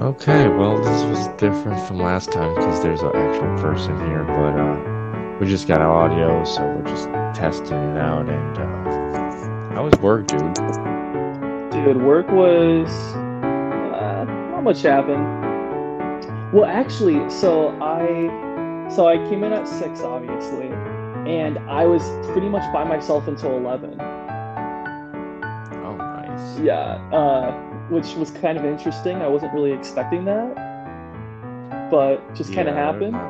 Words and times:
Okay, 0.00 0.48
well, 0.48 0.78
this 0.78 1.02
was 1.02 1.28
different 1.36 1.78
from 1.86 1.98
last 1.98 2.32
time 2.32 2.54
because 2.54 2.82
there's 2.82 3.02
an 3.02 3.14
actual 3.14 3.54
person 3.58 3.94
here, 4.08 4.24
but 4.24 4.58
uh, 4.58 5.36
we 5.38 5.46
just 5.46 5.68
got 5.68 5.82
audio, 5.82 6.42
so 6.42 6.62
we're 6.62 6.82
just 6.84 7.04
testing 7.38 7.76
it 7.76 7.98
out. 7.98 8.26
And 8.26 8.56
uh, 8.56 9.74
how 9.74 9.84
was 9.84 9.92
work, 10.00 10.26
dude? 10.26 10.54
Dude, 11.70 12.02
work 12.02 12.30
was 12.30 12.88
uh, 13.14 14.24
not 14.24 14.62
much 14.62 14.80
happened. 14.80 15.22
Well, 16.54 16.64
actually, 16.64 17.28
so 17.28 17.68
I 17.82 18.88
so 18.88 19.06
I 19.06 19.18
came 19.28 19.44
in 19.44 19.52
at 19.52 19.68
six, 19.68 20.00
obviously, 20.00 20.68
and 21.30 21.58
I 21.68 21.84
was 21.84 22.02
pretty 22.28 22.48
much 22.48 22.72
by 22.72 22.84
myself 22.84 23.28
until 23.28 23.54
eleven. 23.54 24.00
Oh, 25.84 25.96
nice. 25.98 26.58
Yeah, 26.58 26.94
uh, 27.12 27.69
which 27.90 28.14
was 28.14 28.30
kind 28.30 28.56
of 28.56 28.64
interesting. 28.64 29.16
I 29.16 29.26
wasn't 29.26 29.52
really 29.52 29.72
expecting 29.72 30.24
that, 30.24 30.54
but 31.90 32.34
just 32.34 32.54
kind 32.54 32.68
of 32.68 32.74
happened. 32.74 33.14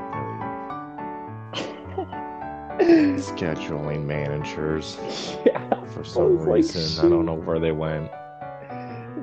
Scheduling 3.20 4.04
managers 4.04 4.96
yeah, 5.44 5.84
for 5.86 6.04
some 6.04 6.36
was 6.36 6.46
like, 6.46 6.54
reason. 6.54 7.04
I 7.04 7.08
don't 7.08 7.26
know 7.26 7.34
where 7.34 7.58
they 7.58 7.72
went. 7.72 8.10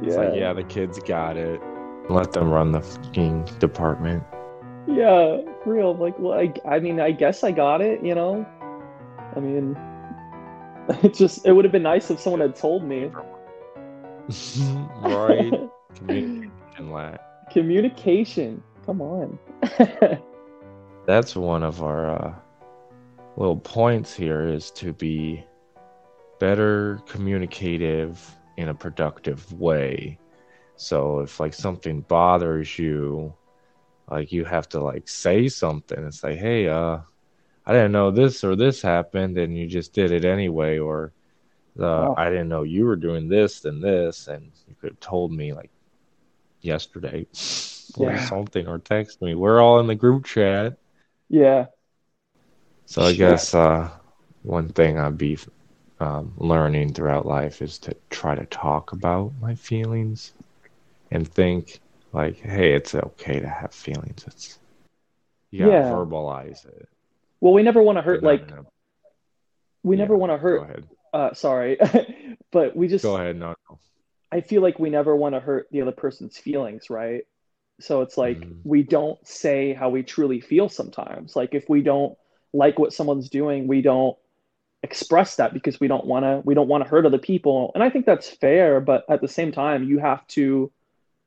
It's 0.01 0.15
like, 0.15 0.35
yeah, 0.35 0.53
the 0.53 0.63
kids 0.63 0.99
got 0.99 1.37
it. 1.37 1.61
Let 2.09 2.33
them 2.33 2.49
run 2.49 2.71
the 2.71 2.81
fucking 2.81 3.45
department. 3.59 4.23
Yeah, 4.87 5.41
real. 5.65 5.95
Like, 5.95 6.17
well, 6.19 6.39
I, 6.39 6.53
I 6.67 6.79
mean, 6.79 6.99
I 6.99 7.11
guess 7.11 7.43
I 7.43 7.51
got 7.51 7.81
it, 7.81 8.03
you 8.03 8.15
know? 8.15 8.45
I 9.35 9.39
mean, 9.39 9.77
it 11.03 11.13
just, 11.13 11.45
it 11.45 11.51
would 11.51 11.65
have 11.65 11.71
been 11.71 11.83
nice 11.83 12.09
if 12.09 12.19
someone 12.19 12.41
had 12.41 12.55
told 12.55 12.83
me. 12.83 13.11
right? 15.01 15.53
Communication 15.95 16.91
lack. 16.91 17.21
Communication. 17.51 18.61
Come 18.85 19.01
on. 19.01 19.39
That's 21.05 21.35
one 21.35 21.63
of 21.63 21.81
our 21.81 22.09
uh, 22.09 22.35
little 23.37 23.57
points 23.57 24.13
here 24.13 24.47
is 24.47 24.71
to 24.71 24.91
be 24.91 25.43
better 26.39 26.99
communicative 27.07 28.35
in 28.57 28.69
a 28.69 28.73
productive 28.73 29.51
way. 29.53 30.19
So 30.75 31.19
if 31.19 31.39
like 31.39 31.53
something 31.53 32.01
bothers 32.01 32.77
you, 32.77 33.33
like 34.09 34.31
you 34.31 34.45
have 34.45 34.67
to 34.69 34.81
like 34.81 35.07
say 35.07 35.47
something 35.47 35.97
and 35.97 36.13
say, 36.13 36.35
"Hey, 36.35 36.67
uh, 36.67 36.99
I 37.65 37.73
didn't 37.73 37.91
know 37.93 38.11
this 38.11 38.43
or 38.43 38.55
this 38.55 38.81
happened, 38.81 39.37
and 39.37 39.57
you 39.57 39.67
just 39.67 39.93
did 39.93 40.11
it 40.11 40.25
anyway," 40.25 40.77
or 40.79 41.13
uh, 41.79 42.09
Oh. 42.09 42.15
"I 42.15 42.29
didn't 42.29 42.49
know 42.49 42.63
you 42.63 42.85
were 42.85 42.95
doing 42.95 43.27
this 43.29 43.65
and 43.65 43.83
this, 43.83 44.27
and 44.27 44.51
you 44.67 44.75
could 44.75 44.91
have 44.91 44.99
told 44.99 45.31
me 45.31 45.53
like 45.53 45.71
yesterday 46.61 47.27
or 47.95 48.11
Yeah. 48.11 48.17
something, 48.17 48.67
or 48.67 48.79
text 48.79 49.21
me." 49.21 49.35
We're 49.35 49.61
all 49.61 49.79
in 49.79 49.87
the 49.87 49.95
group 49.95 50.25
chat. 50.25 50.77
Yeah. 51.29 51.67
So 52.85 53.05
I 53.05 53.13
Sure. 53.13 53.13
guess 53.13 53.53
uh, 53.53 53.89
one 54.41 54.69
thing 54.69 54.97
I'd 54.97 55.17
be 55.17 55.37
um, 55.99 56.33
learning 56.37 56.93
throughout 56.93 57.25
life 57.25 57.61
is 57.61 57.79
to 57.79 57.95
try 58.09 58.35
to 58.35 58.45
talk 58.45 58.93
about 58.93 59.33
my 59.39 59.55
feelings 59.55 60.33
and 61.11 61.27
think 61.27 61.79
like, 62.13 62.37
hey, 62.37 62.73
it's 62.73 62.95
okay 62.95 63.39
to 63.39 63.47
have 63.49 63.73
feelings. 63.73 64.23
It's 64.27 64.59
you 65.51 65.59
gotta 65.59 65.75
Yeah. 65.75 65.81
verbalize 65.81 66.65
it. 66.65 66.89
Well, 67.39 67.53
we 67.53 67.63
never 67.63 67.81
want 67.81 67.97
to 67.97 68.01
hurt, 68.01 68.23
like, 68.23 68.47
we 69.83 69.95
yeah, 69.95 70.01
never 70.01 70.15
want 70.17 70.31
to 70.31 70.37
Go 70.37 70.43
hurt, 70.43 70.61
ahead. 70.61 70.87
Uh, 71.13 71.33
sorry, 71.33 71.77
but 72.51 72.75
we 72.75 72.87
just, 72.87 73.03
Go 73.03 73.15
ahead. 73.15 73.37
No, 73.37 73.55
no. 73.69 73.79
I 74.31 74.41
feel 74.41 74.61
like 74.61 74.79
we 74.79 74.89
never 74.89 75.15
want 75.15 75.35
to 75.35 75.39
hurt 75.39 75.67
the 75.71 75.81
other 75.81 75.91
person's 75.91 76.37
feelings, 76.37 76.89
right? 76.89 77.23
So 77.79 78.01
it's 78.01 78.17
like 78.17 78.39
Mhm. 78.39 78.61
we 78.63 78.83
don't 78.83 79.25
say 79.25 79.73
how 79.73 79.89
we 79.89 80.03
truly 80.03 80.41
feel 80.41 80.69
sometimes. 80.69 81.35
Like 81.35 81.53
if 81.53 81.69
we 81.69 81.81
don't 81.81 82.17
like 82.53 82.79
what 82.79 82.93
someone's 82.93 83.29
doing, 83.29 83.67
we 83.67 83.81
don't 83.81 84.17
express 84.83 85.35
that 85.37 85.53
because 85.53 85.79
we 85.79 85.87
don't 85.87 86.05
want 86.05 86.23
to 86.25 86.41
we 86.45 86.53
don't 86.53 86.67
want 86.67 86.83
to 86.83 86.89
hurt 86.89 87.05
other 87.05 87.17
people. 87.19 87.71
And 87.75 87.83
I 87.83 87.89
think 87.89 88.05
that's 88.05 88.29
fair, 88.29 88.79
but 88.81 89.05
at 89.09 89.21
the 89.21 89.27
same 89.27 89.51
time, 89.51 89.83
you 89.83 89.99
have 89.99 90.25
to 90.29 90.71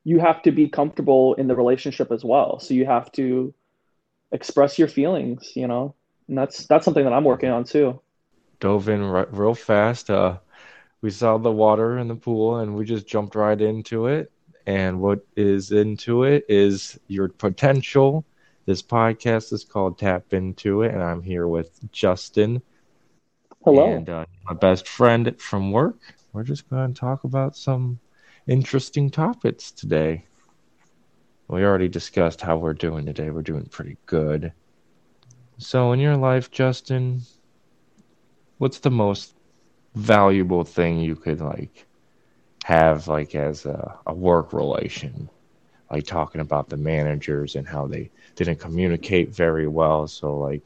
you 0.03 0.19
have 0.19 0.41
to 0.43 0.51
be 0.51 0.67
comfortable 0.69 1.35
in 1.35 1.47
the 1.47 1.55
relationship 1.55 2.11
as 2.11 2.23
well. 2.23 2.59
So 2.59 2.73
you 2.73 2.85
have 2.85 3.11
to 3.13 3.53
express 4.31 4.79
your 4.79 4.87
feelings, 4.87 5.53
you 5.55 5.67
know? 5.67 5.95
And 6.27 6.37
that's 6.37 6.65
that's 6.67 6.85
something 6.85 7.03
that 7.03 7.13
I'm 7.13 7.23
working 7.25 7.49
on 7.49 7.63
too. 7.65 8.01
Dove 8.61 8.89
in 8.89 9.03
real 9.03 9.55
fast. 9.55 10.09
Uh, 10.09 10.37
we 11.01 11.09
saw 11.09 11.37
the 11.37 11.51
water 11.51 11.97
in 11.97 12.07
the 12.07 12.15
pool 12.15 12.59
and 12.59 12.75
we 12.75 12.85
just 12.85 13.07
jumped 13.07 13.35
right 13.35 13.59
into 13.59 14.05
it. 14.05 14.31
And 14.67 15.01
what 15.01 15.25
is 15.35 15.71
into 15.71 16.23
it 16.23 16.45
is 16.47 16.97
your 17.07 17.27
potential. 17.27 18.23
This 18.67 18.83
podcast 18.83 19.51
is 19.51 19.63
called 19.63 19.97
Tap 19.97 20.33
Into 20.33 20.83
It, 20.83 20.93
and 20.93 21.01
I'm 21.01 21.23
here 21.23 21.47
with 21.47 21.79
Justin 21.91 22.61
Hello. 23.63 23.91
and 23.91 24.07
uh, 24.07 24.25
my 24.45 24.53
best 24.53 24.87
friend 24.87 25.35
from 25.41 25.71
work. 25.71 25.97
We're 26.31 26.43
just 26.43 26.69
going 26.69 26.93
to 26.93 26.99
talk 26.99 27.23
about 27.23 27.57
some 27.57 27.99
interesting 28.47 29.09
topics 29.09 29.71
today. 29.71 30.25
We 31.47 31.65
already 31.65 31.89
discussed 31.89 32.39
how 32.39 32.57
we're 32.57 32.75
doing 32.75 33.07
today. 33.07 33.31
We're 33.31 33.41
doing 33.41 33.65
pretty 33.65 33.97
good. 34.05 34.53
So, 35.57 35.91
in 35.91 35.99
your 35.99 36.15
life, 36.15 36.51
Justin, 36.51 37.21
what's 38.61 38.79
the 38.79 38.91
most 38.91 39.35
valuable 39.95 40.63
thing 40.63 40.99
you 40.99 41.15
could 41.15 41.41
like 41.41 41.87
have 42.65 43.07
like 43.07 43.35
as 43.35 43.65
a, 43.65 43.99
a 44.07 44.13
work 44.13 44.53
relation? 44.53 45.29
Like 45.91 46.05
talking 46.05 46.41
about 46.41 46.69
the 46.69 46.77
managers 46.77 47.55
and 47.55 47.67
how 47.67 47.87
they 47.87 48.11
didn't 48.35 48.59
communicate 48.59 49.35
very 49.35 49.67
well. 49.67 50.07
So, 50.07 50.37
like, 50.37 50.63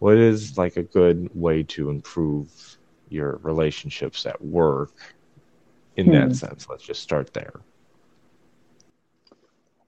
what 0.00 0.16
is 0.18 0.58
like 0.58 0.76
a 0.76 0.82
good 0.82 1.30
way 1.34 1.62
to 1.64 1.90
improve 1.90 2.78
your 3.08 3.38
relationships 3.42 4.26
at 4.26 4.42
work 4.44 5.16
in 5.96 6.10
Hmm. 6.10 6.12
that 6.12 6.36
sense 6.36 6.68
let's 6.70 6.84
just 6.84 7.02
start 7.02 7.34
there 7.34 7.62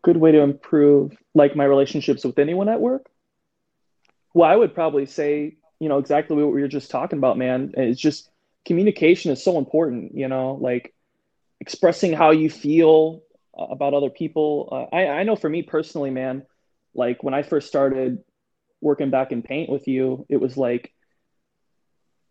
good 0.03 0.17
way 0.17 0.33
to 0.33 0.41
improve 0.41 1.17
like 1.35 1.57
my 1.57 1.65
relationships 1.65 2.25
with 2.25 2.39
anyone 2.39 2.69
at 2.69 2.81
work 2.81 3.07
well 4.35 4.51
i 4.51 4.57
would 4.57 4.75
probably 4.75 5.07
say 5.07 5.57
you 5.81 5.89
know 5.89 5.99
exactly 5.99 6.37
what 6.37 6.55
we 6.55 6.61
were 6.61 6.69
just 6.69 6.91
talking 6.91 7.19
about 7.19 7.39
man. 7.39 7.73
It's 7.77 8.01
just 8.01 8.31
communication 8.67 9.31
is 9.31 9.45
so 9.45 9.59
important 9.59 10.15
you 10.15 10.27
know 10.29 10.59
like 10.61 10.95
expressing 11.61 12.13
how 12.13 12.31
you 12.31 12.49
feel 12.51 13.23
about 13.57 13.95
other 13.95 14.11
people. 14.11 14.69
Uh, 14.73 14.97
I, 14.97 15.07
I 15.07 15.23
know 15.23 15.37
for 15.37 15.49
me 15.49 15.63
personally 15.63 16.11
man 16.11 16.45
like 16.95 17.23
when 17.23 17.35
i 17.35 17.43
first 17.43 17.69
started 17.69 18.23
working 18.81 19.11
back 19.11 19.33
in 19.33 19.43
paint 19.43 19.69
with 19.69 19.89
you 19.89 20.27
it 20.29 20.37
was 20.37 20.57
like 20.57 20.93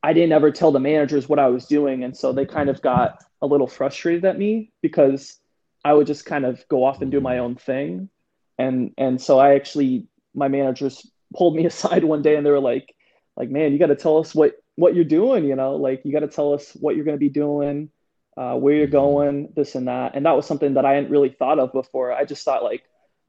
i 0.01 0.13
didn't 0.13 0.31
ever 0.31 0.51
tell 0.51 0.71
the 0.71 0.79
managers 0.79 1.27
what 1.27 1.39
i 1.39 1.47
was 1.47 1.65
doing. 1.65 2.03
And 2.03 2.15
so 2.15 2.33
they 2.33 2.45
kind 2.45 2.69
of 2.69 2.81
got 2.81 3.23
a 3.41 3.47
little 3.47 3.67
frustrated 3.67 4.25
at 4.25 4.37
me 4.37 4.71
because 4.81 5.39
I 5.85 5.93
would 5.93 6.07
just 6.07 6.25
kind 6.25 6.45
of 6.45 6.65
go 6.69 6.83
off 6.83 7.01
and 7.01 7.11
do 7.11 7.19
my 7.19 7.39
own 7.39 7.55
thing. 7.55 8.09
And 8.57 8.93
and 8.97 9.21
so 9.21 9.39
I 9.39 9.55
actually 9.55 10.07
my 10.33 10.47
managers 10.47 11.05
pulled 11.35 11.55
me 11.55 11.65
aside 11.71 12.03
one 12.03 12.21
day 12.21 12.35
and 12.35 12.45
they 12.45 12.51
were 12.51 12.59
like 12.59 12.95
like 13.37 13.49
man, 13.49 13.71
you 13.71 13.79
got 13.79 13.87
to 13.87 13.95
tell 13.95 14.17
us 14.17 14.33
what 14.33 14.55
what 14.75 14.95
you're 14.95 15.03
doing, 15.03 15.45
you 15.45 15.55
know? 15.55 15.75
Like 15.75 16.01
you 16.03 16.11
got 16.11 16.19
to 16.19 16.27
tell 16.27 16.53
us 16.53 16.71
what 16.79 16.95
you're 16.95 17.05
going 17.05 17.17
to 17.17 17.19
be 17.19 17.29
doing, 17.29 17.89
uh, 18.37 18.55
where 18.55 18.75
you're 18.75 18.87
going, 18.87 19.53
this 19.55 19.75
and 19.75 19.87
that. 19.87 20.15
And 20.15 20.25
that 20.25 20.35
was 20.35 20.45
something 20.45 20.75
that 20.75 20.85
I 20.85 20.93
hadn't 20.93 21.11
really 21.11 21.29
thought 21.29 21.59
of 21.59 21.73
before. 21.73 22.11
I 22.11 22.25
just 22.25 22.43
thought 22.43 22.63
like, 22.63 22.83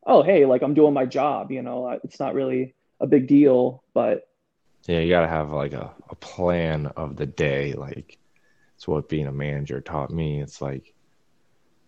oh, 0.07 0.23
hey, 0.23 0.47
like 0.47 0.63
I'm 0.63 0.75
doing 0.75 0.95
my 0.95 1.07
job, 1.07 1.51
you 1.51 1.63
know. 1.63 1.99
It's 2.05 2.21
not 2.21 2.35
really 2.35 2.75
a 3.01 3.07
big 3.07 3.27
deal, 3.27 3.83
but 3.93 4.27
yeah 4.87 4.99
you 4.99 5.09
gotta 5.09 5.29
have 5.29 5.51
like 5.51 5.73
a, 5.73 5.91
a 6.11 6.15
plan 6.17 6.87
of 6.97 7.17
the 7.17 7.27
day 7.27 7.73
like 7.73 8.19
it's 8.75 8.87
what 8.87 9.09
being 9.09 9.27
a 9.27 9.33
manager 9.33 9.81
taught 9.81 10.11
me 10.11 10.41
it's 10.41 10.61
like 10.61 10.93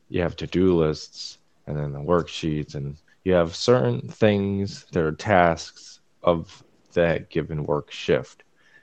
you 0.09 0.23
have 0.23 0.37
to-do 0.37 0.75
lists 0.75 1.39
and 1.67 1.77
then 1.77 1.93
the 1.93 1.99
worksheets 1.99 2.75
and 2.75 2.97
you 3.25 3.33
have 3.33 3.57
certain 3.57 4.01
things 4.09 4.87
that 4.93 5.03
are 5.03 5.13
tasks 5.13 6.01
of 6.23 6.63
that 6.97 7.31
given 7.31 7.65
work 7.65 7.91
shift. 7.91 8.43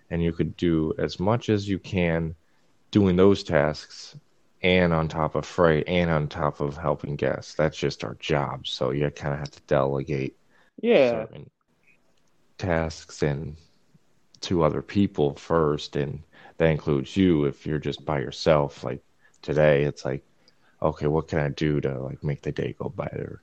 And 0.09 0.23
you 0.23 0.31
could 0.31 0.55
do 0.57 0.93
as 0.97 1.19
much 1.19 1.49
as 1.49 1.67
you 1.67 1.77
can 1.77 2.35
doing 2.91 3.15
those 3.15 3.43
tasks 3.43 4.15
and 4.61 4.93
on 4.93 5.07
top 5.07 5.35
of 5.35 5.45
freight 5.45 5.83
and 5.87 6.09
on 6.09 6.27
top 6.27 6.61
of 6.61 6.77
helping 6.77 7.15
guests. 7.15 7.53
That's 7.55 7.77
just 7.77 8.03
our 8.03 8.15
job. 8.15 8.65
So 8.65 8.91
you 8.91 9.09
kind 9.11 9.33
of 9.33 9.39
have 9.39 9.51
to 9.51 9.61
delegate 9.67 10.37
yeah. 10.81 11.09
certain 11.09 11.49
tasks 12.57 13.23
and 13.23 13.57
to 14.41 14.63
other 14.63 14.81
people 14.81 15.35
first. 15.35 15.95
And 15.95 16.21
that 16.57 16.69
includes 16.69 17.17
you 17.17 17.45
if 17.45 17.65
you're 17.65 17.79
just 17.79 18.05
by 18.05 18.19
yourself. 18.19 18.83
Like 18.83 19.03
today 19.41 19.83
it's 19.83 20.05
like 20.05 20.23
okay 20.81 21.07
what 21.07 21.27
can 21.27 21.39
i 21.39 21.49
do 21.49 21.81
to 21.81 21.99
like 21.99 22.23
make 22.23 22.41
the 22.41 22.51
day 22.51 22.75
go 22.77 22.89
better? 22.89 23.41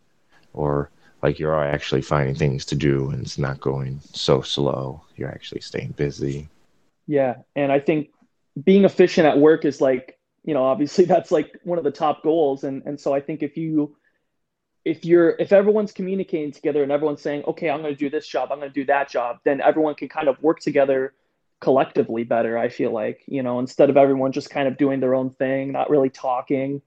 Or 0.53 0.91
like 1.23 1.39
you're 1.39 1.55
actually 1.63 2.03
finding 2.03 2.35
things 2.35 2.65
to 2.65 2.75
do 2.75 3.11
and 3.11 3.23
it's 3.23 3.39
not 3.39 3.61
going 3.61 4.01
so 4.13 4.41
slow 4.41 5.01
you're 5.17 5.31
actually 5.31 5.61
staying 5.61 5.93
busy 5.93 6.49
Yeah, 7.11 7.39
and 7.57 7.73
I 7.73 7.81
think 7.81 8.11
being 8.63 8.85
efficient 8.85 9.27
at 9.27 9.37
work 9.37 9.65
is 9.65 9.81
like, 9.81 10.17
you 10.45 10.55
know, 10.55 10.63
obviously 10.63 11.05
that's 11.13 11.33
like 11.33 11.59
one 11.65 11.77
of 11.77 11.83
the 11.83 11.91
top 11.91 12.23
goals. 12.23 12.63
And 12.63 12.85
and 12.87 13.01
so 13.01 13.13
I 13.13 13.21
think 13.21 13.43
if 13.43 13.57
you 13.57 13.97
if 14.85 15.05
you're 15.05 15.35
if 15.41 15.53
everyone's 15.53 15.91
communicating 15.91 16.53
together 16.53 16.85
and 16.85 16.93
everyone's 16.93 17.21
saying, 17.21 17.43
okay, 17.49 17.69
I'm 17.69 17.83
going 17.83 17.95
to 17.95 17.99
do 17.99 18.11
this 18.11 18.29
job, 18.29 18.51
I'm 18.53 18.61
going 18.61 18.71
to 18.71 18.81
do 18.81 18.87
that 18.87 19.11
job, 19.11 19.39
then 19.45 19.61
everyone 19.61 19.97
can 19.97 20.09
kind 20.09 20.29
of 20.29 20.41
work 20.41 20.61
together 20.61 21.13
collectively 21.61 22.23
better. 22.23 22.57
I 22.57 22.69
feel 22.69 22.93
like 22.93 23.25
you 23.27 23.43
know 23.43 23.59
instead 23.59 23.91
of 23.91 23.97
everyone 23.97 24.31
just 24.31 24.49
kind 24.49 24.69
of 24.69 24.79
doing 24.79 25.01
their 25.01 25.17
own 25.17 25.31
thing, 25.31 25.73
not 25.73 25.91
really 25.91 26.11
talking. 26.11 26.81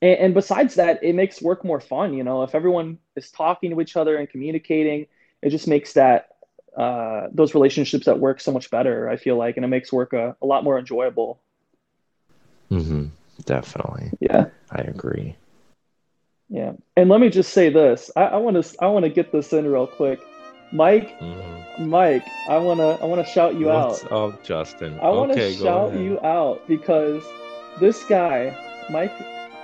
And, 0.00 0.18
and 0.18 0.34
besides 0.34 0.74
that, 0.76 1.02
it 1.02 1.14
makes 1.14 1.42
work 1.42 1.64
more 1.64 1.80
fun. 1.80 2.14
You 2.14 2.24
know, 2.24 2.42
if 2.42 2.54
everyone 2.54 2.98
is 3.16 3.30
talking 3.30 3.70
to 3.70 3.80
each 3.80 3.96
other 3.96 4.16
and 4.16 4.28
communicating, 4.28 5.06
it 5.42 5.50
just 5.50 5.68
makes 5.68 5.92
that 5.94 6.28
uh, 6.76 7.28
those 7.32 7.54
relationships 7.54 8.06
at 8.08 8.18
work 8.18 8.40
so 8.40 8.52
much 8.52 8.70
better. 8.70 9.08
I 9.08 9.16
feel 9.16 9.36
like, 9.36 9.56
and 9.56 9.64
it 9.64 9.68
makes 9.68 9.92
work 9.92 10.12
a, 10.12 10.36
a 10.40 10.46
lot 10.46 10.64
more 10.64 10.78
enjoyable. 10.78 11.40
Mm-hmm. 12.70 13.06
Definitely. 13.44 14.10
Yeah. 14.20 14.46
I 14.70 14.82
agree. 14.82 15.36
Yeah, 16.50 16.72
and 16.96 17.10
let 17.10 17.20
me 17.20 17.28
just 17.28 17.52
say 17.52 17.68
this: 17.68 18.10
I 18.16 18.36
want 18.38 18.62
to 18.62 18.82
I 18.82 18.86
want 18.86 19.04
to 19.04 19.10
get 19.10 19.32
this 19.32 19.52
in 19.52 19.70
real 19.70 19.86
quick. 19.86 20.20
Mike, 20.72 21.18
mm-hmm. 21.20 21.88
Mike, 21.88 22.26
I 22.48 22.56
wanna 22.56 22.92
I 23.02 23.04
wanna 23.04 23.26
shout 23.26 23.54
you 23.56 23.66
What's 23.66 24.04
out. 24.04 24.12
Oh, 24.12 24.38
Justin. 24.42 24.98
I 25.00 25.10
wanna 25.10 25.34
okay, 25.34 25.54
shout 25.54 25.94
you 25.94 26.18
out 26.20 26.66
because 26.66 27.22
this 27.80 28.02
guy, 28.04 28.56
Mike. 28.90 29.12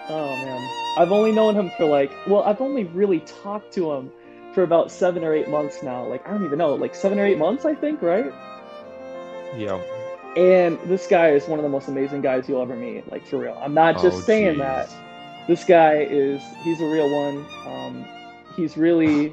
Oh 0.08 0.36
man, 0.36 0.98
I've 0.98 1.12
only 1.12 1.32
known 1.32 1.54
him 1.54 1.70
for 1.76 1.86
like 1.86 2.12
well, 2.26 2.42
I've 2.42 2.60
only 2.60 2.84
really 2.84 3.20
talked 3.20 3.72
to 3.74 3.92
him 3.92 4.10
for 4.54 4.62
about 4.62 4.90
seven 4.90 5.24
or 5.24 5.34
eight 5.34 5.48
months 5.48 5.82
now. 5.82 6.06
Like 6.06 6.26
I 6.26 6.30
don't 6.30 6.44
even 6.44 6.58
know, 6.58 6.74
like 6.74 6.94
seven 6.94 7.18
or 7.18 7.26
eight 7.26 7.38
months, 7.38 7.64
I 7.64 7.74
think, 7.74 8.02
right? 8.02 8.32
Yeah. 9.56 9.80
And 10.36 10.78
this 10.86 11.06
guy 11.06 11.30
is 11.30 11.46
one 11.46 11.58
of 11.58 11.62
the 11.62 11.68
most 11.68 11.88
amazing 11.88 12.20
guys 12.20 12.48
you'll 12.48 12.62
ever 12.62 12.76
meet. 12.76 13.10
Like 13.10 13.26
for 13.26 13.38
real. 13.38 13.58
I'm 13.60 13.74
not 13.74 13.94
just 13.94 14.18
oh, 14.18 14.20
saying 14.20 14.54
geez. 14.54 14.58
that 14.58 14.90
this 15.46 15.64
guy 15.64 16.02
is 16.02 16.42
he's 16.62 16.80
a 16.80 16.86
real 16.86 17.10
one. 17.10 17.44
Um, 17.66 18.04
he's 18.56 18.76
really 18.76 19.32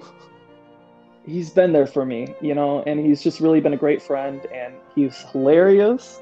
he's 1.26 1.50
been 1.50 1.74
there 1.74 1.88
for 1.88 2.06
me, 2.06 2.34
you 2.42 2.56
know, 2.56 2.84
and 2.84 3.00
he's 3.00 3.22
just 3.22 3.40
really 3.40 3.62
been 3.62 3.74
a 3.74 3.78
great 3.78 4.02
friend 4.02 4.46
and 4.48 4.74
he's 4.96 5.18
hilarious 5.32 6.20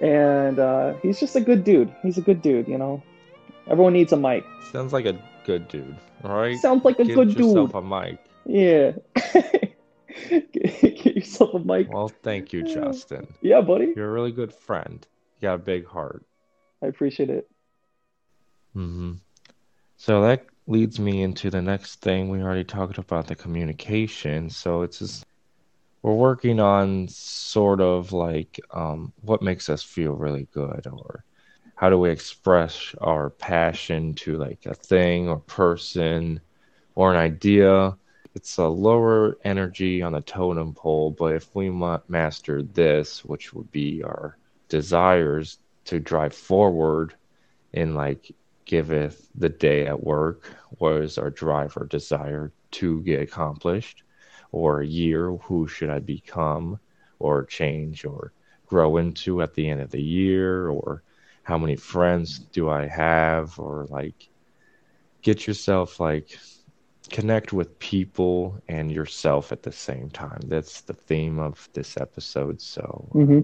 and 0.00 0.58
uh, 0.58 0.94
he's 1.02 1.20
just 1.20 1.36
a 1.36 1.40
good 1.40 1.64
dude. 1.64 1.94
He's 2.02 2.18
a 2.18 2.22
good 2.22 2.42
dude, 2.42 2.68
you 2.68 2.78
know. 2.78 3.02
Everyone 3.68 3.92
needs 3.92 4.12
a 4.12 4.16
mic. 4.16 4.44
Sounds 4.72 4.92
like 4.92 5.06
a 5.06 5.18
good 5.44 5.68
dude, 5.68 5.96
all 6.22 6.34
right? 6.36 6.58
Sounds 6.58 6.84
like 6.84 6.98
a 6.98 7.04
Give 7.04 7.14
good 7.14 7.32
yourself 7.38 7.72
dude. 7.72 7.82
a 7.82 7.82
mic. 7.82 8.18
Yeah. 8.44 8.92
Get 10.52 11.16
yourself 11.16 11.54
a 11.54 11.58
mic. 11.58 11.92
Well, 11.92 12.08
thank 12.08 12.52
you, 12.52 12.62
Justin. 12.62 13.26
Yeah, 13.40 13.60
buddy. 13.60 13.92
You're 13.96 14.08
a 14.08 14.12
really 14.12 14.32
good 14.32 14.52
friend. 14.52 15.06
You 15.40 15.48
got 15.48 15.54
a 15.54 15.58
big 15.58 15.86
heart. 15.86 16.24
I 16.82 16.86
appreciate 16.86 17.30
it. 17.30 17.48
Mm-hmm. 18.76 19.14
So 19.96 20.22
that 20.22 20.44
leads 20.66 20.98
me 20.98 21.22
into 21.22 21.50
the 21.50 21.62
next 21.62 22.00
thing. 22.00 22.28
We 22.28 22.42
already 22.42 22.64
talked 22.64 22.98
about 22.98 23.26
the 23.26 23.34
communication. 23.34 24.50
So 24.50 24.82
it's 24.82 24.98
just 24.98 25.24
we're 26.02 26.12
working 26.12 26.60
on 26.60 27.08
sort 27.08 27.80
of 27.80 28.12
like 28.12 28.60
um, 28.72 29.12
what 29.22 29.40
makes 29.40 29.70
us 29.70 29.82
feel 29.82 30.12
really 30.12 30.46
good 30.52 30.86
or 30.86 31.24
how 31.76 31.90
do 31.90 31.98
we 31.98 32.10
express 32.10 32.94
our 33.00 33.30
passion 33.30 34.14
to 34.14 34.36
like 34.36 34.64
a 34.66 34.74
thing 34.74 35.28
or 35.28 35.38
person 35.38 36.40
or 36.94 37.12
an 37.12 37.18
idea? 37.18 37.96
It's 38.34 38.58
a 38.58 38.66
lower 38.66 39.38
energy 39.44 40.02
on 40.02 40.12
the 40.12 40.20
totem 40.20 40.74
pole 40.74 41.10
but 41.10 41.34
if 41.34 41.54
we 41.54 41.70
master 41.70 42.62
this 42.62 43.24
which 43.24 43.52
would 43.54 43.70
be 43.70 44.02
our 44.02 44.36
desires 44.68 45.58
to 45.84 46.00
drive 46.00 46.34
forward 46.34 47.14
in 47.72 47.94
like 47.94 48.32
giveth 48.64 49.28
the 49.34 49.48
day 49.48 49.86
at 49.86 50.02
work 50.02 50.50
was 50.78 51.18
our 51.18 51.30
drive 51.30 51.76
or 51.76 51.86
desire 51.86 52.52
to 52.72 53.02
get 53.02 53.20
accomplished? 53.20 54.02
Or 54.52 54.80
a 54.80 54.86
year 54.86 55.32
who 55.32 55.66
should 55.68 55.90
i 55.90 55.98
become 55.98 56.78
or 57.18 57.44
change 57.44 58.04
or 58.04 58.32
grow 58.66 58.96
into 58.96 59.42
at 59.42 59.54
the 59.54 59.68
end 59.68 59.80
of 59.80 59.90
the 59.90 60.02
year 60.02 60.68
or 60.68 61.03
how 61.44 61.56
many 61.56 61.76
friends 61.76 62.38
do 62.38 62.68
i 62.68 62.86
have 62.86 63.58
or 63.58 63.86
like 63.90 64.28
get 65.22 65.46
yourself 65.46 66.00
like 66.00 66.36
connect 67.10 67.52
with 67.52 67.78
people 67.78 68.60
and 68.68 68.90
yourself 68.90 69.52
at 69.52 69.62
the 69.62 69.72
same 69.72 70.10
time. 70.10 70.40
That's 70.46 70.82
the 70.82 70.94
theme 70.94 71.38
of 71.38 71.68
this 71.72 71.96
episode 71.96 72.60
so 72.60 73.08
mm-hmm. 73.14 73.40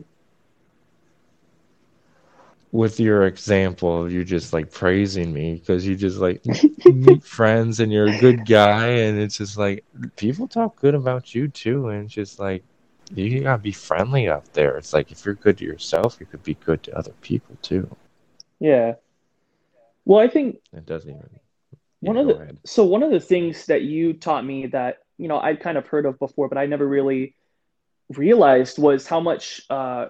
with 2.72 3.00
your 3.00 3.26
example 3.26 4.04
of 4.04 4.12
you 4.12 4.24
just 4.24 4.52
like 4.52 4.72
praising 4.72 5.32
me 5.32 5.54
because 5.54 5.86
you 5.86 5.96
just 5.96 6.18
like 6.18 6.42
meet 6.84 7.22
friends 7.22 7.80
and 7.80 7.92
you're 7.92 8.08
a 8.08 8.18
good 8.18 8.46
guy 8.46 8.88
and 8.88 9.18
it's 9.18 9.38
just 9.38 9.56
like 9.56 9.84
people 10.16 10.48
talk 10.48 10.80
good 10.80 10.94
about 10.94 11.34
you 11.34 11.48
too 11.48 11.88
and 11.88 12.04
it's 12.04 12.14
just 12.14 12.38
like 12.38 12.64
you 13.14 13.42
gotta 13.42 13.62
be 13.62 13.72
friendly 13.72 14.28
out 14.28 14.52
there 14.52 14.76
it's 14.76 14.92
like 14.92 15.10
if 15.10 15.24
you're 15.24 15.34
good 15.34 15.58
to 15.58 15.64
yourself 15.64 16.16
you 16.20 16.26
could 16.26 16.42
be 16.42 16.54
good 16.54 16.82
to 16.82 16.96
other 16.96 17.12
people 17.20 17.56
too 17.62 17.88
yeah 18.58 18.94
well 20.04 20.20
i 20.20 20.28
think 20.28 20.58
it 20.72 20.86
doesn't 20.86 21.10
even 21.10 21.28
one 22.00 22.16
of 22.16 22.26
the 22.26 22.34
ahead. 22.34 22.58
so 22.64 22.84
one 22.84 23.02
of 23.02 23.10
the 23.10 23.20
things 23.20 23.66
that 23.66 23.82
you 23.82 24.12
taught 24.12 24.44
me 24.44 24.66
that 24.66 24.98
you 25.18 25.28
know 25.28 25.38
i'd 25.40 25.60
kind 25.60 25.76
of 25.76 25.86
heard 25.86 26.06
of 26.06 26.18
before 26.18 26.48
but 26.48 26.56
i 26.56 26.66
never 26.66 26.86
really 26.86 27.34
realized 28.10 28.78
was 28.78 29.06
how 29.06 29.20
much 29.20 29.60
uh 29.70 30.06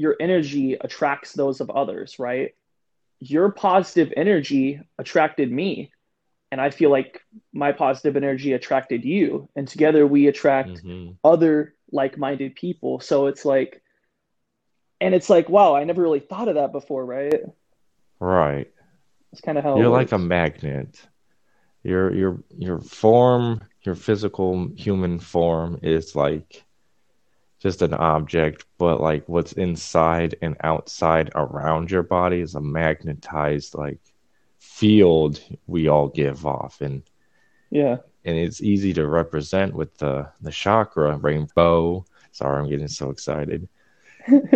your 0.00 0.16
energy 0.18 0.74
attracts 0.80 1.32
those 1.32 1.60
of 1.60 1.70
others, 1.70 2.18
right? 2.18 2.54
Your 3.18 3.50
positive 3.50 4.12
energy 4.16 4.80
attracted 4.98 5.52
me. 5.52 5.92
And 6.50 6.60
I 6.60 6.70
feel 6.70 6.90
like 6.90 7.20
my 7.52 7.72
positive 7.72 8.16
energy 8.16 8.54
attracted 8.54 9.04
you. 9.04 9.48
And 9.54 9.68
together 9.68 10.06
we 10.06 10.26
attract 10.26 10.70
mm-hmm. 10.70 11.12
other 11.22 11.74
like 11.92 12.18
minded 12.18 12.54
people. 12.54 13.00
So 13.00 13.26
it's 13.26 13.44
like, 13.44 13.82
and 15.00 15.14
it's 15.14 15.30
like, 15.30 15.48
wow, 15.48 15.74
I 15.74 15.84
never 15.84 16.02
really 16.02 16.20
thought 16.20 16.48
of 16.48 16.56
that 16.56 16.72
before, 16.72 17.04
right? 17.04 17.42
Right. 18.18 18.70
It's 19.32 19.40
kind 19.40 19.58
of 19.58 19.64
how 19.64 19.78
you're 19.78 19.88
like 19.88 20.12
a 20.12 20.18
magnet. 20.18 21.00
Your 21.82 22.14
your 22.14 22.42
your 22.58 22.80
form, 22.80 23.62
your 23.82 23.94
physical 23.94 24.68
human 24.76 25.18
form 25.18 25.80
is 25.82 26.14
like 26.14 26.64
just 27.60 27.80
an 27.82 27.94
object, 27.94 28.64
but 28.76 29.00
like 29.00 29.28
what's 29.28 29.52
inside 29.52 30.34
and 30.42 30.56
outside 30.62 31.30
around 31.34 31.90
your 31.90 32.02
body 32.02 32.40
is 32.40 32.54
a 32.54 32.60
magnetized 32.60 33.74
like 33.74 34.00
field 34.58 35.40
we 35.66 35.88
all 35.88 36.08
give 36.08 36.46
off 36.46 36.80
and 36.82 37.02
yeah 37.70 37.96
and 38.24 38.36
it's 38.36 38.62
easy 38.62 38.92
to 38.94 39.06
represent 39.06 39.74
with 39.74 39.96
the 39.98 40.28
the 40.40 40.50
chakra 40.50 41.16
rainbow. 41.16 42.04
Sorry 42.32 42.60
i'm 42.60 42.68
getting 42.68 42.88
so 42.88 43.10
excited. 43.10 43.68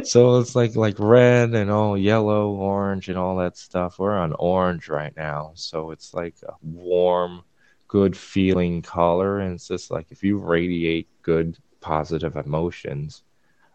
So 0.04 0.38
it's 0.40 0.54
like 0.54 0.76
like 0.76 0.96
red 0.98 1.54
and 1.54 1.70
all 1.70 1.96
yellow 1.96 2.50
orange 2.50 3.08
and 3.08 3.18
all 3.18 3.36
that 3.36 3.56
stuff. 3.56 3.98
We're 3.98 4.16
on 4.16 4.34
orange 4.38 4.88
right 4.88 5.16
now. 5.16 5.52
So 5.54 5.90
it's 5.90 6.12
like 6.12 6.34
a 6.46 6.52
warm 6.62 7.42
good 7.88 8.16
feeling 8.16 8.82
color. 8.82 9.40
And 9.40 9.54
it's 9.54 9.68
just 9.68 9.90
like 9.90 10.06
if 10.10 10.22
you 10.22 10.38
radiate 10.38 11.08
good 11.22 11.56
positive 11.80 12.36
emotions, 12.36 13.22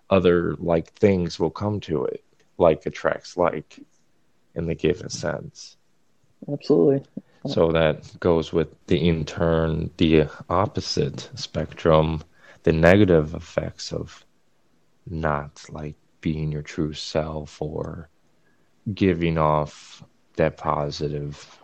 other 0.10 0.56
like 0.60 0.94
things 0.94 1.40
will 1.40 1.52
come 1.52 1.80
to 1.82 2.06
it, 2.06 2.24
like 2.58 2.86
attracts 2.86 3.38
like 3.38 3.80
in 4.56 4.68
the 4.68 4.76
given 4.76 5.10
sense. 5.10 5.78
Absolutely. 6.52 7.04
So 7.48 7.72
that 7.72 8.20
goes 8.20 8.52
with 8.52 8.68
the 8.88 9.08
in 9.08 9.26
turn, 9.26 9.90
the 9.98 10.28
opposite 10.50 11.30
spectrum, 11.36 12.22
the 12.64 12.74
negative 12.74 13.34
effects 13.34 13.94
of 13.94 14.26
not 15.10 15.64
like 15.70 15.96
being 16.22 16.52
your 16.52 16.62
true 16.62 16.94
self 16.94 17.62
or 17.62 18.10
giving 18.94 19.38
off 19.38 20.04
that 20.36 20.58
positive, 20.58 21.60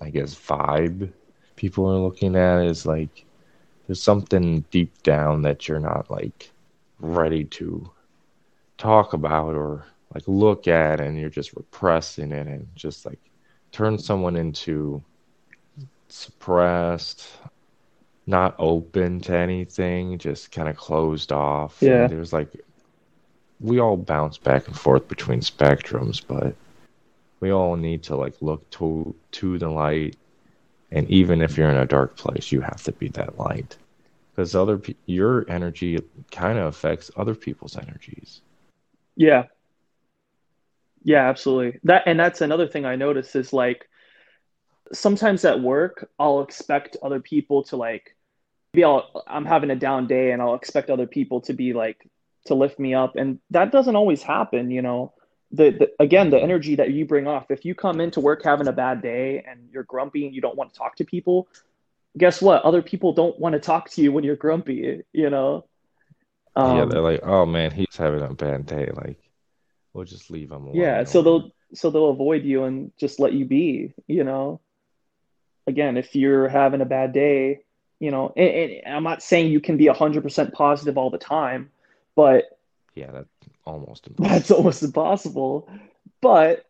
I 0.00 0.10
guess, 0.10 0.34
vibe 0.34 1.12
people 1.62 1.88
are 1.88 1.98
looking 1.98 2.34
at 2.34 2.64
is 2.64 2.86
like 2.86 3.24
there's 3.86 4.02
something 4.02 4.64
deep 4.72 5.02
down 5.04 5.42
that 5.42 5.68
you're 5.68 5.78
not 5.78 6.10
like 6.10 6.50
ready 6.98 7.44
to 7.44 7.88
talk 8.78 9.12
about 9.12 9.54
or 9.54 9.84
like 10.12 10.24
look 10.26 10.66
at 10.66 11.00
and 11.00 11.18
you're 11.18 11.30
just 11.30 11.54
repressing 11.54 12.32
it 12.32 12.48
and 12.48 12.66
just 12.74 13.06
like 13.06 13.20
turn 13.72 13.98
someone 13.98 14.36
into 14.36 15.02
suppressed 16.08 17.28
not 18.26 18.54
open 18.58 19.20
to 19.20 19.34
anything 19.34 20.18
just 20.18 20.52
kind 20.52 20.68
of 20.68 20.76
closed 20.76 21.32
off 21.32 21.78
yeah 21.80 22.02
and 22.02 22.10
there's 22.10 22.32
like 22.32 22.48
we 23.60 23.80
all 23.80 23.96
bounce 23.96 24.38
back 24.38 24.66
and 24.68 24.78
forth 24.78 25.08
between 25.08 25.40
spectrums 25.40 26.22
but 26.26 26.54
we 27.40 27.50
all 27.50 27.76
need 27.76 28.02
to 28.02 28.14
like 28.14 28.34
look 28.40 28.68
to 28.70 29.14
to 29.32 29.58
the 29.58 29.68
light 29.68 30.16
and 30.92 31.08
even 31.08 31.40
if 31.40 31.56
you're 31.56 31.70
in 31.70 31.76
a 31.78 31.86
dark 31.86 32.16
place, 32.16 32.52
you 32.52 32.60
have 32.60 32.82
to 32.82 32.92
be 32.92 33.08
that 33.08 33.38
light. 33.38 33.76
Because 34.30 34.54
other 34.54 34.78
pe- 34.78 34.94
your 35.06 35.48
energy 35.48 35.98
kind 36.30 36.58
of 36.58 36.66
affects 36.66 37.10
other 37.16 37.34
people's 37.34 37.76
energies. 37.76 38.42
Yeah. 39.16 39.44
Yeah, 41.04 41.28
absolutely. 41.28 41.80
That 41.84 42.02
and 42.06 42.18
that's 42.18 42.40
another 42.40 42.68
thing 42.68 42.84
I 42.84 42.96
notice 42.96 43.34
is 43.34 43.52
like 43.52 43.88
sometimes 44.92 45.44
at 45.44 45.60
work, 45.60 46.08
I'll 46.18 46.42
expect 46.42 46.96
other 47.02 47.20
people 47.20 47.64
to 47.64 47.76
like, 47.76 48.14
maybe 48.72 48.84
I'll, 48.84 49.24
I'm 49.26 49.44
having 49.44 49.70
a 49.70 49.76
down 49.76 50.06
day 50.06 50.32
and 50.32 50.40
I'll 50.40 50.54
expect 50.54 50.90
other 50.90 51.06
people 51.06 51.40
to 51.42 51.52
be 51.52 51.72
like, 51.72 52.08
to 52.46 52.54
lift 52.54 52.78
me 52.78 52.94
up. 52.94 53.16
And 53.16 53.38
that 53.50 53.72
doesn't 53.72 53.96
always 53.96 54.22
happen, 54.22 54.70
you 54.70 54.82
know. 54.82 55.12
The, 55.54 55.70
the 55.70 55.90
again, 56.00 56.30
the 56.30 56.40
energy 56.40 56.76
that 56.76 56.92
you 56.92 57.04
bring 57.04 57.26
off. 57.26 57.50
If 57.50 57.64
you 57.66 57.74
come 57.74 58.00
into 58.00 58.20
work 58.20 58.42
having 58.42 58.68
a 58.68 58.72
bad 58.72 59.02
day 59.02 59.44
and 59.46 59.68
you're 59.70 59.82
grumpy 59.82 60.24
and 60.26 60.34
you 60.34 60.40
don't 60.40 60.56
want 60.56 60.72
to 60.72 60.78
talk 60.78 60.96
to 60.96 61.04
people, 61.04 61.46
guess 62.16 62.40
what? 62.40 62.62
Other 62.62 62.80
people 62.80 63.12
don't 63.12 63.38
want 63.38 63.52
to 63.52 63.60
talk 63.60 63.90
to 63.90 64.02
you 64.02 64.12
when 64.12 64.24
you're 64.24 64.36
grumpy, 64.36 65.02
you 65.12 65.30
know. 65.30 65.66
yeah, 66.56 66.82
Um, 66.82 66.88
they're 66.88 67.02
like, 67.02 67.20
oh 67.22 67.44
man, 67.44 67.70
he's 67.70 67.96
having 67.96 68.22
a 68.22 68.32
bad 68.32 68.66
day. 68.66 68.90
Like, 68.94 69.21
we'll 69.92 70.04
just 70.04 70.30
leave 70.30 70.50
him 70.50 70.68
yeah, 70.72 71.04
so 71.04 71.22
they'll 71.22 71.50
so 71.74 71.90
they'll 71.90 72.10
avoid 72.10 72.44
you 72.44 72.64
and 72.64 72.92
just 72.98 73.20
let 73.20 73.32
you 73.32 73.44
be, 73.44 73.94
you 74.06 74.24
know. 74.24 74.60
Again, 75.66 75.96
if 75.96 76.14
you're 76.16 76.48
having 76.48 76.80
a 76.80 76.86
bad 76.86 77.12
day, 77.12 77.60
you 78.00 78.10
know, 78.10 78.32
and, 78.36 78.72
and 78.84 78.94
I'm 78.96 79.04
not 79.04 79.22
saying 79.22 79.52
you 79.52 79.60
can 79.60 79.76
be 79.76 79.86
100% 79.86 80.52
positive 80.52 80.98
all 80.98 81.10
the 81.10 81.18
time, 81.18 81.70
but 82.16 82.58
yeah, 82.94 83.10
that's 83.12 83.28
almost 83.64 84.06
impossible. 84.06 84.34
that's 84.38 84.50
almost 84.58 84.82
impossible. 84.82 85.70
But 86.20 86.66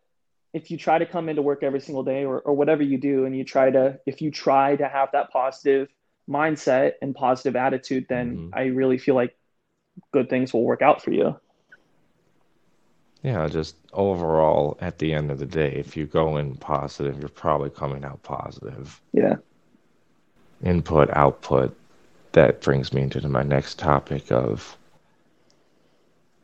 if 0.53 0.69
you 0.69 0.77
try 0.77 0.99
to 0.99 1.05
come 1.05 1.29
into 1.29 1.41
work 1.41 1.63
every 1.63 1.81
single 1.81 2.03
day 2.03 2.23
or, 2.23 2.39
or 2.39 2.53
whatever 2.53 2.83
you 2.83 2.97
do, 2.99 3.25
and 3.25 3.35
you 3.35 3.43
try 3.43 3.71
to, 3.71 3.99
if 4.05 4.21
you 4.21 4.31
try 4.31 4.75
to 4.75 4.87
have 4.87 5.09
that 5.13 5.31
positive 5.31 5.89
mindset 6.29 6.93
and 7.01 7.15
positive 7.15 7.55
attitude, 7.55 8.05
then 8.09 8.35
hmm 8.35 8.49
I 8.53 8.65
really 8.65 8.97
feel 8.97 9.15
like 9.15 9.35
good 10.11 10.29
things 10.29 10.53
will 10.53 10.63
work 10.63 10.81
out 10.81 11.03
for 11.03 11.11
you. 11.11 11.35
Yeah, 13.23 13.47
just 13.47 13.77
overall, 13.93 14.77
at 14.81 14.99
the 14.99 15.13
end 15.13 15.31
of 15.31 15.39
the 15.39 15.45
day, 15.45 15.71
if 15.71 15.95
you 15.95 16.05
go 16.05 16.35
in 16.37 16.55
positive, 16.55 17.19
you're 17.19 17.29
probably 17.29 17.69
coming 17.69 18.03
out 18.03 18.21
positive. 18.21 19.01
Yeah. 19.13 19.35
Input, 20.61 21.09
output. 21.11 21.75
That 22.33 22.61
brings 22.61 22.91
me 22.91 23.03
into 23.03 23.27
my 23.29 23.43
next 23.43 23.79
topic 23.79 24.29
of 24.31 24.77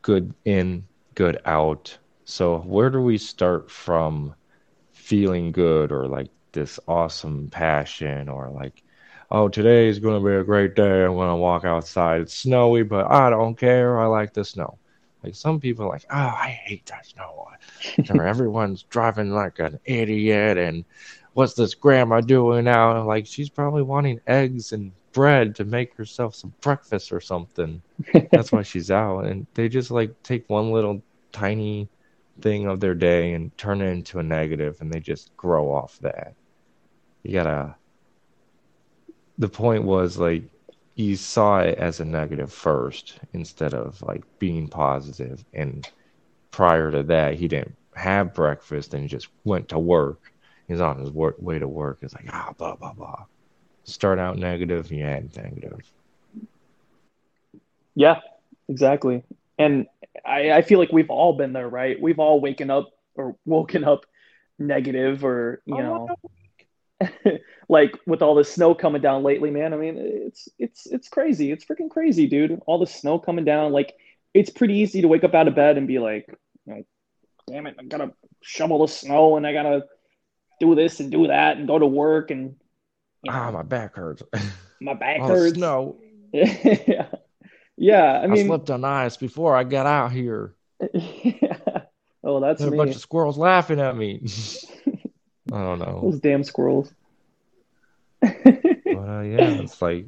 good 0.00 0.32
in, 0.46 0.86
good 1.14 1.38
out. 1.44 1.96
So, 2.24 2.60
where 2.60 2.88
do 2.88 3.02
we 3.02 3.18
start 3.18 3.70
from 3.70 4.34
feeling 4.92 5.52
good 5.52 5.92
or 5.92 6.06
like 6.06 6.30
this 6.52 6.80
awesome 6.88 7.48
passion 7.50 8.28
or 8.28 8.48
like, 8.48 8.82
oh, 9.30 9.48
today 9.48 9.88
is 9.88 9.98
going 9.98 10.22
to 10.22 10.26
be 10.26 10.34
a 10.34 10.44
great 10.44 10.74
day. 10.74 11.04
I'm 11.04 11.14
going 11.14 11.28
to 11.28 11.36
walk 11.36 11.64
outside. 11.64 12.22
It's 12.22 12.34
snowy, 12.34 12.84
but 12.84 13.10
I 13.10 13.28
don't 13.28 13.56
care. 13.56 14.00
I 14.00 14.06
like 14.06 14.32
the 14.32 14.44
snow. 14.44 14.79
Like 15.22 15.34
some 15.34 15.60
people 15.60 15.84
are 15.84 15.90
like, 15.90 16.06
oh, 16.10 16.16
I 16.16 16.48
hate 16.64 16.86
that 16.86 17.06
snow. 17.06 17.46
Or 18.08 18.26
everyone's 18.26 18.84
driving 18.84 19.32
like 19.32 19.58
an 19.58 19.78
idiot. 19.84 20.56
And 20.56 20.84
what's 21.34 21.54
this 21.54 21.74
grandma 21.74 22.20
doing 22.20 22.64
now? 22.64 23.04
Like 23.04 23.26
she's 23.26 23.50
probably 23.50 23.82
wanting 23.82 24.20
eggs 24.26 24.72
and 24.72 24.92
bread 25.12 25.54
to 25.56 25.64
make 25.64 25.94
herself 25.96 26.34
some 26.34 26.54
breakfast 26.60 27.12
or 27.12 27.20
something. 27.20 27.82
That's 28.30 28.52
why 28.52 28.62
she's 28.62 28.90
out. 28.90 29.26
And 29.26 29.46
they 29.54 29.68
just 29.68 29.90
like 29.90 30.22
take 30.22 30.48
one 30.48 30.72
little 30.72 31.02
tiny 31.32 31.88
thing 32.40 32.66
of 32.66 32.80
their 32.80 32.94
day 32.94 33.34
and 33.34 33.56
turn 33.58 33.82
it 33.82 33.90
into 33.90 34.18
a 34.18 34.22
negative 34.22 34.80
and 34.80 34.90
they 34.90 35.00
just 35.00 35.36
grow 35.36 35.72
off 35.72 35.98
that. 36.00 36.34
You 37.22 37.34
gotta, 37.34 37.74
the 39.38 39.48
point 39.48 39.84
was 39.84 40.16
like, 40.16 40.44
you 40.94 41.16
saw 41.16 41.60
it 41.60 41.78
as 41.78 42.00
a 42.00 42.04
negative 42.04 42.52
first 42.52 43.18
instead 43.32 43.74
of 43.74 44.00
like 44.02 44.24
being 44.38 44.68
positive. 44.68 45.44
And 45.52 45.88
prior 46.50 46.90
to 46.90 47.02
that, 47.04 47.34
he 47.34 47.48
didn't 47.48 47.76
have 47.94 48.34
breakfast 48.34 48.94
and 48.94 49.08
just 49.08 49.28
went 49.44 49.68
to 49.70 49.78
work. 49.78 50.32
He's 50.68 50.80
on 50.80 50.98
his 50.98 51.10
work, 51.10 51.36
way 51.38 51.58
to 51.58 51.68
work. 51.68 51.98
It's 52.02 52.14
like, 52.14 52.28
ah, 52.32 52.52
blah, 52.56 52.76
blah, 52.76 52.92
blah. 52.92 53.24
Start 53.84 54.18
out 54.18 54.38
negative, 54.38 54.90
you 54.92 55.04
end 55.04 55.36
negative. 55.36 55.90
Yeah, 57.94 58.20
exactly. 58.68 59.24
And 59.58 59.86
I, 60.24 60.52
I 60.52 60.62
feel 60.62 60.78
like 60.78 60.92
we've 60.92 61.10
all 61.10 61.34
been 61.34 61.52
there, 61.52 61.68
right? 61.68 62.00
We've 62.00 62.18
all 62.18 62.40
waken 62.40 62.70
up 62.70 62.90
or 63.14 63.36
woken 63.44 63.84
up 63.84 64.06
negative 64.58 65.24
or, 65.24 65.60
you 65.66 65.76
Oh, 65.76 65.80
know, 65.82 66.08
like 67.68 67.96
with 68.06 68.22
all 68.22 68.34
the 68.34 68.44
snow 68.44 68.74
coming 68.74 69.02
down 69.02 69.22
lately, 69.22 69.50
man. 69.50 69.72
I 69.72 69.76
mean, 69.76 69.96
it's 69.98 70.48
it's 70.58 70.86
it's 70.86 71.08
crazy. 71.08 71.52
It's 71.52 71.64
freaking 71.64 71.90
crazy, 71.90 72.26
dude. 72.26 72.60
All 72.66 72.78
the 72.78 72.86
snow 72.86 73.18
coming 73.18 73.44
down. 73.44 73.72
Like 73.72 73.94
it's 74.34 74.50
pretty 74.50 74.74
easy 74.74 75.02
to 75.02 75.08
wake 75.08 75.24
up 75.24 75.34
out 75.34 75.48
of 75.48 75.54
bed 75.54 75.76
and 75.76 75.86
be 75.86 75.98
like, 75.98 76.26
you 76.66 76.74
know, 76.74 76.82
damn 77.48 77.66
it, 77.66 77.76
I 77.78 77.84
gotta 77.84 78.12
shovel 78.42 78.80
the 78.80 78.92
snow 78.92 79.36
and 79.36 79.46
I 79.46 79.52
gotta 79.52 79.84
do 80.60 80.74
this 80.74 81.00
and 81.00 81.10
do 81.10 81.26
that 81.28 81.56
and 81.56 81.66
go 81.66 81.78
to 81.78 81.86
work 81.86 82.30
and 82.30 82.56
you 83.22 83.32
ah, 83.32 83.50
my 83.50 83.62
back 83.62 83.96
hurts. 83.96 84.22
my 84.80 84.94
back 84.94 85.20
All 85.20 85.28
hurts. 85.28 85.56
No. 85.56 85.98
Yeah. 86.32 87.08
Yeah, 87.76 88.20
I 88.22 88.26
mean, 88.26 88.44
I 88.44 88.46
slipped 88.46 88.70
on 88.70 88.84
ice 88.84 89.16
before 89.16 89.56
I 89.56 89.64
got 89.64 89.86
out 89.86 90.12
here. 90.12 90.54
yeah. 90.92 91.56
Oh, 92.22 92.38
that's 92.38 92.60
were 92.60 92.74
a 92.74 92.76
bunch 92.76 92.94
of 92.94 93.00
squirrels 93.00 93.38
laughing 93.38 93.80
at 93.80 93.96
me. 93.96 94.22
I 95.52 95.58
don't 95.58 95.78
know. 95.78 96.00
Those 96.02 96.20
damn 96.20 96.44
squirrels. 96.44 96.92
But 98.22 99.08
uh, 99.08 99.20
yeah, 99.22 99.62
it's 99.62 99.80
like 99.80 100.06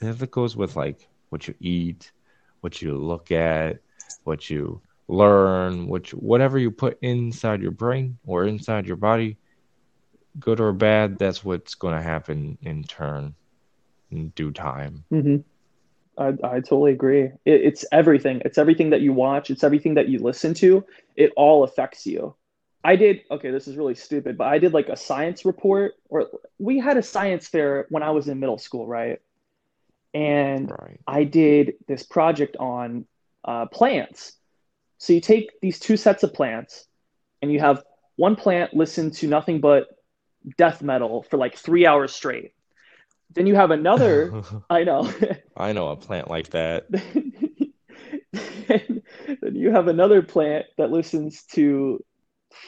if 0.00 0.22
it 0.22 0.30
goes 0.30 0.56
with 0.56 0.76
like 0.76 1.08
what 1.30 1.48
you 1.48 1.54
eat, 1.60 2.12
what 2.60 2.82
you 2.82 2.96
look 2.96 3.30
at, 3.30 3.78
what 4.24 4.50
you 4.50 4.80
learn, 5.08 5.88
which 5.88 6.12
whatever 6.12 6.58
you 6.58 6.70
put 6.70 6.98
inside 7.02 7.62
your 7.62 7.70
brain 7.70 8.18
or 8.26 8.44
inside 8.44 8.86
your 8.86 8.96
body, 8.96 9.36
good 10.38 10.60
or 10.60 10.72
bad, 10.72 11.18
that's 11.18 11.44
what's 11.44 11.74
going 11.74 11.96
to 11.96 12.02
happen 12.02 12.58
in 12.62 12.84
turn 12.84 13.34
in 14.10 14.28
due 14.30 14.50
time. 14.50 15.04
hmm 15.10 15.36
I, 16.18 16.28
I 16.44 16.60
totally 16.60 16.92
agree. 16.92 17.22
It, 17.22 17.32
it's 17.46 17.86
everything. 17.90 18.42
It's 18.44 18.58
everything 18.58 18.90
that 18.90 19.00
you 19.00 19.14
watch. 19.14 19.50
It's 19.50 19.64
everything 19.64 19.94
that 19.94 20.08
you 20.08 20.18
listen 20.18 20.52
to. 20.54 20.84
It 21.16 21.32
all 21.36 21.64
affects 21.64 22.06
you. 22.06 22.34
I 22.84 22.96
did, 22.96 23.22
okay, 23.30 23.50
this 23.50 23.68
is 23.68 23.76
really 23.76 23.94
stupid, 23.94 24.36
but 24.36 24.48
I 24.48 24.58
did 24.58 24.72
like 24.72 24.88
a 24.88 24.96
science 24.96 25.44
report, 25.44 25.94
or 26.08 26.28
we 26.58 26.78
had 26.78 26.96
a 26.96 27.02
science 27.02 27.46
fair 27.46 27.86
when 27.90 28.02
I 28.02 28.10
was 28.10 28.28
in 28.28 28.40
middle 28.40 28.58
school, 28.58 28.86
right? 28.86 29.20
And 30.14 30.70
Right. 30.70 31.00
I 31.06 31.24
did 31.24 31.74
this 31.86 32.02
project 32.02 32.56
on 32.58 33.06
uh, 33.44 33.66
plants. 33.66 34.32
So 34.98 35.12
you 35.12 35.20
take 35.20 35.60
these 35.60 35.78
two 35.78 35.96
sets 35.96 36.22
of 36.22 36.34
plants, 36.34 36.86
and 37.40 37.52
you 37.52 37.60
have 37.60 37.82
one 38.16 38.36
plant 38.36 38.74
listen 38.74 39.10
to 39.12 39.26
nothing 39.28 39.60
but 39.60 39.88
death 40.56 40.82
metal 40.82 41.22
for 41.22 41.36
like 41.36 41.56
three 41.56 41.86
hours 41.86 42.12
straight. 42.12 42.52
Then 43.34 43.46
you 43.46 43.54
have 43.54 43.70
another, 43.70 44.32
I 44.70 44.84
know. 44.84 45.12
I 45.56 45.72
know 45.72 45.88
a 45.88 45.96
plant 45.96 46.28
like 46.28 46.50
that. 46.50 46.86
then 48.32 49.02
you 49.54 49.70
have 49.70 49.88
another 49.88 50.20
plant 50.22 50.66
that 50.78 50.90
listens 50.90 51.44
to 51.44 52.04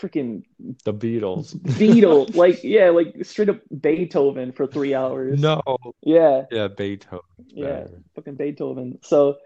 freaking 0.01 0.45
The 0.85 0.95
Beatles. 0.95 1.55
Beatles, 1.57 2.35
like 2.45 2.63
yeah, 2.65 2.91
like 2.91 3.25
straight 3.25 3.49
up 3.49 3.61
Beethoven 3.81 4.53
for 4.53 4.67
three 4.67 4.95
hours. 4.95 5.41
No. 5.41 5.61
Yeah, 6.03 6.45
Yeah, 6.51 6.69
Beethoven. 6.69 7.21
yeah, 7.49 7.87
fucking 8.15 8.35
Beethoven. 8.37 8.99
So 9.03 9.39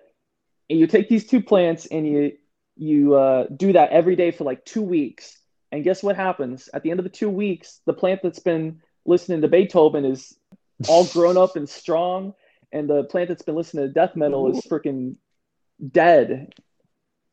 you 0.68 0.86
take 0.86 1.08
these 1.08 1.26
two 1.26 1.42
plants 1.42 1.86
and 1.86 2.06
you 2.06 2.32
you 2.76 3.14
uh, 3.14 3.46
do 3.54 3.72
that 3.72 3.90
every 3.90 4.14
day 4.16 4.30
for 4.30 4.44
like 4.44 4.64
two 4.64 4.82
weeks, 4.82 5.36
and 5.72 5.82
guess 5.84 6.02
what 6.02 6.16
happens? 6.16 6.68
At 6.72 6.82
the 6.82 6.90
end 6.90 7.00
of 7.00 7.04
the 7.04 7.10
two 7.10 7.30
weeks, 7.30 7.80
the 7.86 7.92
plant 7.92 8.20
that's 8.22 8.38
been 8.38 8.80
listening 9.04 9.40
to 9.42 9.48
Beethoven 9.48 10.04
is 10.04 10.36
all 10.88 11.04
grown 11.06 11.36
up 11.36 11.56
and 11.56 11.68
strong, 11.68 12.34
and 12.72 12.88
the 12.88 13.04
plant 13.04 13.28
that's 13.28 13.42
been 13.42 13.56
listening 13.56 13.86
to 13.88 13.92
death 13.92 14.14
metal 14.14 14.50
is 14.56 14.64
freaking 14.64 15.16
dead. 15.90 16.52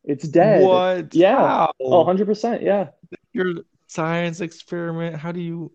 It's 0.04 0.28
dead. 0.28 0.62
What? 0.64 1.16
Yeah. 1.16 1.68
Oh, 1.80 2.06
100%. 2.06 2.62
Yeah. 2.62 2.90
Your 3.36 3.54
science 3.88 4.39
experiment? 4.39 5.18
How 5.18 5.34
do 5.34 5.42
you? 5.42 5.72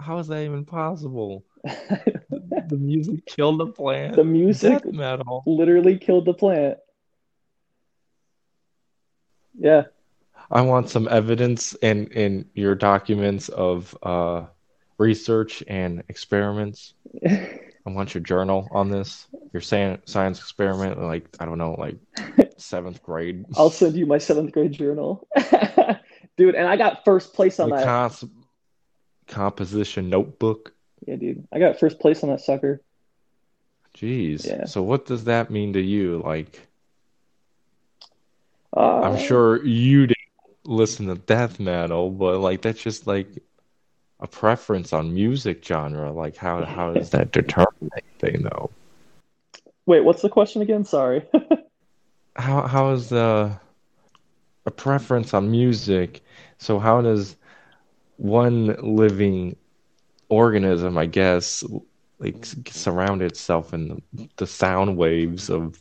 How 0.00 0.18
is 0.18 0.28
that 0.28 0.42
even 0.42 0.64
possible? 0.64 1.44
The 2.66 2.78
music 2.78 3.26
killed 3.26 3.60
the 3.60 3.66
plant. 3.66 4.16
The 4.16 4.24
music 4.24 4.82
Death 4.82 4.92
metal. 4.92 5.42
literally 5.46 5.98
killed 5.98 6.24
the 6.24 6.32
plant. 6.32 6.78
Yeah. 9.58 9.82
I 10.50 10.62
want 10.62 10.88
some 10.88 11.08
evidence 11.08 11.74
in 11.74 12.06
in 12.08 12.46
your 12.54 12.74
documents 12.74 13.50
of 13.50 13.96
uh 14.02 14.46
research 14.98 15.62
and 15.68 16.02
experiments. 16.08 16.94
I 17.26 17.90
want 17.90 18.14
your 18.14 18.22
journal 18.22 18.66
on 18.72 18.90
this. 18.90 19.26
Your 19.52 19.60
science 19.60 20.10
science 20.10 20.38
experiment, 20.38 21.00
like 21.02 21.28
I 21.38 21.44
don't 21.44 21.58
know, 21.58 21.76
like 21.78 21.98
seventh 22.56 23.02
grade. 23.02 23.44
I'll 23.56 23.70
send 23.70 23.94
you 23.94 24.06
my 24.06 24.18
seventh 24.18 24.52
grade 24.52 24.72
journal. 24.72 25.28
Dude, 26.36 26.54
and 26.54 26.66
I 26.68 26.76
got 26.76 27.04
first 27.04 27.32
place 27.32 27.60
on 27.60 27.70
The 27.70 27.76
that. 27.76 27.84
cons 27.84 28.24
composition 29.26 30.10
notebook. 30.10 30.72
Yeah, 31.06 31.16
dude. 31.16 31.46
I 31.52 31.58
got 31.58 31.78
first 31.78 31.98
place 31.98 32.22
on 32.22 32.30
that 32.30 32.40
sucker. 32.40 32.80
Jeez. 33.96 34.46
Yeah. 34.46 34.64
So 34.64 34.82
what 34.82 35.06
does 35.06 35.24
that 35.24 35.50
mean 35.50 35.72
to 35.74 35.80
you? 35.80 36.20
Like, 36.24 36.66
I'm 38.76 39.12
Uh, 39.12 39.16
sure 39.18 39.64
you 39.64 40.08
didn't 40.08 40.18
listen 40.64 41.06
to 41.06 41.14
death 41.14 41.60
metal, 41.60 42.10
but 42.10 42.40
like 42.40 42.62
that's 42.62 42.82
just 42.82 43.06
like 43.06 43.28
a 44.20 44.26
preference 44.26 44.92
on 44.92 45.14
music 45.14 45.64
genre? 45.64 46.10
Like 46.10 46.36
how 46.36 46.64
how 46.64 46.92
does 46.92 47.10
that 47.10 47.30
determine 47.30 47.90
anything 47.96 48.42
though? 48.42 48.70
Wait, 49.86 50.00
what's 50.00 50.22
the 50.22 50.28
question 50.30 50.62
again? 50.62 50.84
Sorry. 50.84 51.24
how 52.36 52.66
how 52.66 52.90
is 52.90 53.10
the 53.10 53.58
a 54.66 54.70
preference 54.70 55.34
on 55.34 55.50
music? 55.50 56.22
So 56.58 56.78
how 56.78 57.00
does 57.02 57.36
one 58.16 58.76
living 58.82 59.56
organism, 60.28 60.98
I 60.98 61.06
guess, 61.06 61.64
like 62.18 62.46
surround 62.70 63.22
itself 63.22 63.74
in 63.74 64.02
the, 64.12 64.28
the 64.36 64.46
sound 64.46 64.96
waves 64.96 65.50
of 65.50 65.78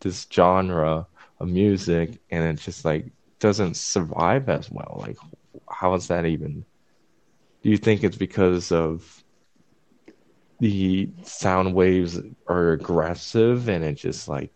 this 0.00 0.26
genre 0.32 1.06
of 1.40 1.48
music, 1.48 2.20
and 2.30 2.44
it 2.44 2.60
just 2.62 2.84
like 2.84 3.06
doesn't 3.40 3.76
survive 3.76 4.48
as 4.48 4.70
well? 4.70 4.98
Like, 5.00 5.16
how 5.68 5.94
is 5.94 6.08
that 6.08 6.26
even? 6.26 6.64
Do 7.62 7.70
you 7.70 7.76
think 7.76 8.04
it's 8.04 8.16
because 8.16 8.72
of 8.72 9.22
the 10.60 11.08
sound 11.24 11.74
waves 11.74 12.20
are 12.46 12.72
aggressive 12.72 13.68
and 13.68 13.82
it 13.84 13.94
just 13.94 14.28
like 14.28 14.52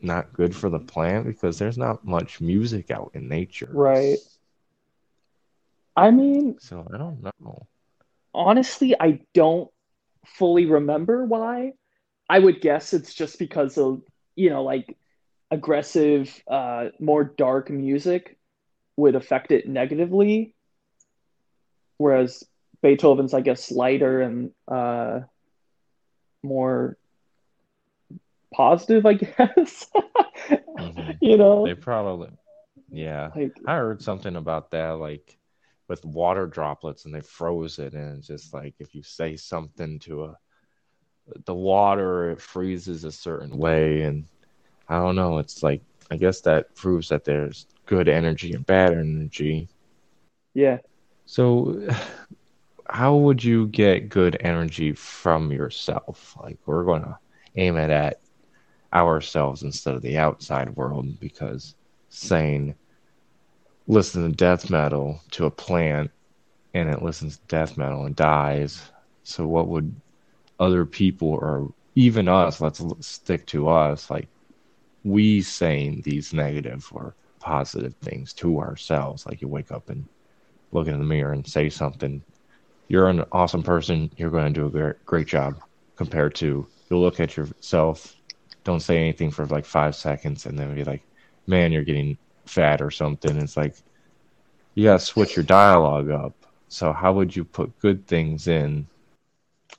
not 0.00 0.32
good 0.32 0.54
for 0.54 0.70
the 0.70 0.78
plant 0.78 1.26
because 1.26 1.58
there's 1.58 1.78
not 1.78 2.04
much 2.04 2.40
music 2.40 2.90
out 2.90 3.10
in 3.14 3.28
nature. 3.28 3.68
Right. 3.72 4.18
I 5.96 6.10
mean, 6.10 6.58
so 6.60 6.86
I 6.92 6.96
don't 6.96 7.22
know. 7.22 7.66
Honestly, 8.32 8.94
I 8.98 9.20
don't 9.34 9.70
fully 10.24 10.66
remember 10.66 11.24
why. 11.24 11.72
I 12.28 12.38
would 12.38 12.60
guess 12.60 12.92
it's 12.92 13.14
just 13.14 13.38
because 13.38 13.78
of, 13.78 14.02
you 14.36 14.50
know, 14.50 14.62
like 14.62 14.96
aggressive, 15.50 16.40
uh, 16.46 16.90
more 17.00 17.24
dark 17.24 17.70
music 17.70 18.38
would 18.96 19.16
affect 19.16 19.50
it 19.50 19.68
negatively. 19.68 20.54
Whereas 21.96 22.44
Beethoven's, 22.82 23.34
I 23.34 23.40
guess, 23.40 23.72
lighter 23.72 24.20
and 24.20 24.52
uh, 24.68 25.20
more 26.42 26.96
positive, 28.52 29.06
I 29.06 29.14
guess. 29.14 29.86
mm-hmm. 29.94 31.10
You 31.20 31.36
know, 31.36 31.66
they 31.66 31.74
probably, 31.74 32.30
yeah. 32.90 33.30
Like, 33.34 33.56
I 33.66 33.76
heard 33.76 34.02
something 34.02 34.36
about 34.36 34.70
that, 34.70 34.92
like 34.92 35.38
with 35.88 36.04
water 36.04 36.46
droplets, 36.46 37.04
and 37.04 37.14
they 37.14 37.20
froze 37.20 37.78
it, 37.78 37.94
and 37.94 38.18
it's 38.18 38.28
just 38.28 38.54
like 38.54 38.74
if 38.78 38.94
you 38.94 39.02
say 39.02 39.36
something 39.36 39.98
to 40.00 40.24
a 40.24 40.38
the 41.44 41.54
water, 41.54 42.30
it 42.30 42.40
freezes 42.40 43.04
a 43.04 43.12
certain 43.12 43.56
way, 43.56 44.02
and 44.02 44.26
I 44.88 44.98
don't 44.98 45.16
know. 45.16 45.38
It's 45.38 45.62
like 45.62 45.82
I 46.10 46.16
guess 46.16 46.40
that 46.42 46.74
proves 46.74 47.08
that 47.08 47.24
there's 47.24 47.66
good 47.86 48.08
energy 48.08 48.52
and 48.52 48.64
bad 48.64 48.92
energy. 48.92 49.68
Yeah. 50.54 50.78
So 51.26 51.88
how 52.88 53.16
would 53.16 53.44
you 53.44 53.66
get 53.66 54.08
good 54.08 54.36
energy 54.40 54.92
from 54.92 55.52
yourself? 55.52 56.36
Like 56.42 56.58
we're 56.64 56.84
going 56.84 57.02
to 57.02 57.18
aim 57.56 57.76
it 57.76 57.90
at 57.90 58.20
ourselves 58.92 59.62
instead 59.62 59.94
of 59.94 60.02
the 60.02 60.16
outside 60.18 60.70
world 60.76 61.18
because 61.20 61.74
saying 62.08 62.74
listen 63.86 64.22
to 64.28 64.36
death 64.36 64.70
metal 64.70 65.20
to 65.30 65.46
a 65.46 65.50
plant 65.50 66.10
and 66.74 66.88
it 66.88 67.02
listens 67.02 67.36
to 67.36 67.46
death 67.48 67.76
metal 67.76 68.04
and 68.04 68.16
dies. 68.16 68.82
So 69.24 69.46
what 69.46 69.68
would 69.68 69.94
other 70.60 70.84
people 70.84 71.28
or 71.28 71.72
even 71.94 72.28
us 72.28 72.60
let's 72.60 72.82
stick 73.00 73.46
to 73.46 73.68
us 73.68 74.10
like 74.10 74.28
we 75.04 75.40
saying 75.40 76.02
these 76.04 76.32
negative 76.32 76.88
or 76.92 77.14
positive 77.40 77.94
things 77.96 78.32
to 78.34 78.58
ourselves 78.58 79.26
like 79.26 79.40
you 79.40 79.48
wake 79.48 79.70
up 79.70 79.88
and 79.88 80.04
look 80.72 80.86
in 80.86 80.98
the 80.98 81.04
mirror 81.04 81.32
and 81.32 81.46
say 81.46 81.68
something. 81.68 82.22
You're 82.88 83.08
an 83.08 83.24
awesome 83.32 83.62
person. 83.62 84.10
You're 84.16 84.30
going 84.30 84.52
to 84.52 84.60
do 84.60 84.66
a 84.66 84.70
great, 84.70 85.06
great 85.06 85.26
job 85.26 85.60
compared 85.96 86.34
to 86.36 86.66
you'll 86.88 87.00
look 87.00 87.20
at 87.20 87.36
yourself 87.36 88.17
don't 88.68 88.80
say 88.80 88.98
anything 88.98 89.30
for 89.30 89.46
like 89.46 89.64
five 89.64 89.96
seconds 89.96 90.44
and 90.44 90.58
then 90.58 90.74
be 90.74 90.84
like, 90.84 91.02
man, 91.46 91.72
you're 91.72 91.84
getting 91.84 92.18
fat 92.44 92.82
or 92.82 92.90
something. 92.90 93.34
It's 93.38 93.56
like 93.56 93.74
you 94.74 94.84
gotta 94.84 94.98
switch 94.98 95.36
your 95.36 95.44
dialogue 95.44 96.10
up. 96.10 96.34
So 96.68 96.92
how 96.92 97.14
would 97.14 97.34
you 97.34 97.44
put 97.44 97.78
good 97.78 98.06
things 98.06 98.46
in? 98.46 98.86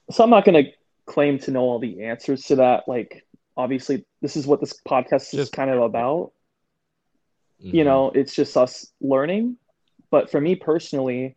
So 0.09 0.23
I'm 0.23 0.31
not 0.31 0.43
gonna 0.43 0.63
claim 1.05 1.37
to 1.39 1.51
know 1.51 1.61
all 1.61 1.77
the 1.77 2.05
answers 2.05 2.45
to 2.45 2.55
that. 2.55 2.87
Like 2.87 3.27
obviously 3.55 4.05
this 4.21 4.35
is 4.35 4.47
what 4.47 4.59
this 4.59 4.73
podcast 4.87 5.37
is 5.37 5.51
kind 5.51 5.69
of 5.69 5.83
about. 5.83 6.31
Mm-hmm. 7.63 7.75
You 7.75 7.83
know, 7.83 8.09
it's 8.09 8.33
just 8.33 8.57
us 8.57 8.91
learning. 8.99 9.57
But 10.09 10.31
for 10.31 10.41
me 10.41 10.55
personally, 10.55 11.35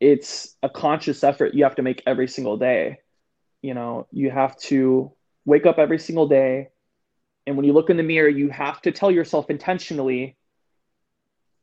it's 0.00 0.56
a 0.64 0.68
conscious 0.68 1.22
effort 1.22 1.54
you 1.54 1.62
have 1.62 1.76
to 1.76 1.82
make 1.82 2.02
every 2.04 2.26
single 2.26 2.56
day. 2.56 2.98
You 3.62 3.74
know, 3.74 4.08
you 4.10 4.32
have 4.32 4.58
to 4.62 5.12
wake 5.48 5.64
up 5.64 5.78
every 5.78 5.98
single 5.98 6.28
day. 6.28 6.68
And 7.46 7.56
when 7.56 7.64
you 7.64 7.72
look 7.72 7.88
in 7.88 7.96
the 7.96 8.02
mirror, 8.02 8.28
you 8.28 8.50
have 8.50 8.82
to 8.82 8.92
tell 8.92 9.10
yourself 9.10 9.48
intentionally, 9.48 10.36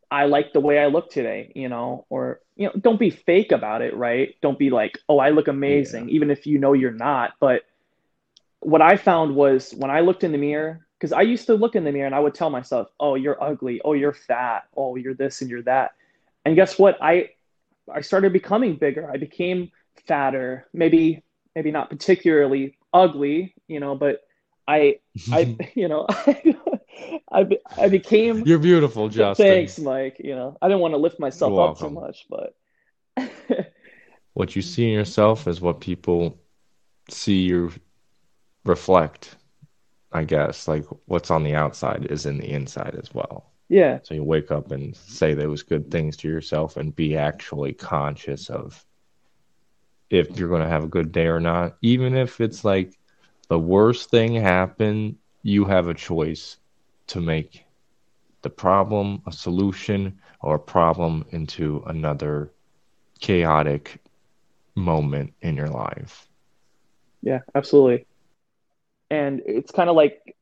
I 0.10 0.26
like 0.26 0.54
the 0.54 0.60
way 0.60 0.80
I 0.80 0.88
look 0.88 1.12
today, 1.12 1.52
you 1.56 1.70
know, 1.70 2.08
or, 2.10 2.40
you 2.56 2.66
know, 2.66 2.74
don't 2.80 3.00
be 3.00 3.12
fake 3.12 3.52
about 3.52 3.84
it, 3.84 3.96
right? 3.96 4.36
Don't 4.42 4.58
be 4.58 4.72
like, 4.72 4.98
oh, 5.08 5.20
I 5.20 5.30
look 5.30 5.48
amazing, 5.48 6.10
yeah. 6.10 6.16
even 6.16 6.32
if 6.32 6.48
you 6.48 6.58
know 6.58 6.74
you're 6.74 6.92
not. 6.92 7.34
But 7.40 7.62
what 8.60 8.82
I 8.82 8.98
found 8.98 9.36
was 9.36 9.72
when 9.78 9.92
I 9.92 10.00
looked 10.00 10.24
in 10.24 10.32
the 10.32 10.40
mirror, 10.40 10.88
because 10.98 11.12
I 11.12 11.22
used 11.22 11.46
to 11.46 11.54
look 11.54 11.76
in 11.76 11.84
the 11.84 11.92
mirror 11.92 12.08
and 12.08 12.16
I 12.16 12.20
would 12.20 12.34
tell 12.34 12.50
myself, 12.50 12.88
oh, 13.00 13.14
you're 13.14 13.42
ugly. 13.42 13.82
Oh, 13.86 13.94
you're 13.94 14.14
fat. 14.14 14.64
Oh, 14.76 14.96
you're 14.96 15.14
this 15.14 15.42
and 15.42 15.50
you're 15.50 15.62
that. 15.64 15.92
And 16.44 16.56
guess 16.56 16.80
what? 16.80 16.98
I, 17.02 17.30
I 17.94 18.02
started 18.02 18.34
becoming 18.34 18.78
bigger. 18.78 19.12
I 19.12 19.18
became 19.18 19.72
fatter, 20.08 20.66
maybe, 20.74 21.22
maybe 21.56 21.70
not 21.70 21.92
particularly 21.92 22.78
ugly, 22.96 23.54
you 23.68 23.80
know, 23.80 23.96
but 23.96 24.22
I, 24.68 25.00
I, 25.32 25.56
you 25.76 25.88
know, 25.88 26.08
I, 27.32 27.48
I 27.78 27.90
became. 27.90 28.44
You're 28.46 28.60
beautiful, 28.60 29.10
Justin. 29.10 29.46
Thanks, 29.46 29.78
Mike. 29.78 30.18
You 30.24 30.36
know, 30.36 30.58
I 30.62 30.68
didn't 30.68 30.82
want 30.82 30.94
to 30.94 30.98
lift 30.98 31.20
myself 31.20 31.52
You're 31.52 31.62
up 31.62 31.82
welcome. 31.82 31.90
too 31.90 32.02
much, 32.02 32.26
but. 32.30 32.56
what 34.34 34.56
you 34.56 34.62
see 34.62 34.84
in 34.84 34.92
yourself 34.92 35.48
is 35.48 35.62
what 35.62 35.80
people 35.80 36.38
see 37.10 37.44
you 37.44 37.72
reflect. 38.66 39.36
I 40.12 40.24
guess 40.24 40.68
like 40.68 40.86
what's 41.06 41.32
on 41.32 41.44
the 41.44 41.56
outside 41.56 42.08
is 42.10 42.26
in 42.26 42.38
the 42.38 42.50
inside 42.50 42.96
as 43.02 43.14
well. 43.14 43.52
Yeah. 43.70 44.00
So 44.04 44.14
you 44.14 44.24
wake 44.24 44.52
up 44.52 44.72
and 44.72 44.96
say 44.96 45.34
those 45.34 45.64
good 45.64 45.90
things 45.90 46.18
to 46.18 46.28
yourself 46.28 46.78
and 46.78 46.96
be 46.96 47.18
actually 47.18 47.74
conscious 47.74 48.50
of 48.50 48.86
if 50.10 50.38
you're 50.38 50.50
going 50.50 50.62
to 50.62 50.70
have 50.70 50.84
a 50.84 50.88
good 50.88 51.12
day 51.12 51.28
or 51.28 51.40
not. 51.40 51.76
Even 51.82 52.16
if 52.16 52.40
it's 52.42 52.64
like 52.64 52.98
the 53.48 53.60
worst 53.60 54.10
thing 54.10 54.36
happen, 54.36 55.18
you 55.44 55.66
have 55.66 55.88
a 55.88 55.94
choice 55.94 56.58
to 57.08 57.22
make 57.22 57.66
the 58.42 58.50
problem 58.50 59.22
a 59.26 59.32
solution 59.32 60.20
or 60.42 60.56
a 60.56 60.60
problem 60.60 61.26
into 61.32 61.84
another 61.88 62.52
chaotic 63.20 64.00
moment 64.76 65.34
in 65.42 65.56
your 65.56 65.70
life. 65.70 66.28
Yeah, 67.22 67.40
absolutely. 67.56 68.06
And 69.10 69.42
it's 69.46 69.72
kind 69.72 69.90
of 69.90 69.96
like 69.96 70.36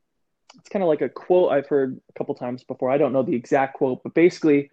it's 0.56 0.68
kind 0.68 0.82
of 0.82 0.88
like 0.88 1.00
a 1.00 1.08
quote 1.08 1.52
I've 1.52 1.66
heard 1.66 2.00
a 2.08 2.12
couple 2.12 2.34
times 2.34 2.64
before. 2.64 2.90
I 2.90 2.98
don't 2.98 3.12
know 3.12 3.22
the 3.22 3.34
exact 3.34 3.74
quote, 3.74 4.02
but 4.02 4.14
basically 4.14 4.70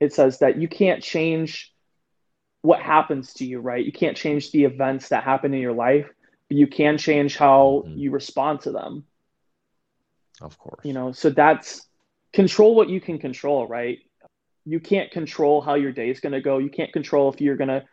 it 0.00 0.12
says 0.12 0.38
that 0.40 0.58
you 0.58 0.68
can't 0.68 1.02
change 1.02 1.72
what 2.66 2.82
happens 2.82 3.32
to 3.34 3.46
you, 3.46 3.60
right? 3.60 3.84
You 3.84 3.92
can't 3.92 4.16
change 4.16 4.50
the 4.50 4.64
events 4.64 5.10
that 5.10 5.22
happen 5.22 5.54
in 5.54 5.60
your 5.60 5.72
life, 5.72 6.08
but 6.48 6.56
you 6.56 6.66
can 6.66 6.98
change 6.98 7.36
how 7.36 7.84
mm-hmm. 7.86 7.96
you 7.96 8.10
respond 8.10 8.62
to 8.62 8.72
them. 8.72 9.04
Of 10.40 10.58
course. 10.58 10.84
You 10.84 10.92
know, 10.92 11.12
so 11.12 11.30
that's 11.30 11.86
control 12.32 12.74
what 12.74 12.88
you 12.88 13.00
can 13.00 13.20
control, 13.20 13.68
right? 13.68 14.00
You 14.64 14.80
can't 14.80 15.12
control 15.12 15.60
how 15.60 15.74
your 15.74 15.92
day 15.92 16.10
is 16.10 16.18
going 16.18 16.32
to 16.32 16.40
go. 16.40 16.58
You 16.58 16.68
can't 16.68 16.92
control 16.92 17.32
if 17.32 17.40
you're 17.40 17.56
going 17.56 17.68
to 17.68 17.84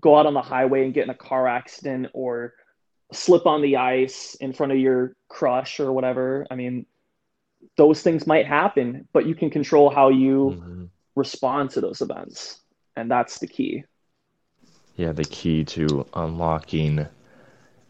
go 0.00 0.16
out 0.16 0.24
on 0.24 0.32
the 0.32 0.40
highway 0.40 0.84
and 0.84 0.94
get 0.94 1.04
in 1.04 1.10
a 1.10 1.14
car 1.14 1.46
accident 1.46 2.08
or 2.14 2.54
slip 3.12 3.44
on 3.44 3.60
the 3.60 3.76
ice 3.76 4.36
in 4.40 4.54
front 4.54 4.72
of 4.72 4.78
your 4.78 5.14
crush 5.28 5.80
or 5.80 5.92
whatever. 5.92 6.46
I 6.50 6.54
mean, 6.54 6.86
those 7.76 8.00
things 8.00 8.26
might 8.26 8.46
happen, 8.46 9.06
but 9.12 9.26
you 9.26 9.34
can 9.34 9.50
control 9.50 9.90
how 9.90 10.08
you 10.08 10.56
mm-hmm. 10.56 10.84
respond 11.14 11.70
to 11.70 11.82
those 11.82 12.00
events. 12.00 12.58
And 12.96 13.10
that's 13.10 13.38
the 13.38 13.46
key 13.46 13.84
yeah, 14.98 15.12
the 15.12 15.24
key 15.24 15.64
to 15.64 16.04
unlocking 16.14 17.06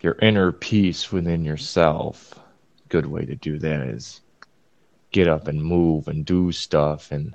your 0.03 0.17
inner 0.21 0.53
peace 0.53 1.11
within 1.11 1.43
yourself. 1.43 2.39
Good 2.91 3.07
way 3.07 3.25
to 3.25 3.35
do 3.35 3.59
that 3.61 3.81
is 3.81 4.21
get 5.11 5.27
up 5.27 5.49
and 5.49 5.61
move 5.65 6.09
and 6.09 6.27
do 6.27 6.53
stuff. 6.53 7.11
And 7.11 7.35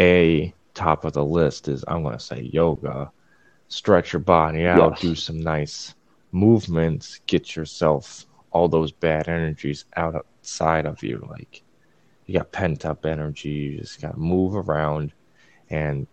a 0.00 0.54
top 0.72 1.04
of 1.04 1.12
the 1.12 1.24
list 1.24 1.68
is 1.68 1.84
I'm 1.86 2.02
going 2.04 2.16
to 2.16 2.24
say 2.24 2.40
yoga. 2.40 3.12
Stretch 3.68 4.14
your 4.14 4.20
body 4.20 4.66
out, 4.66 4.92
yes. 4.92 5.00
do 5.00 5.14
some 5.14 5.40
nice 5.40 5.94
movements, 6.32 7.20
get 7.26 7.54
yourself 7.54 8.24
all 8.50 8.66
those 8.66 8.92
bad 8.92 9.28
energies 9.28 9.84
outside 9.96 10.86
of 10.86 11.02
you. 11.02 11.26
Like 11.28 11.62
you 12.24 12.38
got 12.38 12.50
pent 12.50 12.86
up 12.86 13.04
energy, 13.04 13.50
you 13.50 13.78
just 13.80 14.00
got 14.00 14.12
to 14.12 14.18
move 14.18 14.54
around 14.54 15.12
and 15.68 16.06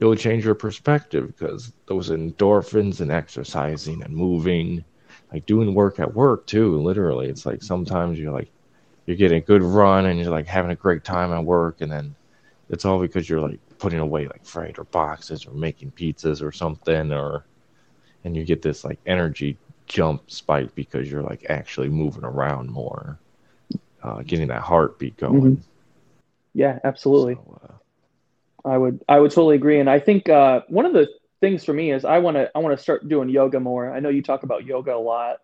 it'll 0.00 0.16
change 0.16 0.44
your 0.44 0.54
perspective 0.54 1.26
because 1.28 1.72
those 1.86 2.10
endorphins 2.10 3.00
and 3.00 3.12
exercising 3.12 4.02
and 4.02 4.16
moving, 4.16 4.82
like 5.32 5.46
doing 5.46 5.74
work 5.74 6.00
at 6.00 6.14
work 6.14 6.46
too. 6.46 6.80
Literally, 6.80 7.28
it's 7.28 7.46
like 7.46 7.62
sometimes 7.62 8.18
you're 8.18 8.32
like 8.32 8.50
you're 9.06 9.16
getting 9.16 9.38
a 9.38 9.46
good 9.46 9.62
run 9.62 10.06
and 10.06 10.18
you're 10.18 10.30
like 10.30 10.46
having 10.46 10.70
a 10.70 10.76
great 10.76 11.04
time 11.04 11.32
at 11.32 11.44
work, 11.44 11.80
and 11.80 11.92
then 11.92 12.14
it's 12.70 12.84
all 12.84 13.00
because 13.00 13.28
you're 13.28 13.40
like 13.40 13.60
putting 13.78 14.00
away 14.00 14.26
like 14.26 14.44
freighter 14.44 14.84
boxes 14.84 15.46
or 15.46 15.52
making 15.52 15.92
pizzas 15.92 16.42
or 16.42 16.50
something, 16.50 17.12
or 17.12 17.44
and 18.24 18.36
you 18.36 18.44
get 18.44 18.62
this 18.62 18.84
like 18.84 18.98
energy 19.06 19.58
jump 19.86 20.30
spike 20.30 20.74
because 20.74 21.10
you're 21.10 21.22
like 21.22 21.44
actually 21.50 21.88
moving 21.88 22.24
around 22.24 22.70
more, 22.70 23.18
uh, 24.02 24.22
getting 24.22 24.48
that 24.48 24.62
heartbeat 24.62 25.16
going. 25.16 25.56
Mm-hmm. 25.56 25.62
Yeah, 26.54 26.78
absolutely. 26.84 27.34
So, 27.34 27.60
uh, 27.64 27.74
I 28.64 28.76
would 28.76 29.02
I 29.08 29.18
would 29.18 29.30
totally 29.30 29.56
agree, 29.56 29.80
and 29.80 29.88
I 29.88 29.98
think 29.98 30.28
uh, 30.28 30.62
one 30.68 30.86
of 30.86 30.92
the 30.92 31.08
things 31.40 31.64
for 31.64 31.72
me 31.72 31.92
is 31.92 32.04
I 32.04 32.18
want 32.18 32.36
to 32.36 32.50
I 32.54 32.58
want 32.58 32.76
to 32.76 32.82
start 32.82 33.08
doing 33.08 33.28
yoga 33.28 33.60
more. 33.60 33.92
I 33.92 34.00
know 34.00 34.08
you 34.08 34.22
talk 34.22 34.42
about 34.42 34.64
yoga 34.64 34.94
a 34.94 34.98
lot. 34.98 35.38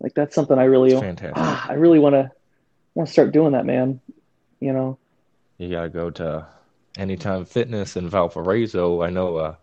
Like 0.00 0.14
that's 0.14 0.34
something 0.34 0.58
I 0.58 0.64
really 0.64 0.94
ah, 1.34 1.66
I 1.68 1.74
really 1.74 1.98
want 1.98 2.14
to 2.14 2.30
want 2.94 3.08
to 3.08 3.12
start 3.12 3.32
doing 3.32 3.52
that, 3.52 3.66
man. 3.66 4.00
You 4.60 4.72
know. 4.72 4.98
You 5.58 5.70
gotta 5.70 5.90
go 5.90 6.10
to 6.10 6.46
Anytime 6.96 7.44
Fitness 7.44 7.96
in 7.96 8.08
Valparaiso. 8.08 9.02
I 9.02 9.10
know 9.10 9.38
a 9.38 9.58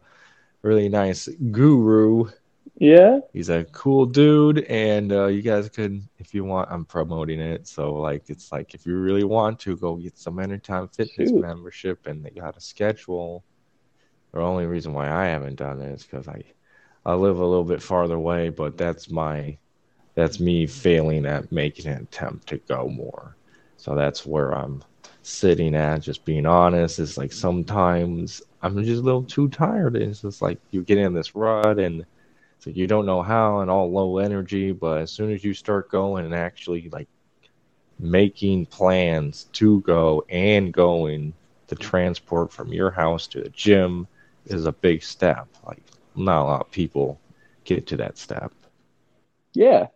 really 0.61 0.89
nice 0.89 1.27
guru 1.51 2.29
yeah. 2.77 3.19
He's 3.33 3.49
a 3.49 3.65
cool 3.65 4.05
dude, 4.05 4.59
and 4.65 5.11
uh, 5.11 5.27
you 5.27 5.41
guys 5.41 5.69
could, 5.69 6.01
if 6.19 6.33
you 6.33 6.43
want, 6.43 6.69
I'm 6.71 6.85
promoting 6.85 7.39
it. 7.39 7.67
So, 7.67 7.93
like, 7.93 8.29
it's 8.29 8.51
like 8.51 8.73
if 8.73 8.85
you 8.85 8.97
really 8.97 9.23
want 9.23 9.59
to, 9.61 9.77
go 9.77 9.95
get 9.95 10.17
some 10.17 10.39
Anytime 10.39 10.87
Fitness 10.87 11.29
Shoot. 11.29 11.41
membership, 11.41 12.07
and 12.07 12.23
they 12.23 12.29
got 12.31 12.57
a 12.57 12.61
schedule. 12.61 13.43
The 14.33 14.41
only 14.41 14.65
reason 14.65 14.93
why 14.93 15.09
I 15.09 15.27
haven't 15.27 15.55
done 15.55 15.81
it 15.81 15.91
is 15.93 16.03
because 16.03 16.27
I, 16.27 16.43
I 17.05 17.13
live 17.13 17.39
a 17.39 17.45
little 17.45 17.63
bit 17.63 17.81
farther 17.81 18.15
away, 18.15 18.49
but 18.49 18.77
that's 18.77 19.09
my, 19.09 19.57
that's 20.15 20.39
me 20.39 20.67
failing 20.67 21.25
at 21.25 21.51
making 21.51 21.87
an 21.87 22.03
attempt 22.03 22.47
to 22.49 22.57
go 22.57 22.87
more. 22.87 23.35
So 23.77 23.95
that's 23.95 24.25
where 24.25 24.51
I'm 24.51 24.83
sitting 25.21 25.75
at, 25.75 26.01
just 26.01 26.25
being 26.25 26.45
honest. 26.45 26.99
It's 26.99 27.17
like 27.17 27.31
sometimes 27.31 28.41
I'm 28.61 28.83
just 28.83 29.01
a 29.01 29.05
little 29.05 29.23
too 29.23 29.49
tired. 29.49 29.95
It's 29.95 30.21
just 30.21 30.41
like 30.41 30.59
you 30.71 30.83
get 30.83 30.97
in 30.97 31.13
this 31.13 31.35
rut 31.35 31.79
and 31.79 32.05
so 32.59 32.69
you 32.71 32.87
don't 32.87 33.05
know 33.05 33.21
how 33.21 33.59
and 33.59 33.69
all 33.69 33.91
low 33.91 34.17
energy, 34.17 34.71
but 34.71 35.01
as 35.01 35.11
soon 35.11 35.31
as 35.31 35.43
you 35.43 35.53
start 35.53 35.89
going 35.89 36.25
and 36.25 36.33
actually 36.33 36.89
like 36.89 37.07
making 37.99 38.65
plans 38.65 39.45
to 39.53 39.81
go 39.81 40.25
and 40.29 40.73
going 40.73 41.33
to 41.67 41.75
transport 41.75 42.51
from 42.51 42.71
your 42.71 42.91
house 42.91 43.27
to 43.27 43.41
the 43.41 43.49
gym 43.49 44.07
is 44.45 44.65
a 44.65 44.71
big 44.71 45.03
step. 45.03 45.47
Like 45.65 45.83
not 46.15 46.41
a 46.41 46.45
lot 46.45 46.61
of 46.61 46.71
people 46.71 47.19
get 47.63 47.87
to 47.87 47.97
that 47.97 48.17
step. 48.17 48.51
Yeah. 49.53 49.87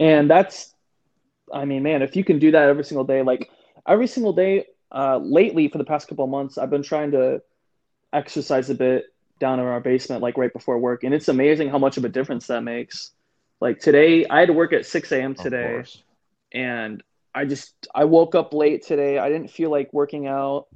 And 0.00 0.30
that's 0.30 0.74
I 1.52 1.64
mean, 1.64 1.82
man, 1.82 2.02
if 2.02 2.14
you 2.14 2.24
can 2.24 2.38
do 2.38 2.50
that 2.50 2.68
every 2.68 2.84
single 2.84 3.04
day, 3.04 3.22
like 3.22 3.50
every 3.86 4.06
single 4.06 4.32
day, 4.32 4.66
uh, 4.92 5.18
lately 5.18 5.68
for 5.68 5.78
the 5.78 5.84
past 5.84 6.08
couple 6.08 6.24
of 6.24 6.30
months, 6.30 6.58
I've 6.58 6.70
been 6.70 6.82
trying 6.82 7.12
to 7.12 7.42
exercise 8.12 8.70
a 8.70 8.74
bit 8.74 9.06
down 9.38 9.60
in 9.60 9.66
our 9.66 9.80
basement 9.80 10.22
like 10.22 10.36
right 10.36 10.52
before 10.52 10.78
work. 10.78 11.04
And 11.04 11.14
it's 11.14 11.28
amazing 11.28 11.70
how 11.70 11.78
much 11.78 11.96
of 11.96 12.04
a 12.04 12.08
difference 12.08 12.46
that 12.48 12.62
makes. 12.62 13.12
Like 13.60 13.80
today 13.80 14.24
i 14.26 14.40
had 14.40 14.46
to 14.46 14.52
work 14.52 14.72
at 14.72 14.86
6 14.86 15.10
a.m 15.12 15.34
today 15.34 15.82
and 16.52 17.02
i 17.34 17.44
just 17.44 17.74
i 17.94 18.04
woke 18.04 18.34
up 18.34 18.52
late 18.52 18.84
today. 18.84 19.18
I 19.18 19.28
didn't 19.28 19.50
feel 19.50 19.70
like 19.70 19.92
working 19.92 20.26
out. 20.26 20.66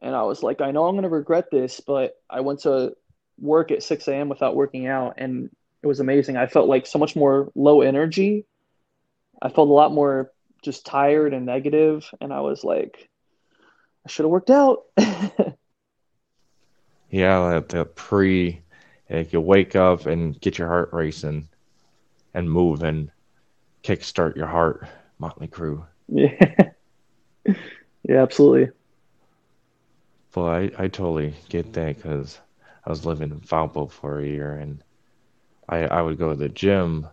And 0.00 0.14
i 0.14 0.22
was 0.22 0.42
like 0.42 0.60
i 0.60 0.70
know 0.70 0.86
i'm 0.86 0.94
going 0.94 1.02
to 1.02 1.10
regret 1.10 1.50
this 1.50 1.80
but 1.80 2.14
i 2.30 2.40
went 2.40 2.60
to 2.60 2.94
work 3.38 3.70
at 3.70 3.82
6 3.82 4.08
a.m 4.08 4.28
without 4.28 4.56
working 4.56 4.86
out 4.86 5.14
and 5.18 5.50
it 5.82 5.86
was 5.86 6.00
amazing. 6.00 6.36
I 6.36 6.46
felt 6.46 6.68
like 6.68 6.86
so 6.86 6.98
much 6.98 7.16
more 7.16 7.50
low 7.54 7.80
energy. 7.80 8.44
I 9.40 9.48
felt 9.48 9.68
a 9.68 9.72
lot 9.72 9.92
more 9.92 10.30
just 10.62 10.84
tired 10.84 11.32
and 11.34 11.46
negative 11.46 12.08
and 12.20 12.32
i 12.32 12.40
was 12.40 12.64
like 12.64 13.08
i 14.06 14.10
should 14.10 14.24
have 14.24 14.30
worked 14.30 14.50
out 14.50 14.84
Yeah, 17.10 17.60
the 17.68 17.84
pre, 17.84 18.60
like 19.08 19.32
you 19.32 19.40
wake 19.40 19.74
up 19.76 20.06
and 20.06 20.40
get 20.40 20.58
your 20.58 20.68
heart 20.68 20.90
racing 20.92 21.48
and 22.34 22.50
move 22.50 22.80
moving, 22.80 23.10
kickstart 23.82 24.36
your 24.36 24.46
heart, 24.46 24.86
Motley 25.18 25.48
Crue. 25.48 25.84
Yeah, 26.08 26.72
yeah, 28.08 28.22
absolutely. 28.22 28.70
Well, 30.34 30.46
I, 30.46 30.70
I 30.78 30.88
totally 30.88 31.34
get 31.48 31.72
that 31.72 31.96
because 31.96 32.40
I 32.86 32.90
was 32.90 33.04
living 33.04 33.30
in 33.30 33.40
Valpo 33.40 33.90
for 33.90 34.20
a 34.20 34.26
year 34.26 34.54
and 34.54 34.82
I, 35.68 35.84
I 35.86 36.02
would 36.02 36.18
go 36.18 36.30
to 36.30 36.36
the 36.36 36.48
gym 36.48 37.08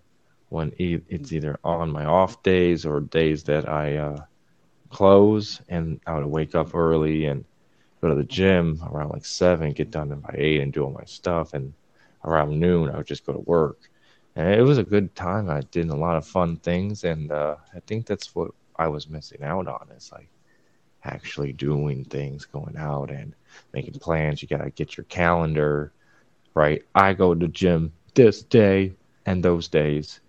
when 0.49 0.71
it's 0.77 1.33
either 1.33 1.57
on 1.63 1.91
my 1.91 2.05
off 2.05 2.41
days 2.43 2.85
or 2.85 3.01
days 3.01 3.43
that 3.45 3.67
I 3.67 3.97
uh, 3.97 4.17
close, 4.89 5.61
and 5.69 5.99
I 6.07 6.15
would 6.17 6.27
wake 6.27 6.55
up 6.55 6.73
early 6.73 7.25
and 7.25 7.46
go 8.01 8.09
to 8.09 8.15
the 8.15 8.23
gym 8.23 8.81
around 8.91 9.11
like 9.11 9.25
seven, 9.25 9.71
get 9.71 9.91
done 9.91 10.09
by 10.19 10.35
eight, 10.37 10.61
and 10.61 10.73
do 10.73 10.83
all 10.83 10.91
my 10.91 11.05
stuff. 11.05 11.53
And 11.53 11.73
around 12.23 12.59
noon, 12.59 12.89
I 12.89 12.97
would 12.97 13.07
just 13.07 13.25
go 13.25 13.33
to 13.33 13.39
work. 13.39 13.89
And 14.35 14.53
it 14.53 14.61
was 14.61 14.77
a 14.77 14.83
good 14.83 15.15
time. 15.15 15.49
I 15.49 15.61
did 15.71 15.89
a 15.89 15.95
lot 15.95 16.15
of 16.15 16.27
fun 16.27 16.57
things, 16.57 17.03
and 17.03 17.31
uh, 17.31 17.55
I 17.75 17.79
think 17.81 18.05
that's 18.05 18.35
what 18.35 18.51
I 18.75 18.87
was 18.87 19.09
missing 19.09 19.41
out 19.41 19.67
on. 19.67 19.87
Is 19.95 20.11
like 20.11 20.29
actually 21.03 21.53
doing 21.53 22.03
things, 22.05 22.45
going 22.45 22.75
out 22.77 23.09
and 23.09 23.33
making 23.73 23.99
plans. 23.99 24.41
You 24.41 24.47
gotta 24.47 24.69
get 24.69 24.95
your 24.95 25.05
calendar 25.05 25.91
right. 26.53 26.83
I 26.93 27.13
go 27.13 27.33
to 27.33 27.39
the 27.39 27.51
gym 27.51 27.91
this 28.13 28.43
day 28.43 28.93
and 29.25 29.43
those 29.43 29.67
days. 29.67 30.19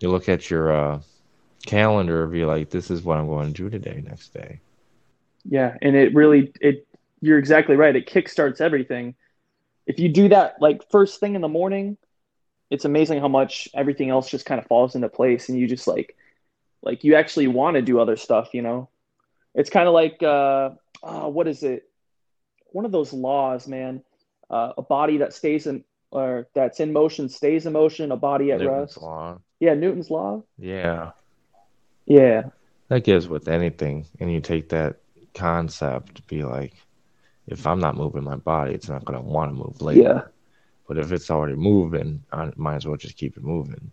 You 0.00 0.10
look 0.10 0.28
at 0.28 0.50
your 0.50 0.72
uh, 0.72 1.00
calendar, 1.64 2.26
be 2.26 2.44
like, 2.44 2.70
"This 2.70 2.90
is 2.90 3.02
what 3.02 3.18
I'm 3.18 3.28
going 3.28 3.52
to 3.52 3.62
do 3.62 3.70
today, 3.70 4.02
next 4.04 4.34
day." 4.34 4.60
Yeah, 5.44 5.76
and 5.80 5.94
it 5.94 6.14
really 6.14 6.52
it 6.60 6.86
you're 7.20 7.38
exactly 7.38 7.76
right. 7.76 7.94
It 7.94 8.06
kickstarts 8.06 8.60
everything. 8.60 9.14
If 9.86 9.98
you 9.98 10.08
do 10.08 10.28
that 10.28 10.56
like 10.60 10.90
first 10.90 11.20
thing 11.20 11.34
in 11.34 11.40
the 11.40 11.48
morning, 11.48 11.96
it's 12.70 12.84
amazing 12.84 13.20
how 13.20 13.28
much 13.28 13.68
everything 13.74 14.10
else 14.10 14.30
just 14.30 14.46
kind 14.46 14.58
of 14.58 14.66
falls 14.66 14.94
into 14.94 15.08
place 15.08 15.48
and 15.48 15.58
you 15.58 15.66
just 15.66 15.86
like 15.86 16.16
like 16.82 17.04
you 17.04 17.14
actually 17.14 17.46
want 17.46 17.74
to 17.74 17.82
do 17.82 18.00
other 18.00 18.16
stuff, 18.16 18.50
you 18.52 18.62
know. 18.62 18.88
It's 19.54 19.70
kind 19.70 19.88
of 19.88 19.94
like 19.94 20.22
uh 20.22 20.70
oh, 21.02 21.28
what 21.28 21.46
is 21.48 21.62
it? 21.62 21.88
One 22.72 22.84
of 22.84 22.92
those 22.92 23.12
laws, 23.12 23.68
man. 23.68 24.02
Uh, 24.50 24.72
a 24.76 24.82
body 24.82 25.18
that 25.18 25.32
stays 25.32 25.66
in 25.66 25.84
or 26.10 26.48
that's 26.54 26.80
in 26.80 26.92
motion 26.92 27.28
stays 27.28 27.66
in 27.66 27.72
motion, 27.72 28.12
a 28.12 28.16
body 28.16 28.52
at 28.52 28.60
Newton's 28.60 28.96
rest. 28.96 29.02
Law. 29.02 29.38
Yeah, 29.60 29.74
Newton's 29.74 30.10
law. 30.10 30.42
Yeah. 30.58 31.12
Yeah. 32.06 32.44
That 32.88 33.04
gives 33.04 33.28
with 33.28 33.48
anything 33.48 34.06
and 34.20 34.32
you 34.32 34.40
take 34.40 34.68
that 34.70 34.96
concept 35.34 36.26
be 36.28 36.44
like 36.44 36.74
if 37.46 37.66
I'm 37.66 37.80
not 37.80 37.96
moving 37.96 38.24
my 38.24 38.36
body, 38.36 38.74
it's 38.74 38.88
not 38.88 39.04
going 39.04 39.18
to 39.18 39.24
want 39.24 39.50
to 39.50 39.56
move 39.56 39.80
later. 39.82 40.00
Yeah. 40.00 40.22
But 40.88 40.98
if 40.98 41.12
it's 41.12 41.30
already 41.30 41.56
moving, 41.56 42.22
I 42.32 42.50
might 42.56 42.76
as 42.76 42.86
well 42.86 42.96
just 42.96 43.16
keep 43.16 43.36
it 43.36 43.42
moving. 43.42 43.90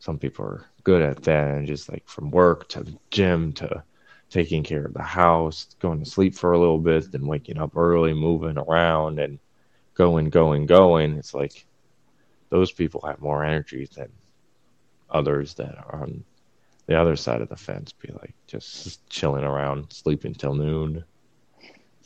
Some 0.00 0.18
people 0.18 0.44
are 0.44 0.66
good 0.84 1.02
at 1.02 1.22
that, 1.24 1.56
and 1.56 1.66
just 1.66 1.90
like 1.90 2.08
from 2.08 2.30
work 2.30 2.68
to 2.70 2.82
the 2.82 2.96
gym 3.10 3.52
to 3.54 3.82
taking 4.30 4.62
care 4.62 4.84
of 4.84 4.94
the 4.94 5.02
house, 5.02 5.74
going 5.80 6.02
to 6.02 6.10
sleep 6.10 6.34
for 6.34 6.52
a 6.52 6.58
little 6.58 6.78
bit, 6.78 7.10
then 7.10 7.26
waking 7.26 7.58
up 7.58 7.76
early, 7.76 8.12
moving 8.14 8.58
around, 8.58 9.18
and 9.18 9.38
going, 9.94 10.30
going, 10.30 10.66
going. 10.66 11.16
It's 11.16 11.34
like 11.34 11.66
those 12.50 12.70
people 12.70 13.00
have 13.06 13.20
more 13.20 13.44
energy 13.44 13.88
than 13.94 14.08
others 15.10 15.54
that 15.54 15.76
are 15.76 16.02
on 16.02 16.24
the 16.86 17.00
other 17.00 17.16
side 17.16 17.40
of 17.40 17.48
the 17.48 17.56
fence. 17.56 17.92
Be 17.92 18.12
like 18.12 18.34
just 18.46 19.08
chilling 19.08 19.44
around, 19.44 19.92
sleeping 19.92 20.34
till 20.34 20.54
noon. 20.54 21.04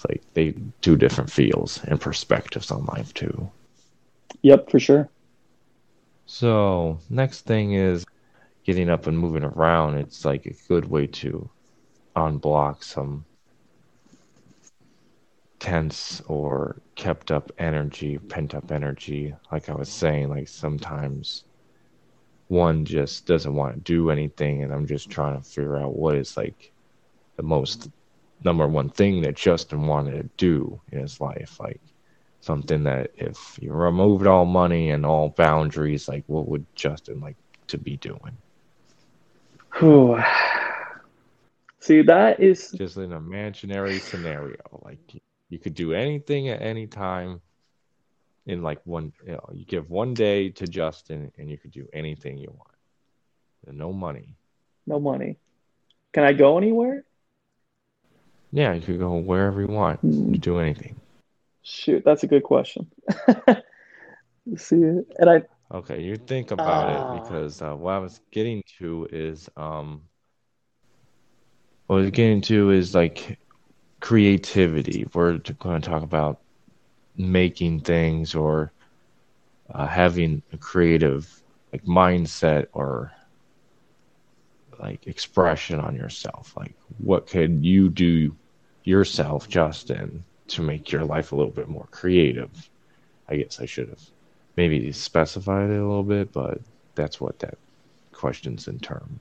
It's 0.02 0.10
like 0.10 0.22
they 0.34 0.54
two 0.80 0.96
different 0.96 1.30
feels 1.30 1.82
and 1.84 2.00
perspectives 2.00 2.70
on 2.70 2.84
life 2.86 3.14
too. 3.14 3.50
Yep, 4.42 4.70
for 4.70 4.80
sure. 4.80 5.08
So 6.26 6.98
next 7.10 7.42
thing 7.42 7.74
is 7.74 8.04
getting 8.64 8.88
up 8.88 9.06
and 9.06 9.18
moving 9.18 9.44
around. 9.44 9.98
It's 9.98 10.24
like 10.24 10.46
a 10.46 10.54
good 10.68 10.90
way 10.90 11.06
to 11.08 11.48
unblock 12.16 12.82
some 12.82 13.24
tense 15.60 16.20
or 16.26 16.76
kept 16.96 17.30
up 17.30 17.52
energy, 17.58 18.18
pent 18.18 18.54
up 18.54 18.72
energy. 18.72 19.34
Like 19.52 19.68
I 19.68 19.74
was 19.74 19.88
saying, 19.88 20.30
like 20.30 20.48
sometimes 20.48 21.44
one 22.48 22.84
just 22.84 23.26
doesn't 23.26 23.54
want 23.54 23.74
to 23.74 23.80
do 23.80 24.10
anything, 24.10 24.62
and 24.62 24.72
I'm 24.72 24.86
just 24.86 25.10
trying 25.10 25.40
to 25.40 25.48
figure 25.48 25.76
out 25.76 25.96
what 25.96 26.16
is 26.16 26.36
like 26.36 26.72
the 27.36 27.42
most 27.42 27.88
number 28.44 28.66
one 28.68 28.90
thing 28.90 29.22
that 29.22 29.36
Justin 29.36 29.86
wanted 29.86 30.12
to 30.22 30.30
do 30.36 30.80
in 30.92 31.00
his 31.00 31.20
life. 31.20 31.58
Like 31.60 31.80
something 32.40 32.84
that 32.84 33.10
if 33.16 33.58
you 33.60 33.72
removed 33.72 34.26
all 34.26 34.44
money 34.46 34.90
and 34.90 35.06
all 35.06 35.30
boundaries, 35.30 36.08
like 36.08 36.24
what 36.26 36.48
would 36.48 36.66
Justin 36.74 37.20
like 37.20 37.36
to 37.68 37.78
be 37.78 37.96
doing? 37.98 38.38
See, 41.80 42.02
that 42.02 42.40
is 42.40 42.70
just 42.72 42.96
an 42.96 43.12
imaginary 43.12 43.98
scenario. 44.00 44.56
Like 44.82 45.00
you 45.48 45.58
could 45.58 45.74
do 45.74 45.92
anything 45.92 46.48
at 46.48 46.62
any 46.62 46.86
time 46.86 47.40
in 48.46 48.62
like 48.62 48.80
one 48.84 49.12
you 49.26 49.32
know 49.32 49.48
you 49.52 49.64
give 49.64 49.88
one 49.90 50.14
day 50.14 50.50
to 50.50 50.66
justin 50.66 51.30
and 51.38 51.48
you 51.48 51.56
could 51.56 51.70
do 51.70 51.86
anything 51.92 52.38
you 52.38 52.48
want 52.48 52.74
and 53.68 53.78
no 53.78 53.92
money 53.92 54.34
No 54.86 54.98
money. 54.98 55.36
Can 56.12 56.24
I 56.24 56.32
go 56.32 56.58
anywhere? 56.58 57.04
Yeah 58.52 58.74
you 58.74 58.82
could 58.82 59.00
go 59.00 59.16
wherever 59.16 59.60
you 59.60 59.68
want 59.68 60.00
to 60.32 60.40
do 60.40 60.58
anything 60.58 60.96
Shoot, 61.62 62.02
that's 62.04 62.24
a 62.24 62.28
good 62.28 62.44
question. 62.44 62.90
See, 64.56 64.76
and 64.76 65.30
I 65.30 65.42
okay 65.72 66.00
you 66.02 66.16
think 66.16 66.50
about 66.50 66.88
Ah. 66.88 66.90
it 66.90 67.10
because 67.10 67.62
uh, 67.62 67.74
what 67.74 67.92
i 67.92 67.98
was 67.98 68.20
getting 68.32 68.62
to 68.78 69.06
is 69.12 69.48
um 69.56 70.02
what 71.86 71.96
i 71.96 72.00
was 72.00 72.10
getting 72.10 72.40
to 72.40 72.70
is 72.70 72.94
like 72.94 73.38
creativity 74.00 75.06
we're 75.14 75.38
going 75.58 75.80
to 75.80 75.88
talk 75.90 76.02
about 76.02 76.38
making 77.16 77.80
things 77.80 78.34
or 78.34 78.72
uh, 79.74 79.86
having 79.86 80.42
a 80.52 80.58
creative 80.58 81.42
like 81.72 81.82
mindset 81.84 82.66
or 82.72 83.12
like 84.80 85.06
expression 85.06 85.80
on 85.80 85.94
yourself 85.94 86.52
like 86.56 86.76
what 86.98 87.26
could 87.26 87.64
you 87.64 87.88
do 87.88 88.36
yourself 88.84 89.48
justin 89.48 90.24
to 90.48 90.62
make 90.62 90.90
your 90.90 91.04
life 91.04 91.32
a 91.32 91.36
little 91.36 91.52
bit 91.52 91.68
more 91.68 91.86
creative 91.90 92.68
i 93.28 93.36
guess 93.36 93.60
i 93.60 93.66
should 93.66 93.88
have 93.88 94.02
maybe 94.56 94.92
specified 94.92 95.70
it 95.70 95.78
a 95.78 95.86
little 95.86 96.02
bit 96.02 96.32
but 96.32 96.60
that's 96.94 97.20
what 97.20 97.38
that 97.38 97.56
question's 98.12 98.68
in 98.68 98.78
term 98.78 99.20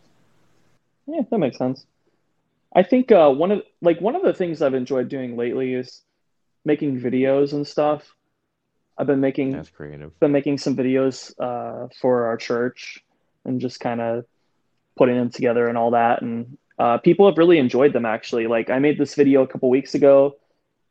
yeah, 1.08 1.22
that 1.30 1.38
makes 1.38 1.58
sense. 1.58 1.86
I 2.74 2.84
think 2.84 3.12
uh, 3.12 3.30
one 3.30 3.52
of 3.52 3.64
like 3.82 4.00
one 4.00 4.16
of 4.16 4.22
the 4.22 4.34
things 4.34 4.62
I've 4.62 4.74
enjoyed 4.74 5.10
doing 5.10 5.36
lately 5.36 5.74
is 5.74 6.02
making 6.64 7.02
videos 7.02 7.54
and 7.54 7.68
stuff. 7.68 8.16
I've 8.98 9.08
been 9.08 9.20
making 9.20 9.52
that's 9.52 9.70
creative 9.70 10.18
been 10.20 10.32
making 10.32 10.58
some 10.60 10.76
videos 10.76 11.34
uh, 11.40 11.88
for 12.00 12.26
our 12.28 12.38
church 12.38 13.04
and 13.46 13.60
just 13.60 13.80
kind 13.80 14.00
of 14.00 14.26
putting 14.96 15.18
them 15.18 15.30
together 15.30 15.68
and 15.68 15.78
all 15.78 15.92
that. 15.92 16.22
And 16.22 16.58
uh, 16.82 16.98
people 16.98 17.26
have 17.30 17.38
really 17.38 17.60
enjoyed 17.66 17.94
them 17.94 18.06
actually. 18.06 18.48
Like 18.48 18.70
I 18.76 18.80
made 18.80 18.98
this 18.98 19.14
video 19.22 19.44
a 19.44 19.48
couple 19.48 19.70
weeks 19.70 19.94
ago. 19.94 20.18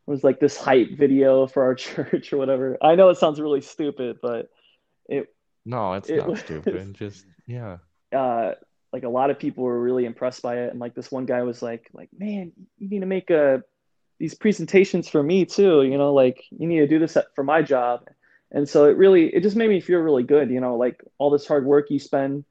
It 0.07 0.11
was 0.11 0.22
like 0.24 0.38
this 0.40 0.57
hype 0.57 0.90
video 1.05 1.46
for 1.46 1.62
our 1.64 1.74
church 1.87 2.33
or 2.33 2.38
whatever. 2.38 2.79
I 2.81 2.94
know 2.94 3.09
it 3.11 3.18
sounds 3.18 3.40
really 3.40 3.61
stupid, 3.61 4.18
but 4.22 4.50
it 5.09 5.22
no 5.64 5.94
it's 5.98 6.09
It 6.09 6.18
not 6.18 6.29
was- 6.29 6.40
stupid 6.40 6.94
just 7.03 7.26
yeah 7.46 7.79
uh, 8.12 8.53
like 8.92 9.05
a 9.05 9.09
lot 9.18 9.31
of 9.31 9.38
people 9.38 9.62
were 9.64 9.81
really 9.81 10.05
impressed 10.05 10.42
by 10.42 10.55
it. 10.62 10.70
And 10.70 10.81
like 10.81 10.94
this 10.94 11.12
one 11.12 11.26
guy 11.26 11.42
was 11.42 11.62
like, 11.62 11.88
like, 11.92 12.09
man, 12.16 12.53
you 12.79 12.88
need 12.88 13.00
to 13.00 13.07
make 13.07 13.31
a 13.31 13.62
these 14.18 14.35
presentations 14.35 15.09
for 15.09 15.22
me 15.22 15.44
too. 15.44 15.83
You 15.83 15.96
know, 15.96 16.12
like 16.12 16.38
you 16.50 16.66
need 16.66 16.81
to 16.81 16.88
do 16.88 16.98
this 16.98 17.16
for 17.37 17.44
my 17.44 17.62
job. 17.62 18.09
And 18.53 18.68
so 18.68 18.87
it 18.87 18.96
really, 18.96 19.26
it 19.35 19.42
just 19.42 19.57
made 19.57 19.70
me 19.70 19.81
feel 19.81 20.00
really 20.00 20.24
good. 20.24 20.50
You 20.50 20.61
know, 20.61 20.76
like 20.76 20.96
all 21.18 21.31
this 21.31 21.46
hard 21.46 21.64
work 21.64 21.90
you 21.90 22.00
spend 22.00 22.44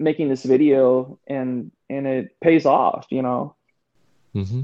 making 0.00 0.30
this 0.30 0.44
video, 0.44 1.20
and 1.28 1.72
and 1.90 2.06
it 2.08 2.40
pays 2.42 2.66
off. 2.66 3.06
You 3.10 3.22
know. 3.22 3.56
hmm 4.34 4.62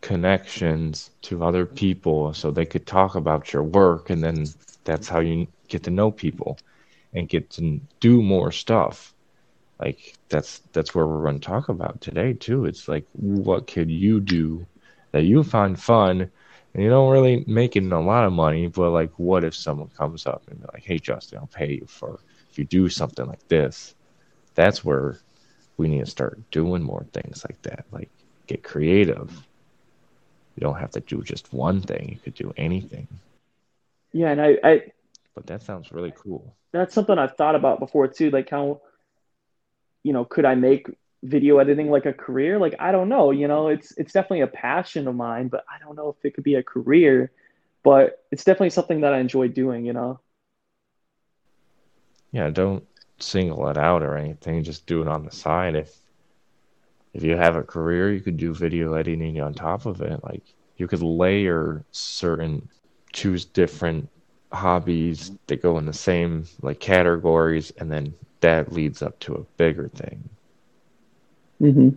connections 0.00 1.10
to 1.22 1.44
other 1.44 1.66
people 1.66 2.32
so 2.34 2.50
they 2.50 2.66
could 2.66 2.86
talk 2.86 3.14
about 3.16 3.52
your 3.52 3.62
work 3.64 4.10
and 4.10 4.22
then 4.24 4.54
that's 4.84 5.08
how 5.08 5.20
you 5.20 5.46
get 5.68 5.82
to 5.84 5.90
know 5.90 6.10
people 6.10 6.58
and 7.14 7.28
get 7.28 7.50
to 7.50 7.80
do 8.00 8.22
more 8.22 8.52
stuff 8.52 9.14
like 9.80 10.16
that's 10.28 10.60
that's 10.72 10.94
where 10.94 11.06
we're 11.06 11.22
going 11.22 11.38
to 11.40 11.46
talk 11.46 11.68
about 11.68 12.00
today 12.00 12.32
too 12.34 12.64
it's 12.66 12.88
like 12.88 13.06
what 13.12 13.66
could 13.66 13.90
you 13.90 14.20
do 14.20 14.66
that 15.12 15.24
you 15.24 15.42
find 15.42 15.80
fun 15.80 16.30
and 16.74 16.82
you 16.84 16.90
don't 16.90 17.10
really 17.10 17.44
make 17.48 17.76
it 17.76 17.84
a 17.92 18.00
lot 18.00 18.24
of 18.24 18.32
money 18.32 18.68
but 18.68 18.90
like 18.90 19.12
what 19.18 19.44
if 19.44 19.54
someone 19.54 19.88
comes 19.98 20.26
up 20.26 20.42
and 20.48 20.60
be 20.60 20.66
like 20.74 20.84
hey 20.84 20.98
justin 20.98 21.38
i'll 21.38 21.46
pay 21.48 21.72
you 21.74 21.86
for 21.88 22.20
if 22.50 22.58
you 22.58 22.64
do 22.64 22.88
something 22.88 23.26
like 23.26 23.46
this 23.48 23.94
that's 24.58 24.84
where 24.84 25.18
we 25.78 25.88
need 25.88 26.04
to 26.04 26.10
start 26.10 26.38
doing 26.50 26.82
more 26.82 27.06
things 27.12 27.44
like 27.48 27.60
that 27.62 27.86
like 27.92 28.10
get 28.46 28.62
creative 28.62 29.30
you 30.58 30.66
don't 30.66 30.80
have 30.80 30.90
to 30.90 31.00
do 31.00 31.22
just 31.22 31.52
one 31.52 31.80
thing. 31.80 32.08
You 32.10 32.18
could 32.18 32.34
do 32.34 32.52
anything. 32.56 33.06
Yeah, 34.12 34.30
and 34.30 34.42
I, 34.42 34.58
I 34.64 34.82
But 35.36 35.46
that 35.46 35.62
sounds 35.62 35.92
really 35.92 36.12
cool. 36.16 36.52
that's 36.72 36.92
something 36.92 37.16
I've 37.16 37.36
thought 37.36 37.54
about 37.54 37.78
before 37.78 38.08
too. 38.08 38.30
Like 38.30 38.50
how, 38.50 38.80
you 40.02 40.12
know, 40.12 40.24
could 40.24 40.44
I 40.44 40.56
make 40.56 40.90
video 41.22 41.58
editing 41.58 41.92
like 41.92 42.06
a 42.06 42.12
career? 42.12 42.58
Like 42.58 42.74
I 42.80 42.90
don't 42.90 43.08
know. 43.08 43.30
You 43.30 43.46
know, 43.46 43.68
it's 43.68 43.92
it's 43.96 44.12
definitely 44.12 44.40
a 44.40 44.48
passion 44.48 45.06
of 45.06 45.14
mine, 45.14 45.46
but 45.46 45.64
I 45.72 45.78
don't 45.78 45.94
know 45.94 46.08
if 46.08 46.24
it 46.24 46.34
could 46.34 46.42
be 46.42 46.56
a 46.56 46.62
career. 46.64 47.30
But 47.84 48.24
it's 48.32 48.42
definitely 48.42 48.70
something 48.70 49.02
that 49.02 49.14
I 49.14 49.20
enjoy 49.20 49.46
doing. 49.46 49.86
You 49.86 49.92
know. 49.92 50.18
Yeah, 52.32 52.50
don't 52.50 52.84
single 53.20 53.68
it 53.68 53.76
out 53.78 54.02
or 54.02 54.16
anything. 54.16 54.62
Just 54.64 54.86
do 54.86 55.02
it 55.02 55.08
on 55.08 55.24
the 55.24 55.30
side. 55.32 55.76
If 55.76 55.96
if 57.14 57.22
you 57.24 57.36
have 57.36 57.56
a 57.56 57.62
career, 57.62 58.12
you 58.12 58.20
could 58.20 58.36
do 58.36 58.54
video 58.54 58.94
editing 58.94 59.40
on 59.40 59.54
top 59.54 59.86
of 59.86 60.00
it. 60.02 60.22
Like 60.24 60.42
you 60.76 60.86
could 60.86 61.02
layer 61.02 61.84
certain, 61.92 62.68
choose 63.12 63.44
different 63.44 64.08
hobbies 64.52 65.32
that 65.46 65.62
go 65.62 65.78
in 65.78 65.86
the 65.86 65.92
same 65.92 66.46
like 66.62 66.80
categories, 66.80 67.70
and 67.78 67.90
then 67.90 68.14
that 68.40 68.72
leads 68.72 69.02
up 69.02 69.18
to 69.20 69.34
a 69.34 69.44
bigger 69.56 69.88
thing, 69.88 70.30
Mm-hmm. 71.60 71.90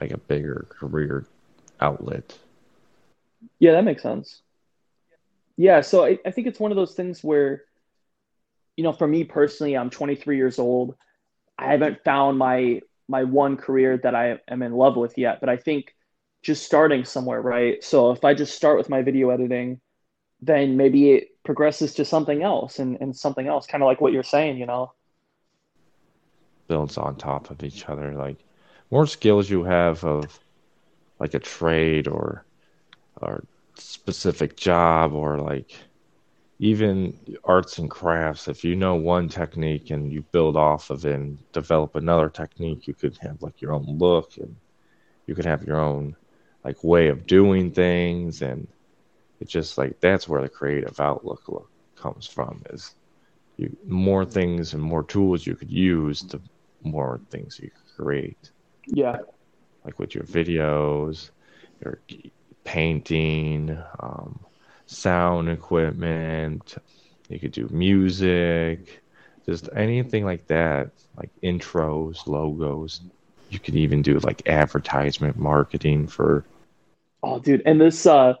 like 0.00 0.10
a 0.12 0.18
bigger 0.18 0.66
career 0.68 1.26
outlet. 1.80 2.38
Yeah, 3.58 3.72
that 3.72 3.84
makes 3.84 4.02
sense. 4.02 4.42
Yeah, 5.56 5.80
so 5.80 6.04
I, 6.04 6.18
I 6.26 6.30
think 6.30 6.46
it's 6.46 6.60
one 6.60 6.70
of 6.72 6.76
those 6.76 6.94
things 6.94 7.24
where, 7.24 7.62
you 8.76 8.84
know, 8.84 8.92
for 8.92 9.06
me 9.06 9.24
personally, 9.24 9.76
I'm 9.76 9.90
23 9.90 10.36
years 10.36 10.58
old. 10.58 10.94
I 11.58 11.70
haven't 11.70 12.04
found 12.04 12.38
my 12.38 12.82
my 13.08 13.24
one 13.24 13.56
career 13.56 13.98
that 13.98 14.14
I 14.14 14.38
am 14.48 14.62
in 14.62 14.72
love 14.72 14.96
with 14.96 15.16
yet, 15.16 15.40
but 15.40 15.48
I 15.48 15.56
think 15.56 15.94
just 16.42 16.64
starting 16.64 17.04
somewhere, 17.04 17.40
right? 17.40 17.82
So 17.82 18.10
if 18.10 18.24
I 18.24 18.34
just 18.34 18.54
start 18.54 18.78
with 18.78 18.88
my 18.88 19.02
video 19.02 19.30
editing, 19.30 19.80
then 20.40 20.76
maybe 20.76 21.12
it 21.12 21.28
progresses 21.44 21.94
to 21.94 22.04
something 22.04 22.42
else 22.42 22.78
and, 22.80 22.98
and 23.00 23.16
something 23.16 23.46
else, 23.46 23.66
kind 23.66 23.82
of 23.82 23.86
like 23.86 24.00
what 24.00 24.12
you're 24.12 24.22
saying, 24.24 24.58
you 24.58 24.66
know? 24.66 24.92
builds 26.68 26.98
on 26.98 27.16
top 27.16 27.50
of 27.50 27.62
each 27.62 27.88
other. 27.88 28.12
Like 28.12 28.38
more 28.90 29.06
skills 29.06 29.48
you 29.48 29.64
have 29.64 30.04
of 30.04 30.38
like 31.18 31.34
a 31.34 31.38
trade 31.38 32.08
or 32.08 32.44
or 33.20 33.44
specific 33.76 34.56
job 34.56 35.12
or 35.12 35.38
like 35.38 35.74
even 36.58 37.18
arts 37.44 37.78
and 37.78 37.90
crafts. 37.90 38.48
If 38.48 38.64
you 38.64 38.76
know 38.76 38.94
one 38.96 39.28
technique 39.28 39.90
and 39.90 40.12
you 40.12 40.22
build 40.32 40.56
off 40.56 40.90
of 40.90 41.04
it 41.06 41.14
and 41.14 41.38
develop 41.52 41.96
another 41.96 42.28
technique, 42.30 42.86
you 42.86 42.94
could 42.94 43.16
have 43.20 43.42
like 43.42 43.60
your 43.60 43.72
own 43.74 43.86
look 43.98 44.36
and 44.38 44.56
you 45.26 45.34
could 45.34 45.44
have 45.46 45.64
your 45.64 45.80
own 45.80 46.16
like 46.64 46.82
way 46.84 47.08
of 47.08 47.26
doing 47.26 47.72
things 47.72 48.42
and 48.42 48.68
it's 49.40 49.52
just 49.52 49.78
like 49.78 49.98
that's 50.00 50.28
where 50.28 50.42
the 50.42 50.48
creative 50.48 50.98
outlook 51.00 51.42
look 51.48 51.70
comes 51.96 52.26
from 52.26 52.62
is 52.70 52.94
you 53.56 53.76
more 53.86 54.24
things 54.24 54.74
and 54.74 54.82
more 54.82 55.04
tools 55.04 55.46
you 55.46 55.54
could 55.56 55.70
use 55.70 56.22
the 56.22 56.40
more 56.82 57.20
things 57.30 57.58
you 57.62 57.70
could 57.70 58.04
create 58.04 58.50
Yeah. 58.86 59.18
like 59.84 59.98
with 59.98 60.14
your 60.14 60.24
videos 60.24 61.30
your 61.80 62.00
painting 62.64 63.70
um, 64.00 64.38
sound 64.86 65.48
equipment 65.48 66.76
you 67.28 67.38
could 67.38 67.52
do 67.52 67.68
music 67.70 69.02
just 69.44 69.68
anything 69.74 70.24
like 70.24 70.46
that 70.46 70.90
like 71.16 71.30
intros 71.42 72.26
logos 72.26 73.00
you 73.50 73.58
could 73.58 73.76
even 73.76 74.02
do 74.02 74.18
like 74.20 74.46
advertisement 74.48 75.36
marketing 75.36 76.06
for 76.06 76.44
Oh, 77.26 77.40
dude. 77.40 77.62
And 77.66 77.80
this, 77.80 78.06
uh, 78.06 78.34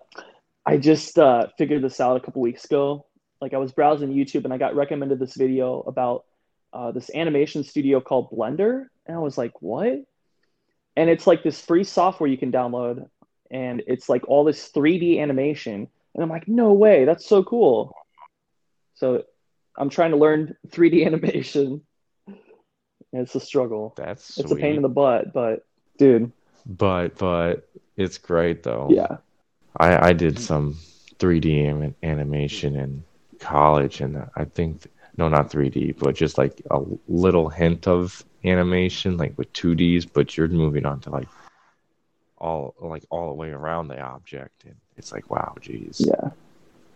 I 0.64 0.76
just 0.76 1.18
uh, 1.18 1.48
figured 1.58 1.82
this 1.82 2.00
out 2.00 2.16
a 2.16 2.20
couple 2.20 2.40
weeks 2.40 2.64
ago. 2.64 3.06
Like 3.40 3.52
I 3.52 3.58
was 3.58 3.72
browsing 3.72 4.14
YouTube 4.14 4.44
and 4.44 4.52
I 4.52 4.58
got 4.58 4.76
recommended 4.76 5.18
this 5.18 5.34
video 5.34 5.80
about 5.80 6.24
uh, 6.72 6.92
this 6.92 7.10
animation 7.12 7.64
studio 7.64 8.00
called 8.00 8.30
Blender. 8.30 8.86
And 9.06 9.16
I 9.16 9.18
was 9.18 9.36
like, 9.36 9.60
what? 9.60 10.04
And 10.96 11.10
it's 11.10 11.26
like 11.26 11.42
this 11.42 11.60
free 11.60 11.82
software 11.82 12.30
you 12.30 12.38
can 12.38 12.52
download. 12.52 13.08
And 13.50 13.82
it's 13.88 14.08
like 14.08 14.28
all 14.28 14.44
this 14.44 14.70
3D 14.70 15.20
animation. 15.20 15.88
And 16.16 16.24
I'm 16.24 16.30
like, 16.30 16.48
no 16.48 16.72
way. 16.72 17.04
That's 17.04 17.26
so 17.26 17.44
cool. 17.44 17.94
So 18.94 19.22
I'm 19.76 19.90
trying 19.90 20.12
to 20.12 20.16
learn 20.16 20.56
3D 20.68 21.04
animation. 21.06 21.82
It's 23.12 23.34
a 23.34 23.40
struggle. 23.40 23.94
that's 23.96 24.38
It's 24.38 24.50
a 24.50 24.56
pain 24.56 24.76
in 24.76 24.82
the 24.82 24.88
butt, 24.88 25.32
but 25.32 25.64
dude, 25.98 26.32
but 26.66 27.16
but 27.16 27.68
it's 27.96 28.18
great 28.18 28.62
though 28.62 28.88
yeah. 28.90 29.18
I, 29.78 30.08
I 30.08 30.12
did 30.12 30.38
some 30.38 30.76
3D 31.18 31.66
anim- 31.66 31.94
animation 32.02 32.76
in 32.76 33.04
college, 33.38 34.00
and 34.00 34.28
I 34.34 34.44
think 34.44 34.86
no, 35.16 35.28
not 35.28 35.50
3D, 35.50 35.98
but 35.98 36.14
just 36.14 36.36
like 36.36 36.60
a 36.70 36.80
little 37.08 37.48
hint 37.48 37.86
of 37.86 38.24
animation, 38.44 39.16
like 39.16 39.36
with 39.38 39.52
2Ds. 39.52 40.08
But 40.12 40.36
you're 40.36 40.48
moving 40.48 40.84
on 40.84 41.00
to 41.00 41.10
like 41.10 41.28
all 42.38 42.74
like 42.80 43.04
all 43.10 43.28
the 43.28 43.34
way 43.34 43.50
around 43.50 43.88
the 43.88 44.00
object, 44.00 44.64
and 44.64 44.74
it's 44.96 45.12
like 45.12 45.30
wow, 45.30 45.54
geez, 45.60 46.00
Yeah. 46.06 46.30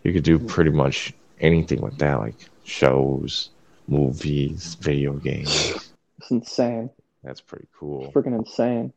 you 0.03 0.13
could 0.13 0.23
do 0.23 0.39
pretty 0.39 0.71
much 0.71 1.13
anything 1.39 1.81
with 1.81 1.97
that, 1.97 2.19
like 2.19 2.35
shows, 2.63 3.49
movies, 3.87 4.75
video 4.75 5.13
games. 5.13 5.91
It's 6.19 6.31
insane. 6.31 6.89
That's 7.23 7.41
pretty 7.41 7.67
cool. 7.77 8.11
Freaking 8.13 8.37
insane. 8.37 8.93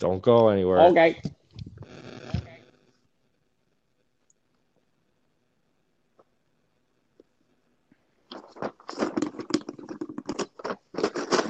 Don't 0.00 0.20
go 0.22 0.48
anywhere. 0.48 0.80
Okay. 0.80 1.20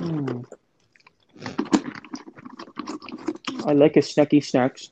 Mm. 0.03 0.42
I 3.67 3.73
like 3.73 3.97
a 3.97 4.01
snacky 4.01 4.45
snacks. 4.45 4.91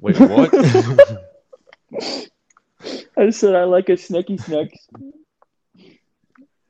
Wait, 0.00 0.18
what? 0.20 0.50
I 3.18 3.30
said 3.30 3.54
I 3.54 3.64
like 3.64 3.88
a 3.88 3.92
snacky 3.92 4.40
snacks. 4.40 4.86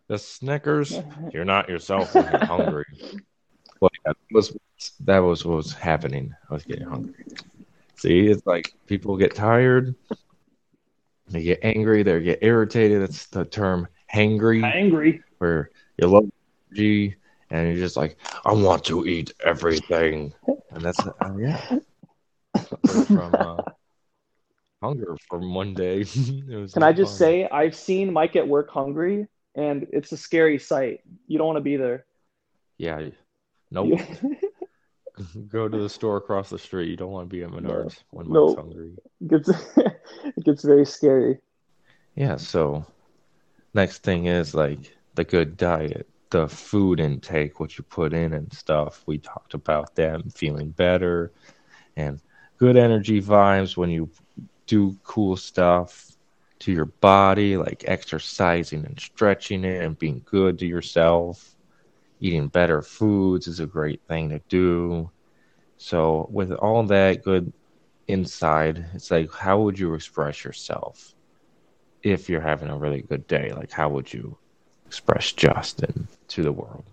the 0.08 0.18
Snickers. 0.18 0.98
You're 1.32 1.44
not 1.44 1.68
yourself 1.68 2.14
when 2.14 2.24
you're 2.30 2.44
hungry. 2.44 2.84
Well, 3.80 3.90
yeah, 4.06 4.12
that 4.12 4.16
was 4.32 4.56
that 5.00 5.18
was 5.18 5.44
what 5.44 5.56
was 5.56 5.72
happening. 5.72 6.34
I 6.48 6.54
was 6.54 6.64
getting 6.64 6.86
hungry. 6.86 7.24
See, 7.96 8.28
it's 8.28 8.46
like 8.46 8.74
people 8.86 9.16
get 9.16 9.34
tired, 9.34 9.94
they 11.28 11.42
get 11.42 11.60
angry, 11.62 12.02
they 12.02 12.20
get 12.22 12.38
irritated. 12.42 13.02
That's 13.02 13.26
the 13.26 13.44
term 13.44 13.88
hangry, 14.12 14.62
Angry. 14.62 15.22
where 15.38 15.70
you 15.98 16.06
love 16.06 16.30
energy 16.70 17.16
and 17.50 17.68
you're 17.68 17.76
just 17.76 17.96
like, 17.96 18.16
I 18.44 18.52
want 18.52 18.84
to 18.86 19.06
eat 19.06 19.32
everything, 19.44 20.34
and 20.70 20.82
that's 20.82 21.04
uh, 21.06 21.12
yeah. 21.38 21.60
From 23.06 23.34
uh, 23.34 23.62
hunger 24.82 25.16
from 25.28 25.54
one 25.54 25.74
day. 25.74 26.00
it 26.14 26.48
was 26.48 26.72
Can 26.72 26.80
no 26.80 26.86
I 26.86 26.92
just 26.92 27.12
fun. 27.12 27.18
say 27.18 27.48
I've 27.48 27.74
seen 27.74 28.12
Mike 28.12 28.36
at 28.36 28.46
work 28.46 28.70
hungry, 28.70 29.26
and 29.54 29.86
it's 29.92 30.12
a 30.12 30.16
scary 30.16 30.58
sight. 30.58 31.00
You 31.26 31.38
don't 31.38 31.46
want 31.46 31.56
to 31.58 31.62
be 31.62 31.76
there. 31.76 32.06
Yeah. 32.78 33.08
Nope. 33.72 33.98
Go 35.48 35.66
to 35.68 35.76
the 35.78 35.88
store 35.88 36.18
across 36.18 36.50
the 36.50 36.58
street. 36.58 36.88
You 36.88 36.96
don't 36.96 37.10
want 37.10 37.28
to 37.28 37.34
be 37.36 37.42
at 37.42 37.50
Menards 37.50 38.04
when 38.10 38.30
No. 38.30 38.46
Mike's 38.46 38.60
hungry. 38.60 38.92
It 39.20 39.28
gets 39.28 39.48
it 40.24 40.44
gets 40.44 40.62
very 40.62 40.86
scary. 40.86 41.38
Yeah, 42.14 42.36
so 42.36 42.86
next 43.74 44.04
thing 44.04 44.26
is 44.26 44.54
like 44.54 44.96
the 45.16 45.24
good 45.24 45.56
diet, 45.56 46.08
the 46.30 46.48
food 46.48 47.00
intake, 47.00 47.60
what 47.60 47.78
you 47.78 47.84
put 47.84 48.12
in 48.12 48.32
and 48.34 48.52
stuff. 48.52 49.02
We 49.06 49.18
talked 49.18 49.54
about 49.54 49.94
them 49.94 50.30
feeling 50.30 50.70
better 50.70 51.32
and 51.96 52.20
good 52.58 52.76
energy 52.76 53.20
vibes 53.20 53.76
when 53.76 53.90
you 53.90 54.10
do 54.66 54.96
cool 55.04 55.36
stuff 55.36 56.12
to 56.60 56.72
your 56.72 56.86
body, 56.86 57.56
like 57.56 57.84
exercising 57.86 58.84
and 58.84 58.98
stretching 58.98 59.64
it 59.64 59.82
and 59.84 59.98
being 59.98 60.22
good 60.24 60.58
to 60.58 60.66
yourself. 60.66 61.54
Eating 62.20 62.48
better 62.48 62.82
foods 62.82 63.46
is 63.46 63.60
a 63.60 63.66
great 63.66 64.00
thing 64.08 64.30
to 64.30 64.40
do. 64.48 65.10
So, 65.76 66.28
with 66.32 66.52
all 66.52 66.82
that 66.84 67.22
good 67.22 67.52
inside, 68.08 68.86
it's 68.94 69.10
like, 69.10 69.30
how 69.32 69.60
would 69.60 69.78
you 69.78 69.92
express 69.92 70.42
yourself? 70.44 71.14
if 72.06 72.28
you're 72.28 72.40
having 72.40 72.68
a 72.68 72.76
really 72.76 73.02
good 73.02 73.26
day, 73.26 73.52
like 73.52 73.72
how 73.72 73.88
would 73.88 74.12
you 74.12 74.38
express 74.86 75.32
Justin 75.32 76.06
to 76.28 76.42
the 76.42 76.52
world? 76.52 76.84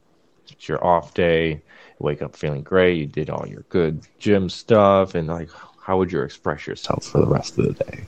It's 0.50 0.68
your 0.68 0.84
off 0.86 1.14
day, 1.14 1.50
you 1.50 1.62
wake 2.00 2.22
up 2.22 2.36
feeling 2.36 2.64
great, 2.64 2.98
you 2.98 3.06
did 3.06 3.30
all 3.30 3.48
your 3.48 3.64
good 3.70 4.06
gym 4.20 4.50
stuff, 4.50 5.16
and 5.16 5.28
like 5.28 5.50
how 5.80 5.98
would 5.98 6.12
you 6.12 6.22
express 6.22 6.68
yourself 6.68 7.06
for 7.06 7.20
the 7.20 7.28
rest 7.28 7.58
of 7.58 7.66
the 7.66 7.84
day? 7.84 8.06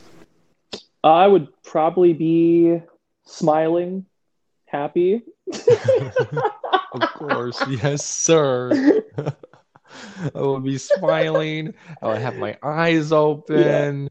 I 1.04 1.28
would 1.28 1.48
probably 1.64 2.14
be 2.14 2.82
smiling, 3.26 4.06
happy. 4.66 5.24
Of 6.94 7.14
course, 7.14 7.62
yes, 7.68 8.06
sir. 8.06 9.04
I 10.36 10.42
would 10.42 10.64
be 10.64 10.78
smiling. 10.78 11.74
I 12.02 12.08
would 12.08 12.22
have 12.22 12.38
my 12.38 12.58
eyes 12.64 13.12
open, 13.12 14.10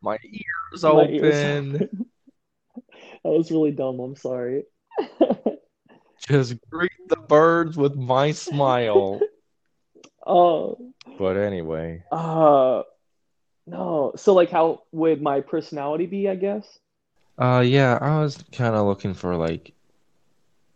my 0.00 0.18
ears 0.24 0.82
My 0.82 1.06
ears 1.08 1.44
open. 1.44 1.72
that 3.24 3.30
was 3.30 3.50
really 3.50 3.72
dumb. 3.72 4.00
I'm 4.00 4.16
sorry. 4.16 4.64
Just 6.28 6.54
greet 6.70 6.90
the 7.08 7.16
birds 7.16 7.76
with 7.76 7.96
my 7.96 8.32
smile. 8.32 9.26
Oh, 10.26 10.78
But 11.18 11.36
anyway, 11.36 12.04
uh, 12.10 12.82
no. 13.66 14.12
So, 14.16 14.34
like, 14.34 14.50
how 14.50 14.82
would 14.92 15.20
my 15.22 15.40
personality 15.40 16.06
be? 16.06 16.28
I 16.28 16.34
guess. 16.36 16.78
Uh, 17.38 17.62
yeah, 17.64 17.98
I 18.00 18.20
was 18.20 18.42
kind 18.52 18.74
of 18.74 18.86
looking 18.86 19.14
for 19.14 19.36
like 19.36 19.72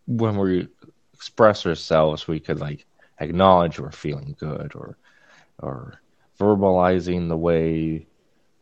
when 0.07 0.37
we 0.37 0.69
express 1.15 1.67
ourselves, 1.67 2.27
we 2.29 2.41
could 2.41 2.61
like 2.61 2.87
acknowledge 3.21 3.79
we're 3.79 3.91
feeling 3.91 4.35
good 4.39 4.73
or 4.75 4.97
or 5.61 6.01
verbalizing 6.39 7.29
the 7.29 7.37
way 7.37 8.07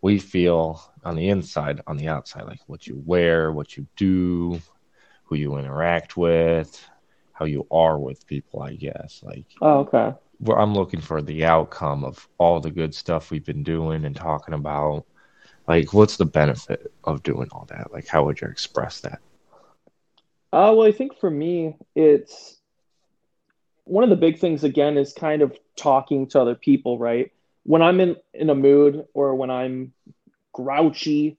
we 0.02 0.18
feel 0.18 0.80
on 1.04 1.16
the 1.16 1.28
inside, 1.28 1.80
on 1.86 1.96
the 1.96 2.08
outside, 2.08 2.44
like 2.44 2.60
what 2.66 2.86
you 2.86 3.02
wear, 3.06 3.52
what 3.52 3.76
you 3.76 3.86
do, 3.96 4.60
who 5.24 5.36
you 5.36 5.56
interact 5.56 6.16
with, 6.16 6.84
how 7.32 7.44
you 7.44 7.66
are 7.70 7.98
with 7.98 8.26
people, 8.26 8.62
I 8.62 8.74
guess. 8.74 9.20
Like 9.22 9.46
Oh, 9.60 9.80
okay. 9.80 10.14
well, 10.40 10.58
I'm 10.58 10.74
looking 10.74 11.00
for 11.00 11.22
the 11.22 11.44
outcome 11.44 12.04
of 12.04 12.28
all 12.38 12.60
the 12.60 12.70
good 12.70 12.94
stuff 12.94 13.30
we've 13.30 13.44
been 13.44 13.62
doing 13.62 14.04
and 14.04 14.14
talking 14.14 14.54
about. 14.54 15.04
Like, 15.66 15.94
what's 15.94 16.18
the 16.18 16.26
benefit 16.26 16.92
of 17.04 17.22
doing 17.22 17.48
all 17.52 17.66
that? 17.70 17.92
Like, 17.92 18.06
how 18.06 18.24
would 18.24 18.40
you 18.40 18.48
express 18.48 19.00
that? 19.00 19.20
Uh, 20.52 20.72
well, 20.76 20.82
I 20.82 20.92
think 20.92 21.18
for 21.18 21.30
me, 21.30 21.76
it's 21.96 22.60
one 23.84 24.04
of 24.04 24.10
the 24.10 24.16
big 24.16 24.38
things 24.38 24.64
again 24.64 24.96
is 24.98 25.12
kind 25.12 25.42
of 25.42 25.56
talking 25.76 26.28
to 26.28 26.40
other 26.40 26.54
people, 26.54 26.98
right? 26.98 27.32
When 27.64 27.82
I'm 27.82 28.00
in 28.00 28.16
in 28.34 28.50
a 28.50 28.54
mood 28.54 29.06
or 29.14 29.34
when 29.34 29.50
I'm 29.50 29.92
grouchy, 30.52 31.38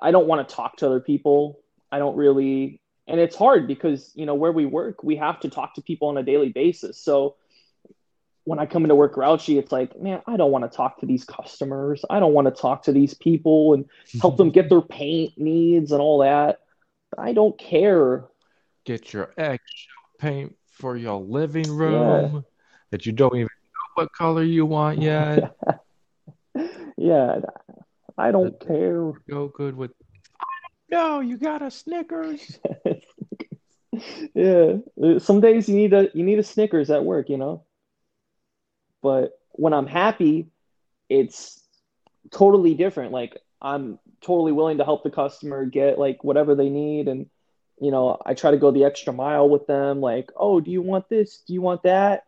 I 0.00 0.10
don't 0.10 0.26
want 0.26 0.46
to 0.46 0.54
talk 0.54 0.76
to 0.78 0.86
other 0.86 1.00
people. 1.00 1.60
I 1.92 1.98
don't 1.98 2.16
really, 2.16 2.79
and 3.10 3.20
it's 3.20 3.36
hard 3.36 3.66
because, 3.66 4.12
you 4.14 4.24
know, 4.24 4.34
where 4.34 4.52
we 4.52 4.66
work, 4.66 5.02
we 5.02 5.16
have 5.16 5.40
to 5.40 5.50
talk 5.50 5.74
to 5.74 5.82
people 5.82 6.08
on 6.08 6.16
a 6.16 6.22
daily 6.22 6.50
basis. 6.50 6.96
So 6.96 7.34
when 8.44 8.58
I 8.58 8.66
come 8.66 8.84
into 8.84 8.94
work 8.94 9.14
grouchy, 9.14 9.58
it's 9.58 9.72
like, 9.72 10.00
man, 10.00 10.22
I 10.26 10.36
don't 10.36 10.52
want 10.52 10.70
to 10.70 10.74
talk 10.74 11.00
to 11.00 11.06
these 11.06 11.24
customers. 11.24 12.04
I 12.08 12.20
don't 12.20 12.32
want 12.32 12.46
to 12.46 12.52
talk 12.52 12.84
to 12.84 12.92
these 12.92 13.14
people 13.14 13.74
and 13.74 13.84
help 14.20 14.36
them 14.36 14.48
mm-hmm. 14.48 14.54
get 14.54 14.68
their 14.68 14.80
paint 14.80 15.36
needs 15.36 15.92
and 15.92 16.00
all 16.00 16.18
that. 16.20 16.60
I 17.18 17.32
don't 17.32 17.58
care. 17.58 18.24
Get 18.84 19.12
your 19.12 19.32
extra 19.36 19.92
paint 20.18 20.56
for 20.70 20.96
your 20.96 21.20
living 21.20 21.68
room 21.68 22.44
that 22.90 23.06
you 23.06 23.12
don't 23.12 23.34
even 23.34 23.42
know 23.42 24.02
what 24.02 24.12
color 24.12 24.44
you 24.44 24.66
want 24.66 25.02
yet. 25.02 25.56
Yeah, 26.96 27.40
I 28.16 28.30
don't 28.30 28.58
care. 28.60 29.12
Go 29.28 29.48
good 29.48 29.76
with. 29.76 29.90
No, 30.90 31.20
you 31.20 31.36
got 31.38 31.62
a 31.62 31.70
Snickers. 31.70 32.58
Yeah, 34.34 34.76
some 35.18 35.40
days 35.40 35.68
you 35.68 35.76
need 35.76 35.92
a 35.92 36.08
you 36.14 36.24
need 36.24 36.38
a 36.38 36.42
Snickers 36.42 36.90
at 36.90 37.04
work, 37.04 37.28
you 37.28 37.36
know. 37.36 37.64
But 39.02 39.32
when 39.52 39.72
I'm 39.72 39.86
happy, 39.86 40.50
it's 41.08 41.62
totally 42.30 42.74
different. 42.74 43.12
Like 43.12 43.36
I'm 43.62 43.98
totally 44.22 44.52
willing 44.52 44.78
to 44.78 44.84
help 44.84 45.02
the 45.04 45.10
customer 45.10 45.64
get 45.66 45.98
like 45.98 46.24
whatever 46.24 46.54
they 46.54 46.70
need 46.70 47.08
and 47.08 47.26
you 47.80 47.90
know, 47.90 48.18
I 48.26 48.34
try 48.34 48.50
to 48.50 48.58
go 48.58 48.70
the 48.70 48.84
extra 48.84 49.12
mile 49.12 49.48
with 49.48 49.66
them 49.66 50.00
like, 50.00 50.30
"Oh, 50.36 50.60
do 50.60 50.70
you 50.70 50.82
want 50.82 51.08
this? 51.08 51.42
Do 51.46 51.54
you 51.54 51.62
want 51.62 51.82
that? 51.84 52.24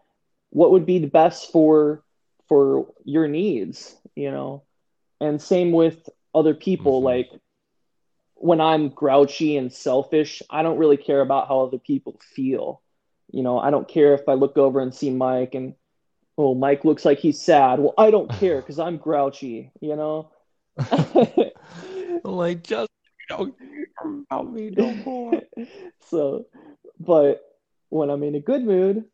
What 0.50 0.72
would 0.72 0.86
be 0.86 0.98
the 0.98 1.08
best 1.08 1.52
for 1.52 2.02
for 2.48 2.86
your 3.04 3.28
needs?" 3.28 3.96
you 4.16 4.30
know. 4.30 4.62
And 5.20 5.40
same 5.40 5.72
with 5.72 6.08
other 6.34 6.54
people 6.54 7.00
Mhm. 7.00 7.04
like 7.04 7.30
when 8.42 8.60
I'm 8.60 8.88
grouchy 8.88 9.56
and 9.56 9.72
selfish, 9.72 10.42
I 10.50 10.64
don't 10.64 10.78
really 10.78 10.96
care 10.96 11.20
about 11.20 11.46
how 11.46 11.60
other 11.60 11.78
people 11.78 12.18
feel. 12.34 12.82
You 13.30 13.44
know, 13.44 13.56
I 13.56 13.70
don't 13.70 13.86
care 13.86 14.14
if 14.14 14.28
I 14.28 14.34
look 14.34 14.58
over 14.58 14.80
and 14.80 14.92
see 14.92 15.10
Mike 15.10 15.54
and, 15.54 15.74
oh, 16.36 16.52
Mike 16.56 16.84
looks 16.84 17.04
like 17.04 17.20
he's 17.20 17.40
sad. 17.40 17.78
Well, 17.78 17.94
I 17.96 18.10
don't 18.10 18.28
care 18.40 18.56
because 18.60 18.80
I'm 18.80 18.96
grouchy, 18.96 19.70
you 19.80 19.94
know? 19.94 20.32
like, 22.24 22.64
just 22.64 22.90
don't 23.28 23.56
care 23.56 23.86
about 24.28 24.52
me 24.52 24.70
no 24.70 24.92
more. 24.92 25.40
so, 26.10 26.46
but 26.98 27.44
when 27.90 28.10
I'm 28.10 28.24
in 28.24 28.34
a 28.34 28.40
good 28.40 28.64
mood, 28.64 29.04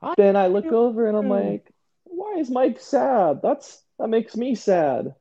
I 0.00 0.14
then 0.16 0.36
I 0.36 0.46
look 0.46 0.66
over 0.66 1.08
and 1.08 1.16
I'm 1.16 1.28
like, 1.28 1.68
why 2.04 2.36
is 2.38 2.50
Mike 2.50 2.78
sad? 2.78 3.40
That's 3.42 3.82
that 3.98 4.08
makes 4.08 4.36
me 4.36 4.54
sad. 4.54 5.16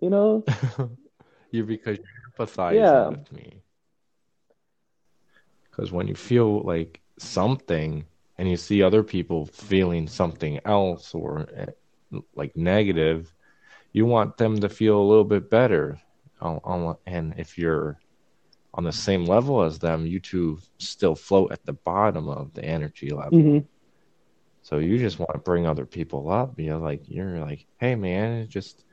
You 0.00 0.08
know? 0.08 0.44
You 1.56 1.64
because 1.64 1.98
you're 1.98 2.46
empathizing 2.46 2.74
Yeah. 2.74 3.08
with 3.08 3.32
me. 3.32 3.62
Because 5.70 5.92
when 5.92 6.06
you 6.06 6.14
feel 6.14 6.60
like 6.62 7.00
something, 7.18 8.04
and 8.38 8.48
you 8.48 8.56
see 8.56 8.82
other 8.82 9.02
people 9.02 9.46
feeling 9.46 10.06
something 10.06 10.60
else 10.64 11.14
or 11.14 11.48
eh, 11.56 12.18
like 12.34 12.54
negative, 12.56 13.32
you 13.92 14.04
want 14.06 14.36
them 14.36 14.60
to 14.60 14.68
feel 14.68 15.00
a 15.00 15.08
little 15.10 15.24
bit 15.24 15.50
better. 15.50 15.98
And 16.40 17.34
if 17.38 17.56
you're 17.56 17.98
on 18.74 18.84
the 18.84 18.92
same 18.92 19.24
level 19.24 19.62
as 19.62 19.78
them, 19.78 20.06
you 20.06 20.20
two 20.20 20.58
still 20.78 21.14
float 21.14 21.50
at 21.52 21.64
the 21.64 21.72
bottom 21.72 22.28
of 22.28 22.52
the 22.52 22.64
energy 22.64 23.08
level. 23.10 23.38
Mm-hmm. 23.38 23.66
So 24.62 24.78
you 24.78 24.98
just 24.98 25.18
want 25.18 25.32
to 25.32 25.38
bring 25.38 25.66
other 25.66 25.86
people 25.86 26.30
up. 26.30 26.58
You 26.58 26.70
know, 26.70 26.78
like 26.78 27.02
you're 27.08 27.38
like, 27.40 27.66
hey 27.78 27.94
man, 27.94 28.48
just 28.48 28.84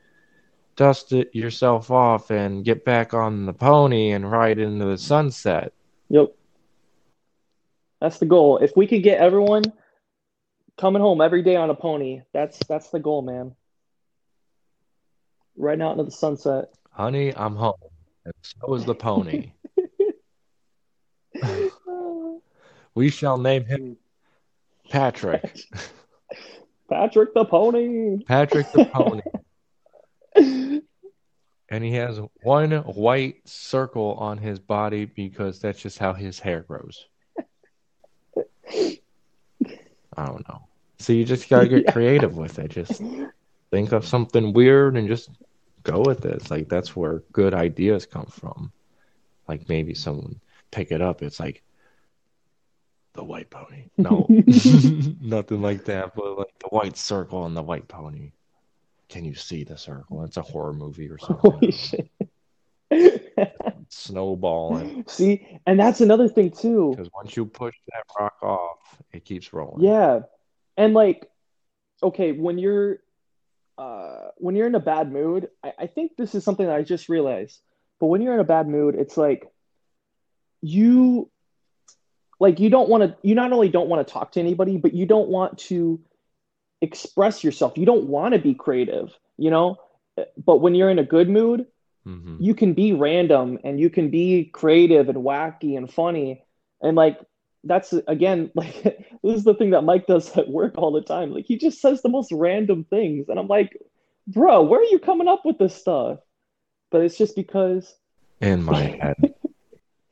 dust 0.76 1.14
it 1.14 1.34
yourself 1.34 1.92
off 1.92 2.32
and 2.32 2.66
get 2.66 2.86
back 2.86 3.14
on 3.14 3.46
the 3.46 3.54
pony 3.54 4.12
and 4.12 4.32
ride 4.32 4.60
into 4.60 4.86
the 4.86 4.98
sunset. 4.98 5.74
Yep. 6.10 6.36
That's 8.02 8.20
the 8.20 8.26
goal. 8.26 8.58
If 8.58 8.76
we 8.76 8.88
could 8.88 9.04
get 9.04 9.20
everyone 9.20 9.64
coming 10.78 11.02
home 11.02 11.22
every 11.22 11.42
day 11.44 11.56
on 11.56 11.70
a 11.70 11.76
pony, 11.76 12.22
that's 12.34 12.60
that's 12.68 12.90
the 12.90 13.00
goal, 13.00 13.22
man. 13.22 13.56
Right 15.56 15.80
out 15.80 15.94
into 15.94 16.04
the 16.06 16.12
sunset. 16.12 16.74
Honey, 16.92 17.36
I'm 17.36 17.56
home. 17.56 17.74
And 18.26 18.34
so 18.42 18.74
is 18.74 18.86
the 18.86 18.96
pony. 18.96 19.52
we 22.96 23.10
shall 23.10 23.38
name 23.38 23.66
him 23.66 23.98
Patrick. 24.90 25.60
Patrick 26.90 27.34
the 27.34 27.46
pony. 27.46 28.24
Patrick 28.26 28.72
the 28.72 28.86
pony. 28.86 29.22
And 30.36 31.84
he 31.84 31.92
has 31.94 32.20
one 32.42 32.72
white 32.72 33.48
circle 33.48 34.14
on 34.20 34.38
his 34.38 34.60
body 34.60 35.06
because 35.06 35.60
that's 35.60 35.82
just 35.82 35.98
how 35.98 36.14
his 36.14 36.40
hair 36.40 36.62
grows. 36.62 37.08
I 40.16 40.26
don't 40.26 40.48
know. 40.48 40.68
So 41.00 41.14
you 41.14 41.26
just 41.26 41.50
gotta 41.50 41.68
get 41.68 41.84
yeah. 41.86 41.92
creative 41.92 42.38
with 42.38 42.60
it. 42.60 42.72
Just 42.72 43.02
think 43.72 43.92
of 43.92 44.06
something 44.06 44.54
weird 44.54 44.96
and 44.98 45.08
just 45.08 45.30
go 45.84 46.02
with 46.02 46.26
it. 46.26 46.36
It's 46.36 46.52
like 46.52 46.70
that's 46.70 46.96
where 46.96 47.24
good 47.32 47.54
ideas 47.54 48.06
come 48.06 48.28
from. 48.28 48.72
Like 49.48 49.68
maybe 49.68 49.94
someone 49.94 50.40
pick 50.72 50.92
it 50.92 51.02
up. 51.02 51.22
It's 51.22 51.40
like 51.40 51.64
the 53.14 53.24
white 53.24 53.50
pony. 53.50 53.90
No, 53.98 54.26
nothing 55.22 55.62
like 55.62 55.86
that. 55.86 56.16
But 56.16 56.38
like 56.38 56.60
the 56.60 56.70
white 56.70 56.98
circle 56.98 57.46
and 57.46 57.56
the 57.56 57.64
white 57.64 57.88
pony. 57.88 58.32
Can 59.10 59.26
you 59.26 59.36
see 59.36 59.64
the 59.64 59.78
circle? 59.78 60.24
It's 60.24 60.38
a 60.38 60.42
horror 60.42 60.74
movie 60.74 61.10
or 61.10 61.18
something. 61.18 61.52
Holy 61.52 61.72
shit. 61.72 62.10
Snowballing. 63.90 65.06
See, 65.08 65.60
and 65.66 65.80
that's 65.80 66.02
another 66.02 66.28
thing 66.28 66.52
too. 66.52 66.92
Because 66.92 67.12
once 67.14 67.36
you 67.36 67.46
push 67.46 67.76
that 67.92 68.04
rock 68.20 68.42
off, 68.42 69.02
it 69.12 69.26
keeps 69.26 69.54
rolling. 69.54 69.84
Yeah, 69.84 70.22
and 70.78 70.94
like, 70.94 71.30
okay, 72.02 72.32
when 72.32 72.58
you're, 72.58 73.00
uh, 73.78 74.30
when 74.38 74.56
you're 74.56 74.68
in 74.68 74.76
a 74.76 74.80
bad 74.80 75.12
mood, 75.12 75.50
I, 75.64 75.74
I 75.80 75.88
think 75.88 76.14
this 76.18 76.36
is 76.36 76.44
something 76.44 76.66
that 76.66 76.76
I 76.76 76.84
just 76.84 77.10
realized. 77.10 77.60
But 78.00 78.08
when 78.08 78.22
you're 78.22 78.34
in 78.34 78.40
a 78.40 78.46
bad 78.46 78.68
mood, 78.68 78.96
it's 78.96 79.18
like 79.18 79.48
you 80.62 81.30
like 82.40 82.60
you 82.60 82.70
don't 82.70 82.90
want 82.90 83.04
to 83.04 83.16
you 83.22 83.36
not 83.36 83.52
only 83.52 83.70
don't 83.70 83.90
want 83.90 84.06
to 84.06 84.12
talk 84.12 84.32
to 84.34 84.40
anybody 84.40 84.78
but 84.78 84.94
you 84.94 85.06
don't 85.06 85.30
want 85.30 85.58
to 85.58 86.00
express 86.84 87.44
yourself. 87.44 87.78
You 87.78 87.86
don't 87.86 88.06
want 88.06 88.34
to 88.34 88.40
be 88.40 88.54
creative 88.54 89.18
you 89.38 89.50
know? 89.50 89.78
But 90.38 90.58
when 90.58 90.76
you're 90.76 90.90
in 90.90 91.00
a 91.00 91.04
good 91.04 91.30
mood 91.30 91.66
mm-hmm. 92.08 92.38
you 92.40 92.54
can 92.54 92.74
be 92.74 92.94
random 92.94 93.60
and 93.64 93.80
you 93.80 93.90
can 93.90 94.10
be 94.10 94.46
creative 94.46 95.10
and 95.10 95.20
wacky 95.20 95.78
and 95.78 95.92
funny. 95.92 96.44
And 96.82 96.96
like 96.96 97.20
that's 97.64 97.94
again 98.08 98.52
like 98.56 98.84
this 98.84 99.36
is 99.36 99.44
the 99.44 99.54
thing 99.54 99.72
that 99.72 99.84
mike 99.84 100.06
does 100.06 100.36
at 100.38 100.50
work 100.50 100.78
all 100.78 100.92
the 100.92 101.02
time. 101.02 101.32
Like 101.32 101.46
he 101.46 101.58
just 101.58 101.82
says 101.82 102.02
the 102.02 102.10
most 102.10 102.32
random 102.32 102.86
things. 102.90 103.30
And 103.30 103.40
i'm 103.40 103.48
like 103.48 103.78
bro 104.28 104.62
where 104.62 104.80
are 104.80 104.86
you 104.86 105.00
coming 105.00 105.28
up 105.28 105.46
with 105.46 105.58
this 105.58 105.76
stuff? 105.76 106.20
But 106.92 107.02
it's 107.02 107.18
just 107.18 107.36
because 107.36 107.96
in 108.40 108.64
my 108.64 108.82
head. 109.02 109.34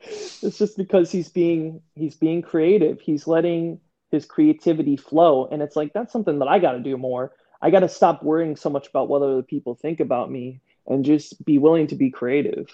It's 0.00 0.58
just 0.58 0.76
because 0.76 1.12
he's 1.12 1.28
being 1.28 1.80
he's 1.94 2.16
being 2.16 2.42
creative. 2.42 3.00
He's 3.00 3.28
letting 3.28 3.78
his 4.12 4.24
creativity 4.24 4.96
flow. 4.96 5.48
And 5.50 5.60
it's 5.60 5.74
like 5.74 5.92
that's 5.92 6.12
something 6.12 6.38
that 6.38 6.46
i 6.46 6.60
got 6.60 6.72
to 6.72 6.80
do 6.80 6.96
more. 6.96 7.32
I 7.60 7.70
got 7.70 7.80
to 7.80 7.88
stop 7.88 8.22
worrying 8.22 8.54
so 8.54 8.70
much 8.70 8.86
about 8.88 9.08
what 9.08 9.22
other 9.22 9.42
people 9.42 9.74
think 9.74 9.98
about 10.00 10.30
me 10.30 10.60
and 10.86 11.04
just 11.04 11.44
be 11.44 11.58
willing 11.58 11.88
to 11.88 11.96
be 11.96 12.10
creative. 12.10 12.68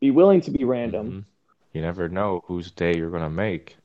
Be 0.00 0.10
willing 0.10 0.40
to 0.42 0.50
be 0.50 0.64
random. 0.64 1.06
Mm-hmm. 1.06 1.20
you 1.74 1.82
never 1.82 2.08
know 2.08 2.42
whose 2.46 2.70
day 2.70 2.96
you're 2.96 3.10
going 3.10 3.22
to 3.22 3.30
make. 3.30 3.76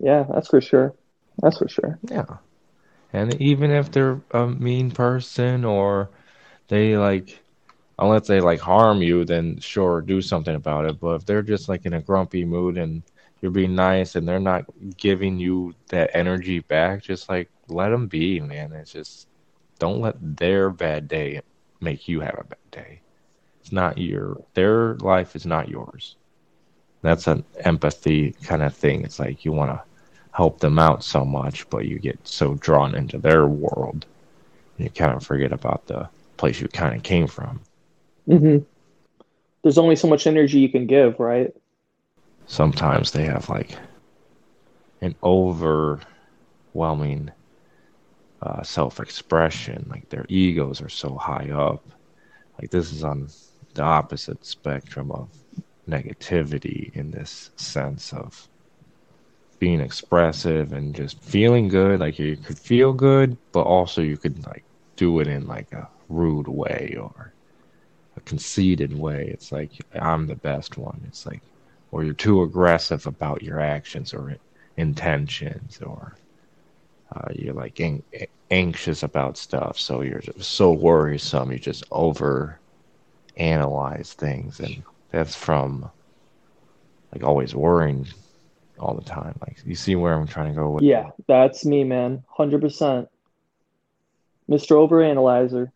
Yeah 0.00 0.24
that's 0.32 0.48
for 0.48 0.62
sure. 0.62 0.94
That's 1.42 1.58
for 1.58 1.68
sure. 1.68 1.98
Yeah. 2.08 2.36
And 3.12 3.38
even 3.42 3.70
if 3.70 3.90
they're 3.90 4.20
a 4.30 4.46
mean 4.46 4.90
person 4.90 5.64
or 5.64 6.08
they 6.68 6.96
like 6.96 7.42
unless 7.98 8.26
they 8.26 8.40
like 8.40 8.60
harm 8.60 9.02
you, 9.02 9.24
then 9.24 9.58
sure, 9.60 10.00
do 10.00 10.20
something 10.20 10.54
about 10.54 10.86
it. 10.86 11.00
But 11.00 11.16
if 11.16 11.26
they're 11.26 11.42
just 11.42 11.68
like 11.68 11.86
in 11.86 11.92
a 11.92 12.00
grumpy 12.00 12.44
mood 12.44 12.78
and 12.78 13.02
you're 13.42 13.50
being 13.50 13.74
nice 13.74 14.14
and 14.14 14.26
they're 14.26 14.40
not 14.40 14.64
giving 14.96 15.38
you 15.38 15.74
that 15.88 16.10
energy 16.14 16.60
back, 16.60 17.02
just 17.02 17.28
like 17.28 17.50
let 17.68 17.90
them 17.90 18.06
be, 18.06 18.40
man. 18.40 18.72
It's 18.72 18.92
just 18.92 19.26
don't 19.78 20.00
let 20.00 20.14
their 20.20 20.70
bad 20.70 21.08
day 21.08 21.42
make 21.80 22.08
you 22.08 22.20
have 22.20 22.38
a 22.38 22.44
bad 22.44 22.70
day. 22.70 23.00
It's 23.60 23.72
not 23.72 23.98
your 23.98 24.40
their 24.54 24.94
life 24.94 25.34
is 25.36 25.44
not 25.44 25.68
yours. 25.68 26.16
That's 27.02 27.26
an 27.26 27.44
empathy 27.64 28.32
kind 28.44 28.62
of 28.62 28.74
thing. 28.74 29.04
It's 29.04 29.18
like 29.18 29.44
you 29.44 29.50
want 29.50 29.72
to 29.72 29.82
help 30.30 30.60
them 30.60 30.78
out 30.78 31.02
so 31.02 31.24
much, 31.24 31.68
but 31.68 31.86
you 31.86 31.98
get 31.98 32.18
so 32.26 32.54
drawn 32.54 32.94
into 32.94 33.18
their 33.18 33.46
world, 33.46 34.06
you 34.78 34.88
kind 34.88 35.12
of 35.12 35.26
forget 35.26 35.52
about 35.52 35.86
the 35.86 36.08
place 36.36 36.60
you 36.60 36.68
kind 36.68 36.94
of 36.94 37.02
came 37.02 37.26
from. 37.26 37.60
Mm-hmm. 38.28 38.64
There's 39.62 39.78
only 39.78 39.96
so 39.96 40.08
much 40.08 40.26
energy 40.26 40.60
you 40.60 40.68
can 40.68 40.86
give, 40.86 41.18
right? 41.18 41.54
Sometimes 42.46 43.10
they 43.10 43.24
have 43.24 43.48
like 43.48 43.76
an 45.00 45.14
overwhelming 45.22 47.30
uh, 48.42 48.62
self-expression. 48.62 49.86
Like 49.88 50.08
their 50.10 50.26
egos 50.28 50.82
are 50.82 50.88
so 50.88 51.16
high 51.16 51.50
up. 51.50 51.84
Like 52.60 52.70
this 52.70 52.92
is 52.92 53.04
on 53.04 53.28
the 53.74 53.82
opposite 53.82 54.44
spectrum 54.44 55.10
of 55.10 55.30
negativity 55.88 56.94
in 56.94 57.10
this 57.10 57.50
sense 57.56 58.12
of 58.12 58.48
being 59.58 59.80
expressive 59.80 60.72
and 60.72 60.94
just 60.94 61.22
feeling 61.22 61.68
good. 61.68 62.00
Like 62.00 62.18
you 62.18 62.36
could 62.36 62.58
feel 62.58 62.92
good, 62.92 63.38
but 63.52 63.62
also 63.62 64.02
you 64.02 64.16
could 64.16 64.44
like 64.46 64.64
do 64.96 65.20
it 65.20 65.28
in 65.28 65.46
like 65.46 65.72
a 65.72 65.88
rude 66.08 66.48
way 66.48 66.96
or 67.00 67.34
a 68.16 68.20
conceited 68.20 68.96
way. 68.96 69.30
It's 69.32 69.52
like 69.52 69.72
I'm 69.94 70.26
the 70.26 70.36
best 70.36 70.76
one. 70.76 71.02
It's 71.06 71.26
like, 71.26 71.42
or 71.92 72.02
you're 72.02 72.14
too 72.14 72.42
aggressive 72.42 73.06
about 73.06 73.42
your 73.42 73.60
actions 73.60 74.12
or 74.12 74.36
intentions, 74.76 75.80
or 75.80 76.16
uh, 77.14 77.28
you're 77.34 77.54
like 77.54 77.80
anxious 78.50 79.02
about 79.02 79.36
stuff. 79.36 79.78
So 79.78 80.00
you're 80.00 80.22
so 80.38 80.72
worrisome. 80.72 81.52
You 81.52 81.58
just 81.58 81.84
over 81.92 82.58
analyze 83.36 84.14
things, 84.14 84.58
and 84.58 84.82
that's 85.10 85.36
from 85.36 85.88
like 87.12 87.22
always 87.22 87.54
worrying 87.54 88.08
all 88.78 88.94
the 88.94 89.04
time. 89.04 89.38
Like 89.40 89.58
you 89.64 89.76
see 89.76 89.94
where 89.94 90.14
I'm 90.14 90.26
trying 90.26 90.48
to 90.48 90.60
go 90.60 90.70
with. 90.70 90.82
Yeah, 90.82 91.10
that's 91.28 91.64
me, 91.64 91.84
man. 91.84 92.24
Hundred 92.28 92.62
percent. 92.62 93.08
Mr. 94.50 94.72
Overanalyzer 94.76 95.70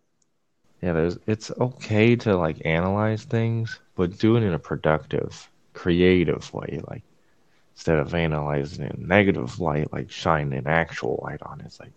yeah, 0.83 0.93
there's 0.93 1.19
it's 1.27 1.51
okay 1.59 2.17
to 2.17 2.37
like 2.37 2.65
analyze 2.65 3.25
things, 3.25 3.81
but 3.95 4.19
do 4.19 4.37
it 4.37 4.43
in 4.43 4.53
a 4.53 4.59
productive, 4.59 5.51
creative 5.77 6.53
way. 6.53 6.81
Like 6.89 7.03
instead 7.75 7.99
of 7.99 8.15
analyzing 8.15 8.87
in 8.87 9.07
negative 9.07 9.61
light, 9.61 9.93
like 9.93 10.11
shine 10.11 10.53
an 10.53 10.67
actual 10.67 11.21
light 11.23 11.43
on 11.43 11.61
it. 11.61 11.67
It's 11.67 11.79
like, 11.79 11.93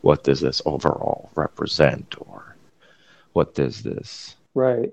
what 0.00 0.22
does 0.22 0.40
this 0.40 0.62
overall 0.64 1.30
represent, 1.34 2.14
or 2.20 2.56
what 3.32 3.54
does 3.54 3.82
this? 3.82 4.36
Right. 4.54 4.92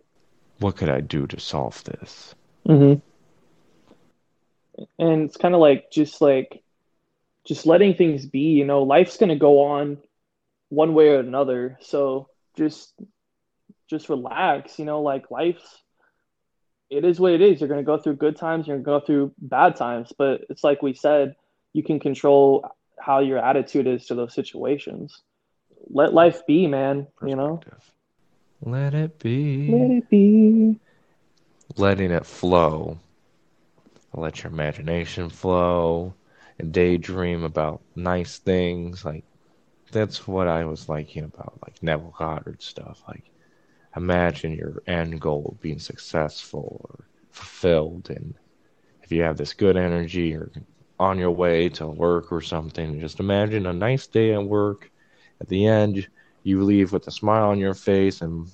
What 0.59 0.75
could 0.75 0.89
I 0.89 1.01
do 1.01 1.27
to 1.27 1.39
solve 1.39 1.83
this? 1.83 2.33
Mm-hmm. 2.67 2.99
And 4.97 5.23
it's 5.23 5.37
kind 5.37 5.53
of 5.53 5.61
like 5.61 5.91
just 5.91 6.19
like 6.19 6.63
just 7.45 7.67
letting 7.67 7.93
things 7.93 8.25
be. 8.25 8.53
You 8.53 8.65
know, 8.65 8.83
life's 8.83 9.17
gonna 9.17 9.35
go 9.35 9.65
on 9.65 9.99
one 10.69 10.95
way 10.95 11.09
or 11.09 11.19
another. 11.19 11.77
So 11.81 12.29
just 12.57 12.93
just 13.87 14.09
relax. 14.09 14.79
You 14.79 14.85
know, 14.85 15.03
like 15.03 15.29
life's 15.29 15.82
it 16.93 17.03
is 17.03 17.19
what 17.19 17.33
it 17.33 17.41
is. 17.41 17.59
You're 17.59 17.67
going 17.67 17.79
to 17.79 17.85
go 17.85 17.97
through 17.97 18.15
good 18.17 18.35
times, 18.37 18.67
you're 18.67 18.77
going 18.77 18.83
to 18.83 18.99
go 19.01 19.05
through 19.05 19.33
bad 19.39 19.75
times, 19.75 20.13
but 20.17 20.45
it's 20.49 20.63
like 20.63 20.81
we 20.81 20.93
said, 20.93 21.35
you 21.73 21.83
can 21.83 21.99
control 21.99 22.69
how 22.99 23.19
your 23.19 23.39
attitude 23.39 23.87
is 23.87 24.05
to 24.07 24.15
those 24.15 24.33
situations. 24.33 25.21
Let 25.89 26.13
life 26.13 26.45
be, 26.45 26.67
man, 26.67 27.07
you 27.25 27.35
know. 27.35 27.59
Let 28.61 28.93
it 28.93 29.19
be. 29.19 29.69
Let 29.69 29.91
it 29.91 30.09
be. 30.09 30.79
Letting 31.75 32.11
it 32.11 32.25
flow. 32.25 32.99
Let 34.13 34.43
your 34.43 34.51
imagination 34.51 35.29
flow. 35.29 36.13
and 36.59 36.71
daydream 36.71 37.43
about 37.43 37.81
nice 37.95 38.37
things. 38.37 39.03
Like 39.03 39.23
that's 39.91 40.27
what 40.27 40.47
I 40.47 40.65
was 40.65 40.87
liking 40.87 41.23
about 41.23 41.57
like 41.63 41.81
Neville 41.81 42.13
Goddard 42.17 42.61
stuff. 42.61 43.01
Like 43.07 43.23
imagine 43.95 44.53
your 44.53 44.81
end 44.87 45.19
goal 45.21 45.57
being 45.61 45.79
successful 45.79 46.81
or 46.89 47.05
fulfilled 47.31 48.09
and 48.09 48.35
if 49.03 49.11
you 49.11 49.21
have 49.23 49.37
this 49.37 49.53
good 49.53 49.75
energy 49.77 50.33
or 50.35 50.51
on 50.99 51.19
your 51.19 51.31
way 51.31 51.69
to 51.69 51.87
work 51.87 52.31
or 52.31 52.41
something, 52.41 52.99
just 52.99 53.19
imagine 53.19 53.65
a 53.65 53.73
nice 53.73 54.07
day 54.07 54.33
at 54.33 54.43
work. 54.43 54.89
At 55.41 55.49
the 55.49 55.65
end, 55.67 56.07
you 56.43 56.63
leave 56.63 56.93
with 56.93 57.07
a 57.07 57.11
smile 57.11 57.49
on 57.49 57.59
your 57.59 57.73
face 57.73 58.21
and 58.21 58.47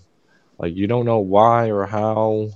like 0.58 0.76
you 0.76 0.88
don't 0.88 1.06
know 1.06 1.20
why 1.20 1.70
or 1.72 1.86
how 1.86 2.50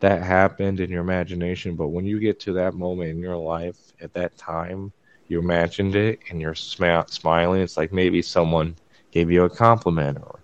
that 0.00 0.22
happened 0.22 0.80
in 0.80 0.90
your 0.90 1.00
imagination, 1.00 1.76
but 1.76 1.88
when 1.88 2.04
you 2.04 2.18
get 2.18 2.40
to 2.40 2.52
that 2.54 2.74
moment 2.74 3.10
in 3.10 3.18
your 3.18 3.36
life 3.36 3.78
at 4.00 4.12
that 4.14 4.36
time, 4.36 4.92
you 5.28 5.38
imagined 5.38 5.94
it 5.96 6.20
and 6.28 6.40
you're 6.40 6.54
sm- 6.54 7.06
smiling. 7.06 7.62
It's 7.62 7.76
like 7.76 7.92
maybe 7.92 8.20
someone 8.20 8.76
gave 9.12 9.30
you 9.30 9.44
a 9.44 9.50
compliment 9.50 10.18
or 10.18 10.41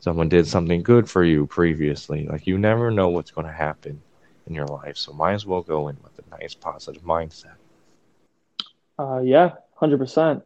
someone 0.00 0.28
did 0.28 0.46
something 0.46 0.82
good 0.82 1.08
for 1.08 1.24
you 1.24 1.46
previously. 1.46 2.26
Like 2.26 2.46
you 2.46 2.58
never 2.58 2.90
know 2.90 3.08
what's 3.08 3.30
going 3.30 3.46
to 3.46 3.52
happen 3.52 4.02
in 4.46 4.54
your 4.54 4.66
life, 4.66 4.96
so 4.96 5.12
might 5.12 5.34
as 5.34 5.46
well 5.46 5.62
go 5.62 5.88
in 5.88 5.96
with 6.02 6.18
a 6.18 6.30
nice 6.30 6.54
positive 6.54 7.02
mindset. 7.02 7.54
Uh, 8.98 9.20
yeah, 9.20 9.52
hundred 9.76 9.98
percent. 9.98 10.42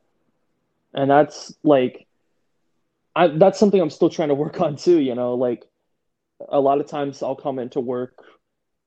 And 0.93 1.11
that's 1.11 1.55
like, 1.65 2.07
I 3.17 3.29
that's 3.29 3.59
something 3.59 3.81
I'm 3.81 3.91
still 3.91 4.11
trying 4.11 4.29
to 4.29 4.35
work 4.35 4.61
on 4.61 4.77
too. 4.77 4.99
You 4.99 5.15
know, 5.15 5.35
like 5.35 5.65
a 6.49 6.61
lot 6.61 6.81
of 6.81 6.87
times 6.87 7.23
I'll 7.23 7.37
come 7.37 7.59
into 7.59 7.81
work. 7.81 8.23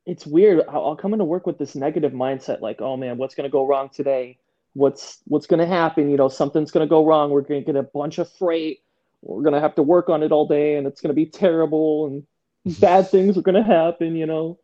It's 0.05 0.25
weird. 0.25 0.63
I'll, 0.69 0.95
come 0.95 1.11
into 1.11 1.25
work 1.25 1.45
with 1.45 1.57
this 1.57 1.75
negative 1.75 2.13
mindset, 2.13 2.61
like, 2.61 2.81
oh 2.81 2.95
man, 2.95 3.17
what's 3.17 3.35
gonna 3.35 3.49
go 3.49 3.65
wrong 3.65 3.89
today? 3.89 4.37
What's 4.73 5.19
what's 5.25 5.47
gonna 5.47 5.65
happen? 5.65 6.09
You 6.09 6.17
know, 6.17 6.29
something's 6.29 6.71
gonna 6.71 6.87
go 6.87 7.05
wrong. 7.05 7.29
We're 7.29 7.41
gonna 7.41 7.61
get 7.61 7.75
a 7.75 7.83
bunch 7.83 8.19
of 8.19 8.31
freight. 8.33 8.79
We're 9.21 9.43
gonna 9.43 9.61
have 9.61 9.75
to 9.75 9.83
work 9.83 10.09
on 10.09 10.23
it 10.23 10.31
all 10.31 10.47
day, 10.47 10.75
and 10.75 10.87
it's 10.87 11.01
gonna 11.01 11.13
be 11.13 11.25
terrible, 11.25 12.07
and 12.07 12.79
bad 12.79 13.09
things 13.09 13.37
are 13.37 13.41
gonna 13.41 13.63
happen. 13.63 14.15
You 14.15 14.25
know, 14.25 14.59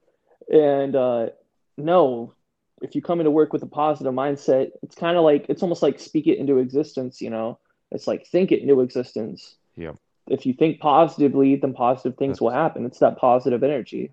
and 0.51 0.95
uh, 0.95 1.29
no, 1.77 2.33
if 2.81 2.95
you 2.95 3.01
come 3.01 3.19
into 3.19 3.31
work 3.31 3.53
with 3.53 3.63
a 3.63 3.67
positive 3.67 4.13
mindset, 4.13 4.71
it's 4.83 4.95
kind 4.95 5.17
of 5.17 5.23
like 5.23 5.45
it's 5.49 5.63
almost 5.63 5.81
like 5.81 5.99
speak 5.99 6.27
it 6.27 6.37
into 6.37 6.57
existence, 6.57 7.21
you 7.21 7.29
know. 7.29 7.57
It's 7.91 8.07
like 8.07 8.27
think 8.27 8.51
it 8.51 8.61
into 8.61 8.81
existence. 8.81 9.55
Yeah. 9.75 9.93
If 10.27 10.45
you 10.45 10.53
think 10.53 10.79
positively, 10.79 11.55
then 11.55 11.73
positive 11.73 12.17
things 12.17 12.41
will 12.41 12.49
happen. 12.49 12.85
It's 12.85 12.99
that 12.99 13.17
positive 13.17 13.63
energy. 13.63 14.11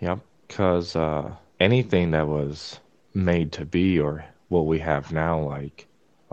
yeah 0.00 0.18
Because 0.46 0.94
uh, 0.94 1.34
anything 1.58 2.10
that 2.12 2.28
was 2.28 2.80
made 3.14 3.52
to 3.52 3.64
be 3.64 3.98
or 3.98 4.24
what 4.48 4.66
we 4.66 4.78
have 4.78 5.12
now, 5.12 5.40
like 5.40 5.86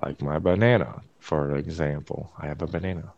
like 0.04 0.22
my 0.22 0.39
banana, 0.39 1.02
for 1.20 1.56
example, 1.56 2.32
I 2.38 2.48
have 2.48 2.62
a 2.62 2.68
banana. 2.68 3.14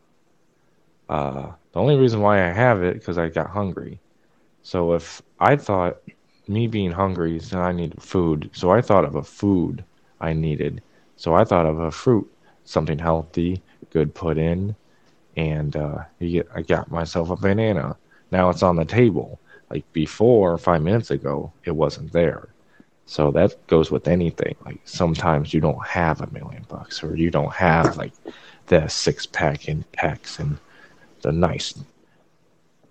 Uh, 1.10 1.52
the 1.72 1.80
only 1.80 1.96
reason 1.96 2.22
why 2.22 2.44
I 2.48 2.52
have 2.52 2.84
it 2.84 2.96
because 2.96 3.18
I 3.18 3.30
got 3.30 3.50
hungry. 3.50 4.00
So 4.64 4.94
if 4.94 5.22
I 5.40 5.56
thought 5.56 5.98
me 6.48 6.68
being 6.68 6.92
hungry, 6.92 7.40
so 7.40 7.60
I 7.60 7.72
needed 7.72 8.02
food. 8.02 8.50
So 8.54 8.72
I 8.72 8.82
thought 8.82 9.06
of 9.06 9.16
a 9.16 9.24
food 9.24 9.84
I 10.20 10.34
needed. 10.34 10.82
So 11.16 11.34
I 11.36 11.44
thought 11.44 11.66
of 11.66 11.80
a 11.80 11.92
fruit, 11.92 12.30
something 12.66 13.00
healthy, 13.00 13.62
good 13.92 14.14
put 14.14 14.38
in, 14.38 14.76
and 15.36 15.76
uh, 15.76 16.00
I 16.22 16.62
got 16.68 16.92
myself 16.92 17.30
a 17.30 17.36
banana. 17.36 17.96
Now 18.32 18.50
it's 18.50 18.64
on 18.64 18.76
the 18.76 18.86
table. 18.86 19.40
Like 19.70 19.92
before, 19.94 20.58
five 20.58 20.82
minutes 20.82 21.12
ago, 21.12 21.52
it 21.66 21.72
wasn't 21.72 22.12
there. 22.14 22.50
So 23.06 23.32
that 23.32 23.56
goes 23.68 23.92
with 23.92 24.08
anything. 24.08 24.56
Like 24.66 24.80
sometimes 24.86 25.54
you 25.54 25.62
don't 25.62 25.86
have 25.86 26.22
a 26.22 26.32
million 26.32 26.66
bucks, 26.68 27.04
or 27.04 27.16
you 27.16 27.30
don't 27.32 27.54
have 27.54 27.98
like 27.98 28.14
the 28.68 28.88
six 28.88 29.26
pack 29.26 29.68
in 29.68 29.84
packs 29.94 30.40
and 30.40 30.58
the 31.28 31.34
nice 31.34 31.74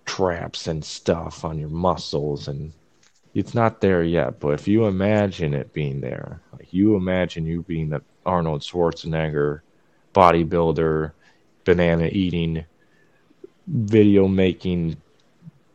traps 0.05 0.67
and 0.67 0.85
stuff 0.85 1.43
on 1.43 1.57
your 1.57 1.69
muscles 1.69 2.47
and 2.47 2.71
it's 3.33 3.55
not 3.55 3.81
there 3.81 4.03
yet, 4.03 4.39
but 4.39 4.49
if 4.49 4.67
you 4.67 4.85
imagine 4.85 5.55
it 5.55 5.73
being 5.73 6.01
there, 6.01 6.39
like 6.53 6.71
you 6.71 6.95
imagine 6.95 7.47
you 7.47 7.63
being 7.63 7.89
the 7.89 8.01
Arnold 8.27 8.61
Schwarzenegger 8.61 9.61
bodybuilder, 10.13 11.13
banana 11.65 12.09
eating, 12.11 12.63
video 13.65 14.27
making 14.27 14.97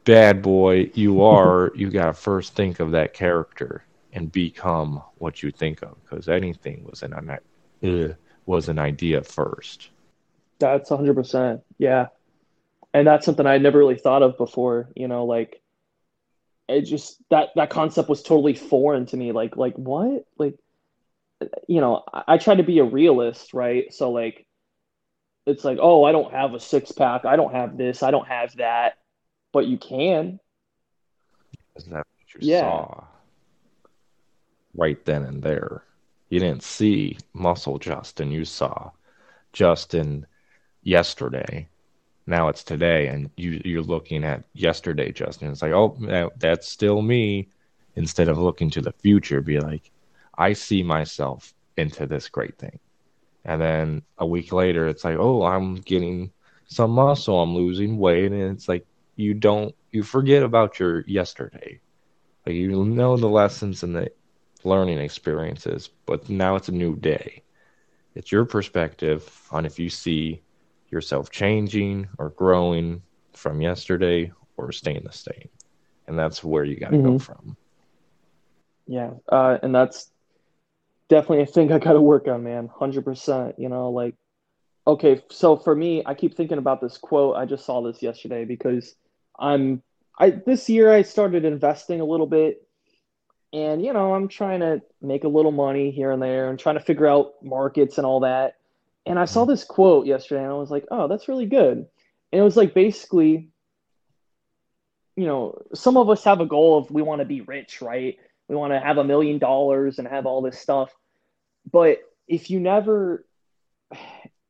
bad 0.04 0.40
boy 0.40 0.88
you 0.94 1.22
are, 1.34 1.72
you 1.74 1.90
got 1.90 2.06
to 2.06 2.12
first 2.12 2.54
think 2.54 2.78
of 2.78 2.92
that 2.92 3.12
character 3.12 3.82
and 4.12 4.30
become 4.30 5.02
what 5.18 5.42
you 5.42 5.50
think 5.50 5.82
of 5.82 5.96
because 6.04 6.28
anything 6.28 6.84
was 6.88 7.02
an 7.02 7.12
uh, 7.12 8.14
was 8.46 8.68
an 8.68 8.78
idea 8.78 9.20
first. 9.20 9.90
That's 10.60 10.90
100%. 10.90 11.60
Yeah. 11.78 12.06
And 12.94 13.06
that's 13.06 13.24
something 13.24 13.46
I 13.46 13.58
never 13.58 13.78
really 13.78 13.96
thought 13.96 14.22
of 14.22 14.36
before, 14.36 14.90
you 14.94 15.08
know, 15.08 15.24
like 15.24 15.62
it 16.68 16.82
just 16.82 17.22
that 17.30 17.50
that 17.56 17.70
concept 17.70 18.08
was 18.08 18.22
totally 18.22 18.54
foreign 18.54 19.06
to 19.06 19.16
me 19.16 19.32
like 19.32 19.56
like 19.56 19.74
what? 19.74 20.26
Like 20.38 20.58
you 21.68 21.80
know 21.80 22.04
I, 22.12 22.22
I 22.28 22.38
try 22.38 22.54
to 22.54 22.62
be 22.62 22.78
a 22.78 22.84
realist 22.84 23.54
right? 23.54 23.92
So 23.92 24.10
like 24.10 24.46
it's 25.44 25.64
like 25.64 25.78
oh 25.80 26.04
i 26.04 26.12
don't 26.12 26.32
have 26.32 26.54
a 26.54 26.60
six 26.60 26.92
pack 26.92 27.24
i 27.24 27.34
don't 27.34 27.52
have 27.52 27.76
this 27.76 28.04
i 28.04 28.12
don't 28.12 28.28
have 28.28 28.54
that 28.58 28.98
but 29.52 29.66
you 29.66 29.78
can. 29.78 30.40
Isn't 31.76 31.92
that 31.92 32.06
what 32.18 32.34
you 32.34 32.40
yeah. 32.40 32.60
saw 32.60 33.04
right 34.74 35.02
then 35.04 35.22
and 35.24 35.42
there? 35.42 35.84
You 36.30 36.40
didn't 36.40 36.62
see 36.62 37.18
muscle 37.34 37.78
justin. 37.78 38.30
You 38.30 38.44
saw 38.44 38.90
justin 39.52 40.26
yesterday 40.82 41.68
now 42.26 42.48
it's 42.48 42.62
today 42.62 43.08
and 43.08 43.30
you 43.36 43.60
you're 43.64 43.82
looking 43.82 44.24
at 44.24 44.44
yesterday 44.54 45.12
justin. 45.12 45.50
It's 45.50 45.62
like 45.62 45.72
oh 45.72 45.96
that, 46.02 46.38
that's 46.38 46.68
still 46.68 47.02
me 47.02 47.48
instead 47.96 48.28
of 48.28 48.38
looking 48.38 48.70
to 48.70 48.80
the 48.80 48.92
future 48.92 49.40
be 49.40 49.60
like 49.60 49.90
i 50.38 50.52
see 50.52 50.82
myself 50.82 51.52
into 51.76 52.06
this 52.06 52.28
great 52.28 52.58
thing. 52.58 52.78
And 53.44 53.60
then 53.60 54.02
a 54.18 54.26
week 54.26 54.52
later 54.52 54.86
it's 54.86 55.04
like 55.04 55.16
oh 55.18 55.42
i'm 55.44 55.76
getting 55.76 56.32
some 56.66 56.92
muscle 56.92 57.40
i'm 57.40 57.54
losing 57.54 57.98
weight. 57.98 58.32
And 58.32 58.52
it's 58.56 58.68
like 58.68 58.86
you 59.16 59.34
don't 59.34 59.74
you 59.90 60.02
forget 60.02 60.42
about 60.42 60.78
your 60.78 61.04
yesterday. 61.06 61.80
Like 62.46 62.54
you 62.54 62.84
know 62.84 63.16
the 63.16 63.28
lessons 63.28 63.82
and 63.82 63.94
the 63.94 64.10
learning 64.64 64.98
experiences 64.98 65.90
but 66.06 66.28
now 66.28 66.54
it's 66.56 66.68
a 66.68 66.72
new 66.72 66.94
day. 66.96 67.42
It's 68.14 68.30
your 68.30 68.44
perspective 68.44 69.48
on 69.50 69.66
if 69.66 69.78
you 69.78 69.88
see 69.88 70.42
yourself 70.92 71.30
changing 71.30 72.08
or 72.18 72.30
growing 72.30 73.02
from 73.32 73.60
yesterday 73.60 74.30
or 74.56 74.70
staying 74.70 75.02
the 75.04 75.12
same. 75.12 75.48
And 76.06 76.18
that's 76.18 76.44
where 76.44 76.64
you 76.64 76.76
got 76.76 76.90
to 76.90 76.96
mm-hmm. 76.96 77.12
go 77.12 77.18
from. 77.18 77.56
Yeah. 78.86 79.10
Uh, 79.28 79.58
and 79.62 79.74
that's 79.74 80.10
definitely 81.08 81.42
a 81.42 81.46
thing 81.46 81.72
I 81.72 81.78
got 81.78 81.94
to 81.94 82.00
work 82.00 82.28
on, 82.28 82.44
man. 82.44 82.68
100%. 82.68 83.54
You 83.58 83.68
know, 83.68 83.90
like, 83.90 84.14
okay, 84.86 85.22
so 85.30 85.56
for 85.56 85.74
me, 85.74 86.02
I 86.04 86.14
keep 86.14 86.36
thinking 86.36 86.58
about 86.58 86.80
this 86.80 86.98
quote. 86.98 87.36
I 87.36 87.46
just 87.46 87.64
saw 87.64 87.82
this 87.82 88.02
yesterday 88.02 88.44
because 88.44 88.94
I'm, 89.38 89.82
I, 90.18 90.30
this 90.30 90.68
year 90.68 90.92
I 90.92 91.02
started 91.02 91.44
investing 91.44 92.00
a 92.00 92.04
little 92.04 92.26
bit 92.26 92.66
and, 93.52 93.84
you 93.84 93.92
know, 93.92 94.14
I'm 94.14 94.28
trying 94.28 94.60
to 94.60 94.82
make 95.00 95.24
a 95.24 95.28
little 95.28 95.52
money 95.52 95.90
here 95.90 96.10
and 96.10 96.22
there 96.22 96.50
and 96.50 96.58
trying 96.58 96.76
to 96.76 96.84
figure 96.84 97.06
out 97.06 97.34
markets 97.42 97.98
and 97.98 98.06
all 98.06 98.20
that 98.20 98.56
and 99.06 99.18
I 99.18 99.24
saw 99.24 99.44
this 99.44 99.64
quote 99.64 100.06
yesterday 100.06 100.42
and 100.42 100.52
I 100.52 100.56
was 100.56 100.70
like, 100.70 100.86
oh, 100.90 101.08
that's 101.08 101.28
really 101.28 101.46
good. 101.46 101.78
And 101.78 102.40
it 102.40 102.42
was 102.42 102.56
like 102.56 102.74
basically, 102.74 103.50
you 105.16 105.26
know, 105.26 105.60
some 105.74 105.96
of 105.96 106.08
us 106.08 106.24
have 106.24 106.40
a 106.40 106.46
goal 106.46 106.78
of 106.78 106.90
we 106.90 107.02
want 107.02 107.20
to 107.20 107.26
be 107.26 107.40
rich, 107.40 107.82
right? 107.82 108.16
We 108.48 108.56
want 108.56 108.72
to 108.72 108.80
have 108.80 108.98
a 108.98 109.04
million 109.04 109.38
dollars 109.38 109.98
and 109.98 110.08
have 110.08 110.26
all 110.26 110.42
this 110.42 110.58
stuff. 110.58 110.94
But 111.70 111.98
if 112.26 112.50
you 112.50 112.60
never 112.60 113.26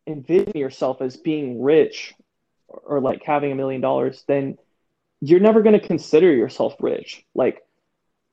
envision 0.06 0.52
yourself 0.54 1.00
as 1.00 1.16
being 1.16 1.62
rich 1.62 2.14
or, 2.68 3.00
like 3.00 3.22
having 3.24 3.52
a 3.52 3.54
million 3.56 3.80
dollars, 3.80 4.24
then 4.26 4.56
you're 5.20 5.40
never 5.40 5.62
going 5.62 5.78
to 5.78 5.86
consider 5.86 6.32
yourself 6.32 6.74
rich. 6.80 7.24
Like, 7.34 7.62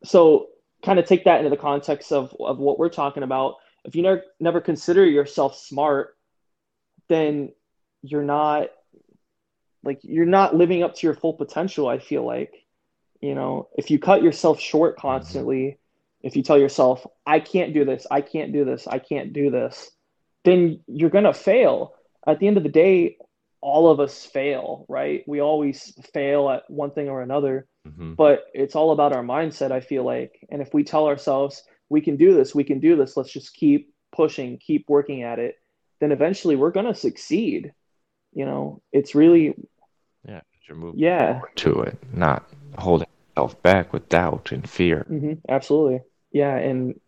so 0.04 0.48
kind 0.84 1.00
of 1.00 1.06
take 1.06 1.26
that 1.26 1.40
into 1.40 1.50
the 1.50 1.58
context 1.58 2.12
of, 2.12 2.36
of 2.40 2.58
what 2.58 2.80
we're 2.80 2.90
talking 2.90 3.24
about 3.24 3.56
if 3.90 3.96
you 3.96 4.04
never 4.04 4.22
never 4.40 4.62
consider 4.62 5.04
yourself 5.04 5.58
smart, 5.58 6.16
then 7.08 7.52
you're 8.04 8.24
not 8.24 8.68
like 9.84 10.00
you're 10.04 10.28
not 10.28 10.56
living 10.56 10.84
up 10.84 10.94
to 10.96 11.08
your 11.08 11.16
full 11.16 11.34
potential. 11.34 11.88
I 11.88 11.98
feel 11.98 12.24
like, 12.24 12.54
you 13.20 13.34
know, 13.34 13.68
if 13.76 13.90
you 13.90 13.98
cut 13.98 14.22
yourself 14.22 14.60
short 14.60 14.96
constantly, 14.98 15.80
if 16.22 16.36
you 16.36 16.44
tell 16.44 16.60
yourself, 16.60 17.06
I 17.26 17.40
can't 17.40 17.74
do 17.74 17.84
this, 17.84 18.06
I 18.12 18.22
can't 18.22 18.54
do 18.54 18.64
this, 18.64 18.88
I 18.88 19.00
can't 19.00 19.34
do 19.34 19.50
this, 19.50 19.90
then 20.46 20.82
you're 20.86 21.10
gonna 21.10 21.34
fail. 21.34 21.96
At 22.28 22.40
the 22.40 22.46
end 22.48 22.58
of 22.58 22.64
the 22.64 22.70
day, 22.70 23.18
all 23.60 23.90
of 23.90 24.00
us 24.00 24.24
fail, 24.24 24.86
right? 24.88 25.24
We 25.26 25.42
always 25.42 25.98
fail 26.14 26.48
at 26.52 26.70
one 26.70 26.92
thing 26.92 27.10
or 27.10 27.24
another, 27.24 27.68
mm-hmm. 27.88 28.14
but 28.14 28.46
it's 28.54 28.76
all 28.76 28.92
about 28.92 29.14
our 29.14 29.24
mindset, 29.24 29.72
I 29.72 29.80
feel 29.80 30.04
like. 30.04 30.46
And 30.52 30.62
if 30.62 30.76
we 30.76 30.84
tell 30.84 31.08
ourselves, 31.08 31.64
we 31.90 32.02
can 32.02 32.18
do 32.18 32.34
this, 32.34 32.54
we 32.56 32.64
can 32.64 32.80
do 32.80 32.96
this. 32.96 33.18
Let's 33.18 33.32
just 33.32 33.54
keep 33.54 33.94
pushing, 34.12 34.58
keep 34.58 34.86
working 34.88 35.24
at 35.24 35.40
it. 35.40 35.56
Then 36.00 36.12
eventually 36.12 36.56
we're 36.56 36.72
going 36.72 36.86
to 36.86 36.96
succeed. 36.96 37.74
You 38.34 38.46
know, 38.46 38.82
it's 38.92 39.16
really, 39.16 39.56
Yeah, 40.28 40.42
you're 40.68 40.78
moving 40.78 41.00
yeah, 41.00 41.42
to 41.58 41.82
it, 41.82 41.98
not 42.14 42.48
holding 42.78 43.08
yourself 43.36 43.62
back 43.64 43.92
with 43.92 44.08
doubt 44.10 44.52
and 44.52 44.70
fear. 44.70 45.06
hmm 45.08 45.34
absolutely. 45.48 46.02
Yeah. 46.32 46.56
And 46.56 47.00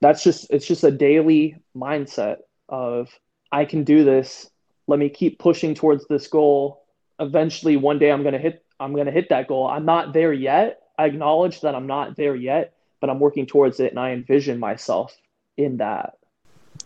that's 0.00 0.24
just, 0.24 0.50
it's 0.50 0.66
just 0.66 0.84
a 0.84 0.90
daily 0.90 1.60
mindset 1.76 2.38
of, 2.68 3.08
I 3.52 3.64
can 3.66 3.84
do 3.84 4.04
this. 4.04 4.48
Let 4.86 4.98
me 4.98 5.08
keep 5.10 5.38
pushing 5.38 5.74
towards 5.74 6.06
this 6.08 6.26
goal. 6.28 6.84
Eventually, 7.18 7.76
one 7.76 7.98
day 7.98 8.10
I'm 8.10 8.22
going 8.22 8.32
to 8.32 8.38
hit, 8.38 8.64
I'm 8.80 8.94
going 8.94 9.06
to 9.06 9.12
hit 9.12 9.28
that 9.28 9.48
goal. 9.48 9.66
I'm 9.66 9.84
not 9.84 10.14
there 10.14 10.32
yet. 10.32 10.80
I 10.98 11.04
acknowledge 11.06 11.60
that 11.60 11.74
I'm 11.74 11.86
not 11.86 12.16
there 12.16 12.34
yet, 12.34 12.74
but 13.00 13.10
I'm 13.10 13.20
working 13.20 13.46
towards 13.46 13.80
it 13.80 13.90
and 13.90 13.98
I 13.98 14.10
envision 14.10 14.58
myself 14.58 15.16
in 15.56 15.78
that. 15.78 16.18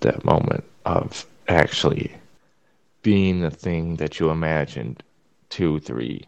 That 0.00 0.24
moment 0.24 0.64
of 0.84 1.26
actually 1.48 2.14
being 3.02 3.40
the 3.40 3.50
thing 3.50 3.96
that 3.96 4.18
you 4.18 4.30
imagined 4.30 5.02
two, 5.50 5.78
three 5.80 6.26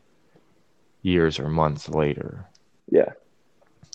years 1.03 1.39
or 1.39 1.49
months 1.49 1.89
later. 1.89 2.45
Yeah. 2.91 3.12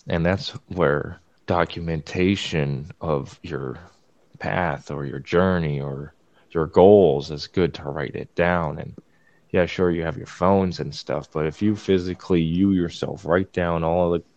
And 0.08 0.26
that's 0.26 0.50
where 0.68 1.20
documentation 1.46 2.92
of 3.02 3.40
your 3.44 3.78
path 4.40 4.90
or 4.90 5.06
your 5.06 5.20
journey 5.20 5.80
or 5.80 6.14
your 6.52 6.66
goals 6.66 7.32
is 7.32 7.48
good 7.48 7.74
to 7.76 7.84
write 7.84 8.16
it 8.16 8.34
down. 8.36 8.80
And 8.80 8.96
yeah, 9.52 9.66
sure, 9.66 9.92
you 9.92 10.04
have 10.04 10.18
your 10.18 10.28
phones 10.28 10.80
and 10.80 10.94
stuff, 10.94 11.30
but 11.32 11.46
if 11.46 11.62
you 11.62 11.76
physically, 11.76 12.42
you 12.42 12.72
yourself, 12.72 13.26
write 13.26 13.54
down 13.54 13.84
all 13.84 14.14
of 14.14 14.22
the 14.22 14.28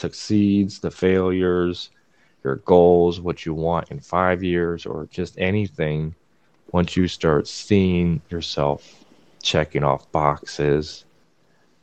succeeds, 0.00 0.80
the 0.80 0.90
failures, 0.90 1.90
your 2.44 2.56
goals, 2.56 3.20
what 3.20 3.46
you 3.46 3.54
want 3.54 3.90
in 3.90 4.00
five 4.00 4.42
years, 4.42 4.86
or 4.86 5.06
just 5.10 5.38
anything, 5.38 6.14
once 6.72 6.96
you 6.96 7.08
start 7.08 7.46
seeing 7.46 8.22
yourself 8.30 9.04
checking 9.42 9.84
off 9.84 10.10
boxes 10.12 11.04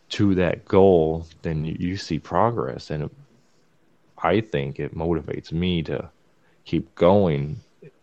to 0.10 0.36
that 0.36 0.66
goal, 0.66 1.26
then 1.44 1.66
you, 1.66 1.76
you 1.80 1.98
see 1.98 2.20
progress. 2.20 2.90
And 2.92 3.10
I 4.24 4.42
think 4.42 4.80
it 4.80 4.96
motivates 4.96 5.52
me 5.52 5.84
to 5.84 6.10
keep 6.66 6.96
going. 6.96 7.58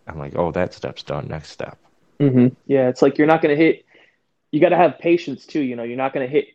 I'm 0.06 0.18
like, 0.18 0.36
oh, 0.36 0.52
that 0.52 0.74
step's 0.74 1.02
done. 1.02 1.28
Next 1.28 1.50
step. 1.50 1.78
hmm 2.20 2.48
Yeah. 2.66 2.88
It's 2.88 3.02
like 3.02 3.18
you're 3.18 3.26
not 3.26 3.42
going 3.42 3.56
to 3.56 3.62
hit, 3.62 3.84
you 4.52 4.60
got 4.60 4.70
to 4.70 4.76
have 4.76 4.98
patience 4.98 5.46
too. 5.46 5.60
You 5.60 5.76
know, 5.76 5.82
you're 5.82 5.96
not 5.96 6.12
going 6.12 6.26
to 6.26 6.32
hit 6.32 6.46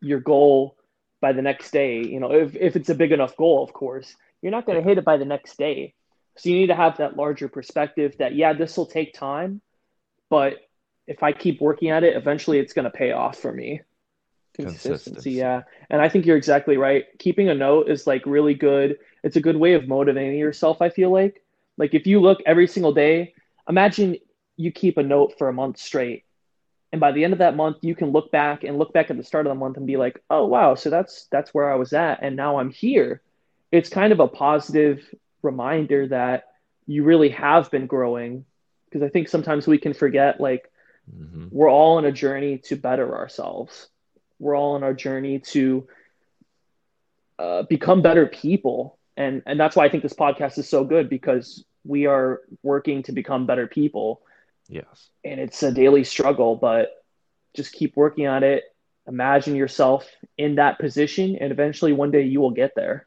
your 0.00 0.20
goal 0.20 0.76
by 1.22 1.32
the 1.32 1.40
next 1.40 1.70
day. 1.70 2.02
You 2.02 2.20
know, 2.20 2.30
if, 2.30 2.54
if 2.54 2.76
it's 2.76 2.90
a 2.90 2.94
big 2.94 3.12
enough 3.12 3.34
goal, 3.38 3.64
of 3.64 3.72
course, 3.72 4.14
you're 4.42 4.52
not 4.52 4.66
going 4.66 4.76
to 4.76 4.86
hit 4.86 4.98
it 4.98 5.04
by 5.06 5.16
the 5.16 5.24
next 5.24 5.56
day. 5.56 5.94
So 6.36 6.50
you 6.50 6.56
need 6.56 6.66
to 6.66 6.74
have 6.74 6.98
that 6.98 7.16
larger 7.16 7.48
perspective 7.48 8.16
that, 8.18 8.34
yeah, 8.34 8.52
this 8.52 8.76
will 8.76 8.86
take 8.86 9.14
time, 9.14 9.62
but 10.28 10.58
if 11.06 11.22
I 11.22 11.32
keep 11.32 11.60
working 11.60 11.90
at 11.90 12.04
it, 12.04 12.16
eventually 12.16 12.58
it's 12.58 12.72
going 12.72 12.84
to 12.84 12.90
pay 12.90 13.12
off 13.12 13.38
for 13.38 13.52
me. 13.52 13.80
Consistency, 14.54 14.88
Consistency. 14.88 15.30
yeah. 15.32 15.62
And 15.90 16.00
I 16.00 16.08
think 16.08 16.26
you're 16.26 16.36
exactly 16.36 16.76
right. 16.76 17.04
Keeping 17.18 17.48
a 17.48 17.54
note 17.54 17.88
is 17.88 18.06
like 18.06 18.24
really 18.26 18.54
good. 18.54 18.98
It's 19.22 19.36
a 19.36 19.40
good 19.40 19.56
way 19.56 19.74
of 19.74 19.88
motivating 19.88 20.38
yourself, 20.38 20.82
I 20.82 20.90
feel 20.90 21.10
like. 21.10 21.42
Like 21.78 21.94
if 21.94 22.06
you 22.06 22.20
look 22.20 22.40
every 22.44 22.66
single 22.66 22.92
day, 22.92 23.34
imagine 23.68 24.16
you 24.56 24.70
keep 24.70 24.98
a 24.98 25.02
note 25.02 25.38
for 25.38 25.48
a 25.48 25.52
month 25.52 25.78
straight. 25.78 26.24
And 26.92 27.00
by 27.00 27.12
the 27.12 27.24
end 27.24 27.32
of 27.32 27.38
that 27.40 27.56
month, 27.56 27.78
you 27.82 27.94
can 27.94 28.10
look 28.12 28.30
back 28.32 28.64
and 28.64 28.78
look 28.78 28.92
back 28.92 29.10
at 29.10 29.16
the 29.16 29.24
start 29.24 29.46
of 29.46 29.50
the 29.50 29.54
month 29.58 29.76
and 29.76 29.86
be 29.86 29.96
like, 29.96 30.22
"Oh, 30.30 30.46
wow, 30.46 30.74
so 30.74 30.90
that's 30.90 31.26
that's 31.32 31.54
where 31.54 31.70
I 31.72 31.76
was 31.76 31.92
at 31.92 32.20
and 32.22 32.36
now 32.36 32.58
I'm 32.58 32.70
here." 32.70 33.22
It's 33.72 33.88
kind 33.88 34.12
of 34.12 34.20
a 34.20 34.28
positive 34.28 35.00
reminder 35.42 36.08
that 36.08 36.44
you 36.86 37.04
really 37.04 37.30
have 37.30 37.70
been 37.70 37.86
growing 37.86 38.44
because 38.88 39.02
I 39.02 39.08
think 39.08 39.28
sometimes 39.28 39.66
we 39.66 39.78
can 39.78 39.94
forget 39.94 40.40
like 40.40 40.70
hmm 41.06 41.48
we're 41.50 41.70
all 41.70 41.96
on 41.98 42.04
a 42.04 42.12
journey 42.12 42.58
to 42.64 42.76
better 42.76 43.16
ourselves. 43.16 43.88
We're 44.38 44.56
all 44.56 44.74
on 44.74 44.82
our 44.84 44.94
journey 44.94 45.40
to 45.52 45.86
uh, 47.38 47.62
become 47.68 48.02
better 48.02 48.26
people, 48.26 48.98
and 49.16 49.42
and 49.46 49.58
that's 49.58 49.76
why 49.76 49.84
I 49.84 49.88
think 49.88 50.02
this 50.02 50.14
podcast 50.14 50.58
is 50.58 50.68
so 50.68 50.84
good 50.84 51.08
because 51.08 51.64
we 51.84 52.06
are 52.06 52.40
working 52.62 53.02
to 53.04 53.12
become 53.12 53.46
better 53.46 53.66
people, 53.66 54.22
Yes. 54.68 55.10
and 55.24 55.40
it's 55.40 55.62
a 55.62 55.72
daily 55.72 56.04
struggle. 56.04 56.56
But 56.56 56.90
just 57.54 57.72
keep 57.72 57.96
working 57.96 58.26
on 58.26 58.42
it. 58.44 58.64
Imagine 59.06 59.54
yourself 59.56 60.08
in 60.38 60.56
that 60.56 60.78
position, 60.78 61.36
and 61.40 61.52
eventually 61.52 61.92
one 61.92 62.10
day 62.10 62.22
you 62.22 62.40
will 62.40 62.50
get 62.50 62.72
there. 62.76 63.06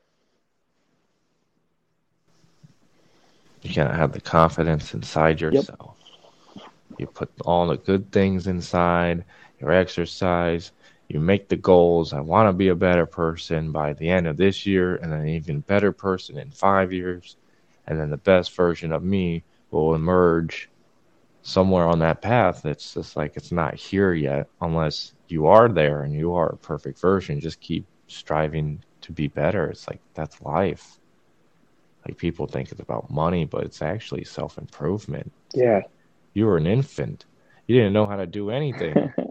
You 3.62 3.74
gotta 3.74 3.96
have 3.96 4.12
the 4.12 4.22
confidence 4.22 4.94
inside 4.94 5.42
yourself. 5.42 5.98
You 6.98 7.08
put 7.08 7.32
all 7.46 7.68
the 7.68 7.78
good 7.78 8.12
things 8.12 8.48
inside, 8.48 9.26
your 9.60 9.72
exercise, 9.72 10.72
you 11.08 11.20
make 11.20 11.50
the 11.50 11.56
goals. 11.56 12.14
I 12.14 12.20
want 12.22 12.48
to 12.50 12.54
be 12.54 12.68
a 12.70 12.76
better 12.76 13.06
person 13.06 13.72
by 13.72 13.94
the 13.94 14.10
end 14.10 14.28
of 14.28 14.38
this 14.38 14.66
year, 14.66 14.96
and 14.96 15.14
an 15.14 15.28
even 15.28 15.62
better 15.62 15.92
person 15.92 16.38
in 16.38 16.52
five 16.52 16.92
years. 16.92 17.38
And 17.88 18.00
then 18.00 18.10
the 18.10 18.18
best 18.18 18.56
version 18.56 18.92
of 18.92 19.04
me 19.04 19.44
will 19.72 19.96
emerge 19.96 20.70
somewhere 21.46 21.88
on 21.88 22.00
that 22.00 22.22
path. 22.22 22.66
It's 22.66 22.96
just 22.96 23.16
like 23.16 23.38
it's 23.38 23.52
not 23.52 23.76
here 23.76 24.14
yet, 24.14 24.48
unless 24.62 25.14
you 25.28 25.46
are 25.46 25.70
there 25.70 26.02
and 26.02 26.14
you 26.14 26.34
are 26.34 26.50
a 26.50 26.58
perfect 26.58 27.00
version. 27.00 27.40
Just 27.40 27.62
keep 27.62 27.86
striving 28.08 28.84
to 29.02 29.12
be 29.12 29.28
better. 29.28 29.68
It's 29.68 29.88
like 29.88 30.02
that's 30.16 30.42
life. 30.42 31.00
Like 32.06 32.18
people 32.18 32.48
think 32.48 32.72
it's 32.72 32.82
about 32.82 33.12
money, 33.12 33.46
but 33.46 33.64
it's 33.64 33.82
actually 33.82 34.24
self 34.24 34.58
improvement. 34.58 35.32
Yeah. 35.54 35.82
You 36.34 36.48
were 36.48 36.58
an 36.58 36.68
infant. 36.68 37.26
You 37.68 37.78
didn't 37.78 37.94
know 37.94 38.08
how 38.08 38.18
to 38.18 38.28
do 38.28 38.50
anything. 38.50 39.14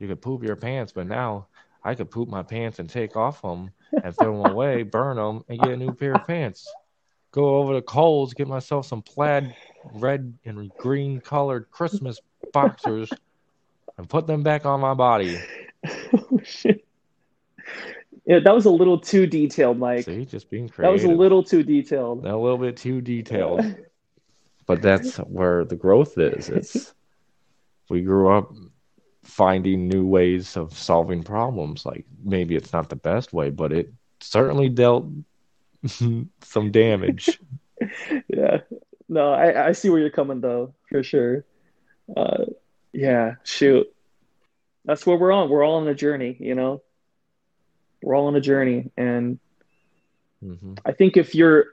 You 0.00 0.06
could 0.06 0.22
poop 0.22 0.44
your 0.44 0.54
pants, 0.54 0.92
but 0.92 1.08
now 1.08 1.48
I 1.82 1.96
could 1.96 2.08
poop 2.08 2.28
my 2.28 2.44
pants 2.44 2.78
and 2.78 2.88
take 2.88 3.16
off 3.16 3.42
them 3.42 3.70
and 4.04 4.16
throw 4.16 4.40
them 4.40 4.52
away, 4.52 4.84
burn 4.84 5.16
them, 5.16 5.44
and 5.48 5.58
get 5.58 5.72
a 5.72 5.76
new 5.76 5.92
pair 5.92 6.12
of 6.14 6.24
pants. 6.24 6.72
Go 7.32 7.56
over 7.56 7.74
to 7.74 7.82
Kohl's, 7.82 8.32
get 8.32 8.46
myself 8.46 8.86
some 8.86 9.02
plaid 9.02 9.56
red 9.94 10.34
and 10.44 10.70
green 10.78 11.20
colored 11.20 11.70
Christmas 11.70 12.20
boxers, 12.52 13.10
and 13.96 14.08
put 14.08 14.26
them 14.26 14.42
back 14.42 14.66
on 14.66 14.80
my 14.80 14.94
body. 14.94 15.38
Oh, 16.30 16.40
shit. 16.42 16.84
Yeah, 18.26 18.40
that 18.40 18.54
was 18.54 18.66
a 18.66 18.70
little 18.70 18.98
too 18.98 19.26
detailed, 19.26 19.78
Mike. 19.78 20.04
See, 20.04 20.24
just 20.24 20.50
being 20.50 20.70
That 20.76 20.92
was 20.92 21.04
a 21.04 21.08
little 21.08 21.42
too 21.42 21.62
detailed. 21.62 22.26
a 22.26 22.36
little 22.36 22.58
bit 22.58 22.76
too 22.76 23.00
detailed. 23.00 23.62
but 24.66 24.82
that's 24.82 25.16
where 25.16 25.64
the 25.64 25.76
growth 25.76 26.18
is. 26.18 26.48
It's 26.50 26.94
we 27.88 28.02
grew 28.02 28.30
up 28.30 28.52
finding 29.22 29.88
new 29.88 30.06
ways 30.06 30.56
of 30.56 30.76
solving 30.76 31.22
problems. 31.22 31.86
Like 31.86 32.04
maybe 32.22 32.54
it's 32.54 32.72
not 32.72 32.90
the 32.90 32.96
best 32.96 33.32
way, 33.32 33.48
but 33.50 33.72
it 33.72 33.92
certainly 34.20 34.68
dealt 34.68 35.06
some 35.86 36.70
damage. 36.70 37.40
Yeah. 38.28 38.60
No, 39.08 39.32
I, 39.32 39.68
I 39.68 39.72
see 39.72 39.88
where 39.88 40.00
you're 40.00 40.10
coming 40.10 40.40
though, 40.40 40.74
for 40.88 41.02
sure. 41.02 41.44
Uh, 42.14 42.44
yeah, 42.92 43.36
shoot. 43.44 43.86
That's 44.84 45.06
what 45.06 45.20
we're 45.20 45.32
on. 45.32 45.48
We're 45.48 45.64
all 45.64 45.76
on 45.76 45.88
a 45.88 45.94
journey, 45.94 46.36
you 46.38 46.54
know? 46.54 46.82
We're 48.02 48.14
all 48.16 48.26
on 48.26 48.36
a 48.36 48.40
journey. 48.40 48.90
And 48.96 49.38
hmm 50.42 50.74
I 50.84 50.92
think 50.92 51.16
if 51.16 51.34
you're 51.34 51.66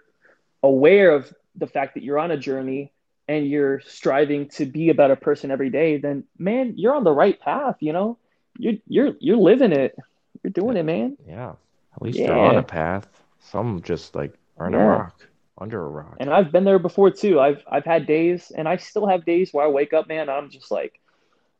aware 0.63 1.11
of 1.11 1.31
the 1.55 1.67
fact 1.67 1.93
that 1.93 2.03
you're 2.03 2.19
on 2.19 2.31
a 2.31 2.37
journey 2.37 2.91
and 3.27 3.47
you're 3.47 3.79
striving 3.81 4.49
to 4.49 4.65
be 4.65 4.89
a 4.89 4.93
better 4.93 5.15
person 5.15 5.51
every 5.51 5.69
day, 5.69 5.97
then 5.97 6.23
man, 6.37 6.73
you're 6.77 6.95
on 6.95 7.03
the 7.03 7.11
right 7.13 7.39
path, 7.39 7.77
you 7.79 7.93
know? 7.93 8.17
You're 8.57 8.75
you're 8.87 9.13
you're 9.19 9.37
living 9.37 9.71
it. 9.71 9.95
You're 10.43 10.51
doing 10.51 10.77
it, 10.77 10.83
man. 10.83 11.17
Yeah. 11.27 11.53
At 11.95 12.01
least 12.01 12.17
they're 12.17 12.33
on 12.33 12.57
a 12.57 12.63
path. 12.63 13.07
Some 13.39 13.81
just 13.81 14.15
like 14.15 14.33
are 14.57 14.67
in 14.67 14.73
a 14.73 14.79
rock, 14.79 15.27
under 15.57 15.83
a 15.83 15.87
rock. 15.89 16.17
And 16.19 16.29
I've 16.29 16.51
been 16.51 16.63
there 16.65 16.79
before 16.79 17.11
too. 17.11 17.39
I've 17.39 17.63
I've 17.69 17.85
had 17.85 18.05
days 18.07 18.51
and 18.55 18.67
I 18.67 18.77
still 18.77 19.07
have 19.07 19.25
days 19.25 19.53
where 19.53 19.65
I 19.65 19.69
wake 19.69 19.93
up, 19.93 20.07
man, 20.07 20.29
I'm 20.29 20.49
just 20.49 20.71
like 20.71 20.99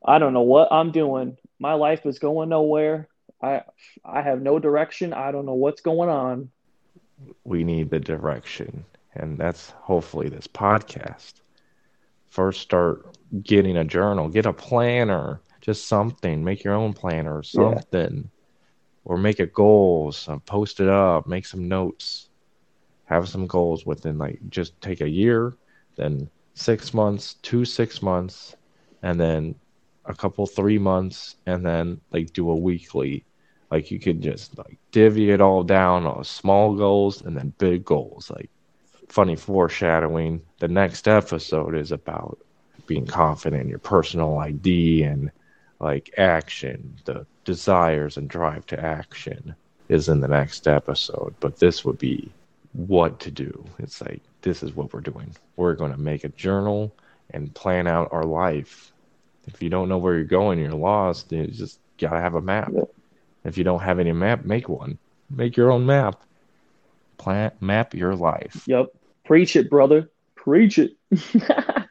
I 0.04 0.18
don't 0.18 0.32
know 0.34 0.42
what 0.42 0.72
I'm 0.72 0.92
doing. 0.92 1.36
My 1.58 1.74
life 1.74 2.06
is 2.06 2.18
going 2.18 2.48
nowhere. 2.50 3.08
I 3.42 3.62
I 4.04 4.22
have 4.22 4.40
no 4.42 4.58
direction. 4.58 5.12
I 5.12 5.32
don't 5.32 5.46
know 5.46 5.54
what's 5.54 5.80
going 5.80 6.08
on. 6.10 6.50
we 7.44 7.64
need 7.64 7.90
the 7.90 8.00
direction. 8.00 8.84
And 9.14 9.38
that's 9.38 9.70
hopefully 9.70 10.28
this 10.28 10.46
podcast. 10.46 11.34
First, 12.28 12.60
start 12.60 13.06
getting 13.42 13.76
a 13.78 13.84
journal, 13.84 14.28
get 14.28 14.46
a 14.46 14.52
planner, 14.52 15.40
just 15.62 15.86
something. 15.88 16.44
Make 16.44 16.64
your 16.64 16.74
own 16.74 16.92
planner 16.92 17.38
or 17.38 17.42
Yeah. 17.52 17.80
something. 17.80 18.30
Or 19.04 19.16
make 19.16 19.40
it 19.40 19.52
goals, 19.54 20.28
uh, 20.28 20.38
post 20.40 20.80
it 20.80 20.88
up, 20.88 21.26
make 21.26 21.46
some 21.46 21.68
notes. 21.68 22.25
Have 23.06 23.28
some 23.28 23.46
goals 23.46 23.86
within, 23.86 24.18
like, 24.18 24.40
just 24.48 24.80
take 24.80 25.00
a 25.00 25.08
year, 25.08 25.54
then 25.96 26.28
six 26.54 26.94
months, 26.94 27.34
two 27.42 27.64
six 27.64 28.02
months, 28.02 28.56
and 29.02 29.18
then 29.18 29.54
a 30.04 30.14
couple 30.14 30.46
three 30.46 30.78
months, 30.78 31.36
and 31.46 31.64
then, 31.64 32.00
like, 32.12 32.32
do 32.32 32.50
a 32.50 32.56
weekly 32.56 33.24
like 33.70 33.90
you 33.90 33.98
could 33.98 34.20
just 34.22 34.56
like 34.58 34.78
divvy 34.92 35.30
it 35.30 35.40
all 35.40 35.62
down 35.62 36.06
on 36.06 36.24
small 36.24 36.74
goals 36.74 37.22
and 37.22 37.36
then 37.36 37.52
big 37.58 37.84
goals. 37.84 38.30
Like 38.30 38.50
funny 39.08 39.36
foreshadowing. 39.36 40.42
The 40.58 40.68
next 40.68 41.08
episode 41.08 41.74
is 41.74 41.92
about 41.92 42.38
being 42.86 43.06
confident 43.06 43.62
in 43.62 43.68
your 43.68 43.78
personal 43.78 44.38
ID 44.38 45.02
and 45.02 45.30
like 45.80 46.14
action, 46.16 46.96
the 47.04 47.26
desires 47.44 48.16
and 48.16 48.28
drive 48.28 48.66
to 48.66 48.80
action 48.80 49.54
is 49.88 50.08
in 50.08 50.20
the 50.20 50.28
next 50.28 50.66
episode. 50.66 51.34
But 51.40 51.58
this 51.58 51.84
would 51.84 51.98
be 51.98 52.30
what 52.76 53.20
to 53.20 53.30
do. 53.30 53.64
It's 53.78 54.00
like, 54.02 54.22
this 54.42 54.62
is 54.62 54.76
what 54.76 54.92
we're 54.92 55.00
doing. 55.00 55.34
We're 55.56 55.74
going 55.74 55.92
to 55.92 55.98
make 55.98 56.24
a 56.24 56.28
journal 56.28 56.94
and 57.30 57.54
plan 57.54 57.86
out 57.86 58.12
our 58.12 58.24
life. 58.24 58.92
If 59.46 59.62
you 59.62 59.70
don't 59.70 59.88
know 59.88 59.98
where 59.98 60.14
you're 60.14 60.24
going, 60.24 60.58
you're 60.58 60.72
lost. 60.72 61.32
You 61.32 61.46
just 61.46 61.80
got 61.98 62.10
to 62.10 62.20
have 62.20 62.34
a 62.34 62.42
map. 62.42 62.72
If 63.44 63.56
you 63.56 63.64
don't 63.64 63.80
have 63.80 63.98
any 63.98 64.12
map, 64.12 64.44
make 64.44 64.68
one. 64.68 64.98
Make 65.30 65.56
your 65.56 65.70
own 65.70 65.86
map. 65.86 66.22
Plan, 67.16 67.52
map 67.60 67.94
your 67.94 68.14
life. 68.14 68.64
Yep. 68.66 68.88
Preach 69.24 69.56
it, 69.56 69.70
brother. 69.70 70.10
Preach 70.34 70.78
it. 70.78 70.96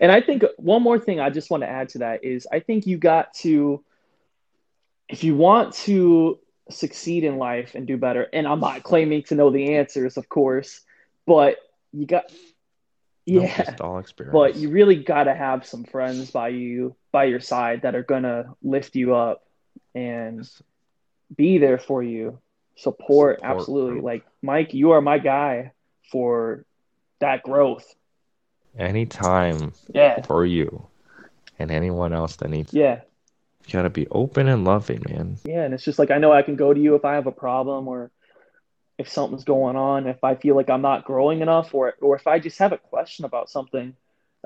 and 0.00 0.10
I 0.10 0.22
think 0.22 0.44
one 0.56 0.82
more 0.82 0.98
thing 0.98 1.20
I 1.20 1.28
just 1.30 1.50
want 1.50 1.62
to 1.64 1.68
add 1.68 1.90
to 1.90 1.98
that 1.98 2.24
is 2.24 2.46
I 2.50 2.60
think 2.60 2.86
you 2.86 2.96
got 2.96 3.34
to, 3.34 3.84
if 5.08 5.22
you 5.22 5.36
want 5.36 5.74
to 5.74 6.38
succeed 6.70 7.24
in 7.24 7.36
life 7.38 7.74
and 7.74 7.86
do 7.86 7.96
better, 7.96 8.28
and 8.32 8.46
I'm 8.46 8.60
not 8.60 8.82
claiming 8.82 9.22
to 9.24 9.34
know 9.34 9.50
the 9.50 9.74
answers, 9.76 10.16
of 10.16 10.28
course, 10.28 10.80
but 11.26 11.56
you 11.92 12.06
got, 12.06 12.30
yeah, 13.26 13.44
experience. 13.98 14.32
but 14.32 14.56
you 14.56 14.70
really 14.70 14.96
got 14.96 15.24
to 15.24 15.34
have 15.34 15.66
some 15.66 15.84
friends 15.84 16.30
by 16.30 16.48
you, 16.48 16.94
by 17.12 17.24
your 17.24 17.40
side 17.40 17.82
that 17.82 17.94
are 17.94 18.02
going 18.02 18.22
to 18.24 18.54
lift 18.62 18.96
you 18.96 19.14
up 19.14 19.44
and 19.94 20.48
be 21.36 21.58
there 21.58 21.78
for 21.78 22.02
you. 22.02 22.38
Support, 22.76 23.40
Support 23.40 23.58
absolutely. 23.58 23.92
group. 23.92 24.04
Like, 24.04 24.24
Mike, 24.42 24.72
you 24.74 24.92
are 24.92 25.00
my 25.00 25.18
guy 25.18 25.72
for 26.10 26.64
that 27.20 27.42
growth. 27.42 27.94
anytime 28.78 29.72
Yeah. 29.92 30.22
for 30.22 30.46
you 30.46 30.86
and 31.58 31.70
anyone 31.70 32.12
else 32.12 32.36
that 32.36 32.48
needs 32.50 32.72
Yeah. 32.72 33.00
You 33.72 33.78
gotta 33.78 33.90
be 33.90 34.06
open 34.08 34.48
and 34.48 34.64
loving 34.64 35.02
man 35.08 35.38
Yeah. 35.44 35.62
And 35.64 35.74
it's 35.74 35.84
just 35.84 35.98
like, 35.98 36.10
I 36.10 36.18
know 36.18 36.32
I 36.32 36.42
can 36.42 36.56
go 36.56 36.72
to 36.74 36.80
you 36.80 36.94
if 36.94 37.04
I 37.04 37.14
have 37.14 37.26
a 37.26 37.32
problem 37.32 37.88
or 37.88 38.10
if 38.98 39.08
something's 39.08 39.44
going 39.44 39.76
on, 39.76 40.06
if 40.06 40.22
I 40.22 40.34
feel 40.34 40.56
like 40.56 40.68
I'm 40.68 40.82
not 40.82 41.04
growing 41.04 41.40
enough 41.40 41.74
or, 41.74 41.94
or 42.02 42.16
if 42.16 42.26
I 42.26 42.38
just 42.38 42.58
have 42.58 42.72
a 42.72 42.78
question 42.78 43.24
about 43.24 43.48
something, 43.48 43.94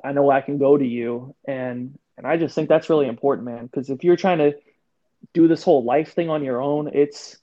I 0.02 0.12
know 0.12 0.30
I 0.30 0.42
can 0.42 0.58
go 0.58 0.76
to 0.76 0.86
you. 0.86 1.34
And, 1.46 1.98
and 2.16 2.26
I 2.26 2.36
just 2.36 2.54
think 2.54 2.68
that's 2.68 2.88
really 2.88 3.08
important, 3.08 3.46
man. 3.46 3.66
Because 3.66 3.90
if 3.90 4.04
you're 4.04 4.16
trying 4.16 4.38
to 4.38 4.54
do 5.32 5.48
this 5.48 5.64
whole 5.64 5.82
life 5.84 6.14
thing 6.14 6.30
on 6.30 6.44
your 6.44 6.62
own, 6.62 6.90
it's, 6.92 7.36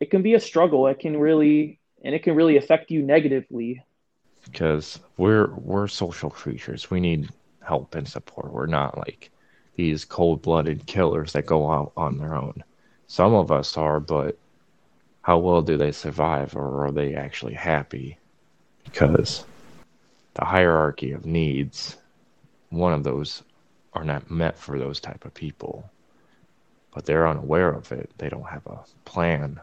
it 0.00 0.10
can 0.10 0.22
be 0.22 0.34
a 0.34 0.40
struggle. 0.40 0.86
It 0.88 0.98
can 0.98 1.16
really, 1.16 1.78
and 2.04 2.14
it 2.14 2.22
can 2.22 2.34
really 2.34 2.56
affect 2.58 2.90
you 2.90 3.02
negatively. 3.02 3.82
because 4.50 5.00
we're 5.16 5.52
we're 5.54 5.88
social 5.88 6.30
creatures 6.30 6.90
we 6.90 7.00
need 7.00 7.28
help 7.60 7.94
and 7.94 8.08
support 8.08 8.52
we're 8.52 8.66
not 8.66 8.96
like 8.96 9.30
these 9.78 10.04
cold-blooded 10.04 10.84
killers 10.86 11.32
that 11.32 11.46
go 11.46 11.70
out 11.70 11.92
on 11.96 12.18
their 12.18 12.34
own. 12.34 12.64
Some 13.06 13.32
of 13.32 13.52
us 13.52 13.76
are 13.76 14.00
but 14.00 14.36
how 15.22 15.38
well 15.38 15.62
do 15.62 15.76
they 15.76 15.92
survive 15.92 16.56
or 16.56 16.84
are 16.84 16.90
they 16.90 17.14
actually 17.14 17.54
happy? 17.54 18.18
Because 18.82 19.44
the 20.34 20.44
hierarchy 20.44 21.12
of 21.12 21.24
needs 21.24 21.96
one 22.70 22.92
of 22.92 23.04
those 23.04 23.44
are 23.94 24.02
not 24.02 24.28
met 24.32 24.58
for 24.58 24.80
those 24.80 24.98
type 24.98 25.24
of 25.24 25.32
people. 25.32 25.88
But 26.92 27.06
they're 27.06 27.28
unaware 27.28 27.70
of 27.70 27.92
it. 27.92 28.10
They 28.18 28.28
don't 28.28 28.48
have 28.48 28.66
a 28.66 28.80
plan 29.04 29.60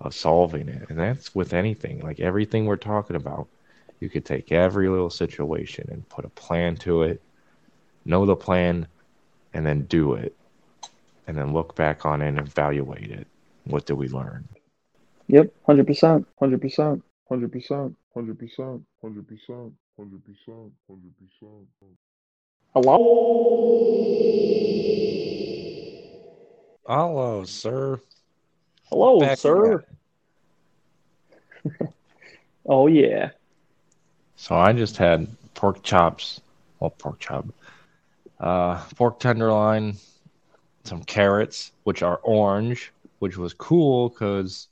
of 0.00 0.14
solving 0.14 0.68
it. 0.68 0.88
And 0.88 1.00
that's 1.00 1.34
with 1.34 1.52
anything. 1.52 1.98
Like 1.98 2.20
everything 2.20 2.66
we're 2.66 2.76
talking 2.76 3.16
about 3.16 3.48
you 3.98 4.08
could 4.08 4.24
take 4.24 4.52
every 4.52 4.88
little 4.88 5.10
situation 5.10 5.88
and 5.90 6.08
put 6.08 6.24
a 6.24 6.28
plan 6.28 6.76
to 6.76 7.02
it. 7.02 7.20
Know 8.04 8.24
the 8.24 8.36
plan 8.36 8.86
and 9.54 9.64
then 9.66 9.82
do 9.82 10.14
it 10.14 10.34
and 11.26 11.36
then 11.36 11.52
look 11.52 11.74
back 11.74 12.04
on 12.06 12.22
it 12.22 12.28
and 12.28 12.38
evaluate 12.38 13.10
it 13.10 13.26
what 13.64 13.86
did 13.86 13.94
we 13.94 14.08
learn 14.08 14.46
Yep. 15.30 15.52
100%. 15.68 16.24
100%. 16.40 17.02
100%, 17.30 17.30
100%, 17.30 17.94
100%, 18.16 18.82
100%, 19.04 19.72
100%. 20.00 20.70
Hello? 22.74 22.96
hello 26.86 27.44
sir 27.44 28.00
Hello, 28.88 29.20
Back 29.20 29.36
sir. 29.36 29.84
oh, 32.66 32.86
yeah. 32.86 33.30
so 34.36 34.54
i 34.56 34.72
just 34.72 34.96
had 34.96 35.26
pork 35.54 35.82
chops 35.82 36.40
well 36.80 36.88
pork 36.90 37.18
chop 37.18 37.44
uh 38.40 38.82
pork 38.96 39.18
tenderloin 39.20 39.94
some 40.84 41.02
carrots 41.02 41.72
which 41.84 42.02
are 42.02 42.18
orange 42.24 42.92
which 43.18 43.36
was 43.36 43.52
cool 43.54 44.08
because 44.08 44.68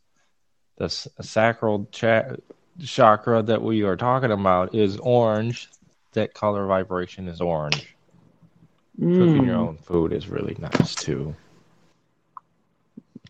the 0.79 0.89
sacral 0.89 1.87
cha- 1.93 2.37
chakra 2.81 3.43
that 3.43 3.63
we 3.63 3.83
are 3.83 3.97
talking 3.97 4.31
about 4.33 4.75
is 4.75 4.99
orange. 4.99 5.71
That 6.13 6.35
color 6.35 6.67
vibration 6.67 7.29
is 7.29 7.41
orange. 7.41 7.97
Cooking 9.13 9.45
your 9.45 9.57
Mm, 9.57 9.69
own 9.69 9.79
food 9.79 10.13
is 10.13 10.29
really 10.29 10.57
nice 10.59 10.97
too. 10.97 11.37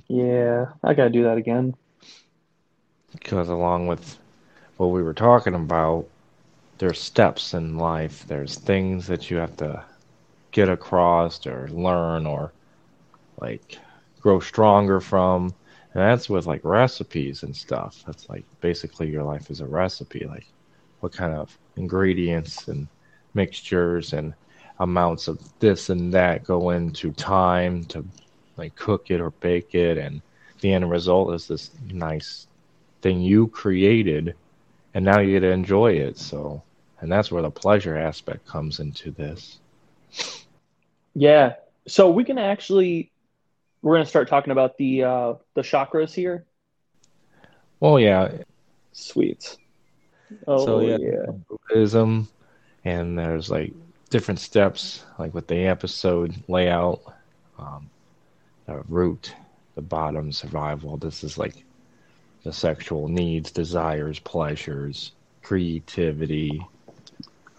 yeah, 0.09 0.67
I 0.85 0.95
gotta 0.95 1.11
do 1.11 1.25
that 1.25 1.39
again. 1.39 1.75
Because 3.13 3.49
along 3.49 3.87
with 3.87 4.19
what 4.77 4.89
we 4.89 5.03
were 5.03 5.15
talking 5.15 5.55
about, 5.55 6.07
there's 6.79 7.01
steps 7.01 7.55
in 7.55 7.77
life. 7.79 8.25
There's 8.27 8.57
things 8.57 9.07
that 9.09 9.31
you 9.31 9.37
have 9.39 9.57
to 9.59 9.85
get 10.57 10.71
across 10.71 11.47
or 11.47 11.69
learn 11.69 12.25
or 12.25 12.51
like 13.43 13.79
grow 14.23 14.41
stronger 14.41 15.01
from. 15.01 15.55
And 15.93 16.03
that's 16.03 16.31
with 16.31 16.47
like 16.47 16.65
recipes 16.65 17.43
and 17.43 17.55
stuff. 17.55 18.03
That's 18.07 18.27
like 18.31 18.45
basically 18.63 19.11
your 19.11 19.23
life 19.23 19.51
is 19.51 19.61
a 19.61 19.67
recipe. 19.67 20.25
Like 20.25 20.47
what 21.01 21.13
kind 21.13 21.35
of 21.35 21.57
ingredients 21.77 22.69
and 22.69 22.89
mixtures 23.35 24.15
and 24.15 24.33
amounts 24.81 25.29
of 25.29 25.39
this 25.59 25.91
and 25.91 26.13
that 26.15 26.43
go 26.43 26.71
into 26.71 27.13
time 27.13 27.85
to 27.85 28.03
like 28.57 28.75
cook 28.77 29.11
it 29.11 29.21
or 29.21 29.31
bake 29.31 29.75
it 29.75 29.99
and 29.99 30.23
the 30.61 30.73
end 30.73 30.91
result 30.91 31.35
is 31.35 31.47
this 31.47 31.71
nice 31.91 32.47
thing 33.03 33.21
you 33.21 33.47
created 33.49 34.35
and 34.95 35.05
now 35.05 35.19
you 35.19 35.33
get 35.33 35.41
to 35.41 35.51
enjoy 35.51 35.93
it 35.93 36.19
so 36.19 36.63
and 37.01 37.11
that's 37.11 37.31
where 37.31 37.43
the 37.43 37.51
pleasure 37.51 37.97
aspect 37.97 38.47
comes 38.47 38.81
into 38.81 39.11
this 39.13 39.59
Yeah. 41.17 41.55
So 41.89 42.11
we 42.11 42.25
can 42.25 42.39
actually 42.39 43.11
we're 43.81 43.95
gonna 43.97 44.07
start 44.07 44.29
talking 44.29 44.51
about 44.51 44.77
the 44.77 45.05
uh 45.05 45.35
the 45.55 45.63
chakras 45.63 46.13
here. 46.13 46.45
well 47.81 47.99
yeah 47.99 48.31
Sweet. 48.93 49.57
Oh 50.47 50.65
so 50.65 50.81
yeah, 50.81 50.99
yeah. 51.01 51.33
buddhism 51.49 52.29
and 52.85 53.19
there's 53.19 53.51
like 53.51 53.73
different 54.11 54.41
steps 54.41 55.05
like 55.19 55.33
with 55.33 55.47
the 55.47 55.67
episode 55.67 56.35
layout 56.49 57.01
um, 57.59 57.89
the 58.67 58.83
root 58.89 59.35
the 59.75 59.83
bottom 59.83 60.33
survival 60.33 60.97
this 60.97 61.25
is 61.25 61.39
like 61.39 61.65
the 62.45 62.53
sexual 62.53 63.09
needs 63.09 63.51
desires 63.53 64.19
pleasures 64.19 65.13
creativity 65.43 66.61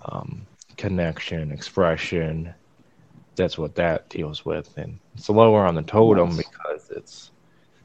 um, 0.05 0.45
connection 0.77 1.51
expression 1.51 2.53
that's 3.37 3.57
what 3.57 3.75
that 3.75 4.09
deals 4.09 4.43
with 4.45 4.77
and 4.77 4.99
it's 5.15 5.29
lower 5.29 5.65
on 5.65 5.75
the 5.75 5.81
totem 5.83 6.29
Nice. 6.29 6.37
because 6.37 6.89
it's 6.89 7.31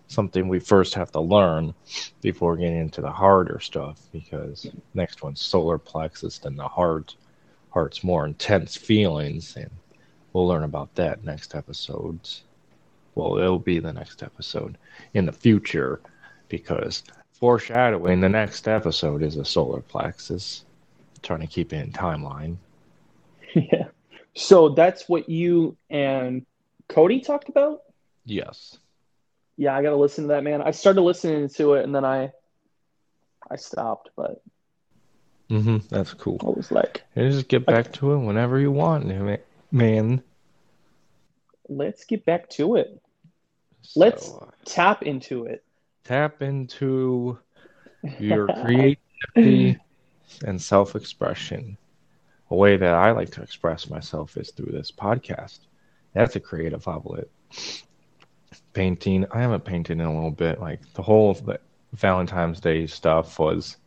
something 0.08 0.48
we 0.48 0.58
first 0.58 0.94
have 0.94 1.12
to 1.12 1.20
learn 1.20 1.72
before 2.20 2.56
getting 2.56 2.78
into 2.78 3.00
the 3.00 3.10
harder 3.10 3.60
stuff 3.60 4.00
because 4.12 4.66
next 4.94 5.22
one's 5.22 5.40
solar 5.40 5.78
plexus 5.78 6.38
then 6.38 6.56
the 6.56 6.66
heart 6.66 7.14
heart's 7.70 8.02
more 8.04 8.26
intense 8.26 8.76
feelings 8.76 9.56
and 9.56 9.70
we'll 10.32 10.46
learn 10.46 10.64
about 10.64 10.94
that 10.94 11.24
next 11.24 11.54
episodes 11.54 12.42
well 13.14 13.38
it'll 13.38 13.58
be 13.58 13.78
the 13.78 13.92
next 13.92 14.22
episode 14.22 14.76
in 15.14 15.24
the 15.24 15.32
future 15.32 16.00
because 16.48 17.04
foreshadowing 17.32 18.20
the 18.20 18.28
next 18.28 18.68
episode 18.68 19.22
is 19.22 19.36
a 19.36 19.44
solar 19.44 19.80
plexus 19.80 20.64
trying 21.22 21.40
to 21.40 21.46
keep 21.46 21.72
it 21.72 21.76
in 21.84 21.92
timeline 21.92 22.56
Yeah. 23.54 23.88
So 24.34 24.70
that's 24.70 25.08
what 25.08 25.28
you 25.28 25.76
and 25.90 26.46
Cody 26.88 27.20
talked 27.20 27.48
about? 27.48 27.82
yes 28.24 28.78
Yeah, 29.56 29.76
I 29.76 29.82
gotta 29.82 29.96
listen 29.96 30.24
to 30.24 30.28
that, 30.28 30.44
man. 30.44 30.62
I 30.62 30.70
started 30.70 31.02
listening 31.02 31.48
to 31.48 31.74
it 31.74 31.84
and 31.84 31.94
then 31.94 32.04
I 32.04 32.32
I 33.50 33.56
stopped, 33.56 34.10
but 34.16 34.42
mm-hmm. 35.50 35.78
that's 35.88 36.14
cool 36.14 36.38
I 36.42 36.50
was 36.50 36.70
like, 36.70 37.02
and 37.16 37.30
just 37.30 37.48
get 37.48 37.66
back 37.66 37.92
to 37.94 38.12
it 38.12 38.18
whenever 38.18 38.58
you 38.58 38.70
want 38.70 39.06
man 39.70 40.22
let's 41.68 42.04
get 42.04 42.24
back 42.24 42.48
to 42.50 42.76
it. 42.76 43.00
Let's- 43.96 44.32
uh, 44.32 44.46
Tap 44.64 45.02
into 45.02 45.46
it. 45.46 45.64
tap 46.04 46.42
into 46.42 47.38
your 48.18 48.46
creativity 48.46 49.78
and 50.44 50.60
self 50.60 50.94
expression. 50.96 51.76
A 52.52 52.54
way 52.54 52.76
that 52.76 52.94
I 52.94 53.12
like 53.12 53.30
to 53.30 53.42
express 53.42 53.88
myself 53.88 54.36
is 54.36 54.50
through 54.50 54.72
this 54.72 54.92
podcast. 54.92 55.60
That's 56.12 56.36
a 56.36 56.40
creative 56.40 56.86
outlet. 56.86 57.28
Painting, 58.74 59.24
I 59.32 59.40
haven't 59.40 59.64
painted 59.64 59.92
in 59.92 60.04
a 60.04 60.14
little 60.14 60.30
bit. 60.30 60.60
Like 60.60 60.80
the 60.92 61.00
whole 61.00 61.34
Valentine's 61.94 62.60
Day 62.60 62.86
stuff 62.86 63.38
was, 63.38 63.78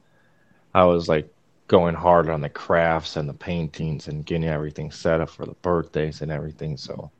I 0.73 0.83
was 0.85 1.07
like 1.07 1.31
going 1.67 1.93
hard 1.93 2.27
on 2.27 2.41
the 2.41 2.49
crafts 2.49 3.17
and 3.17 3.29
the 3.29 3.35
paintings 3.35 4.07
and 4.07 4.25
getting 4.25 4.49
everything 4.49 4.89
set 4.89 5.21
up 5.21 5.29
for 5.29 5.45
the 5.45 5.53
birthdays 5.61 6.23
and 6.23 6.31
everything. 6.31 6.75
So 6.75 7.11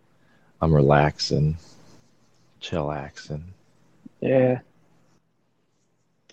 I'm 0.64 0.74
relaxing, 0.74 1.58
chillaxing. 2.60 3.43
Yeah. 4.20 4.62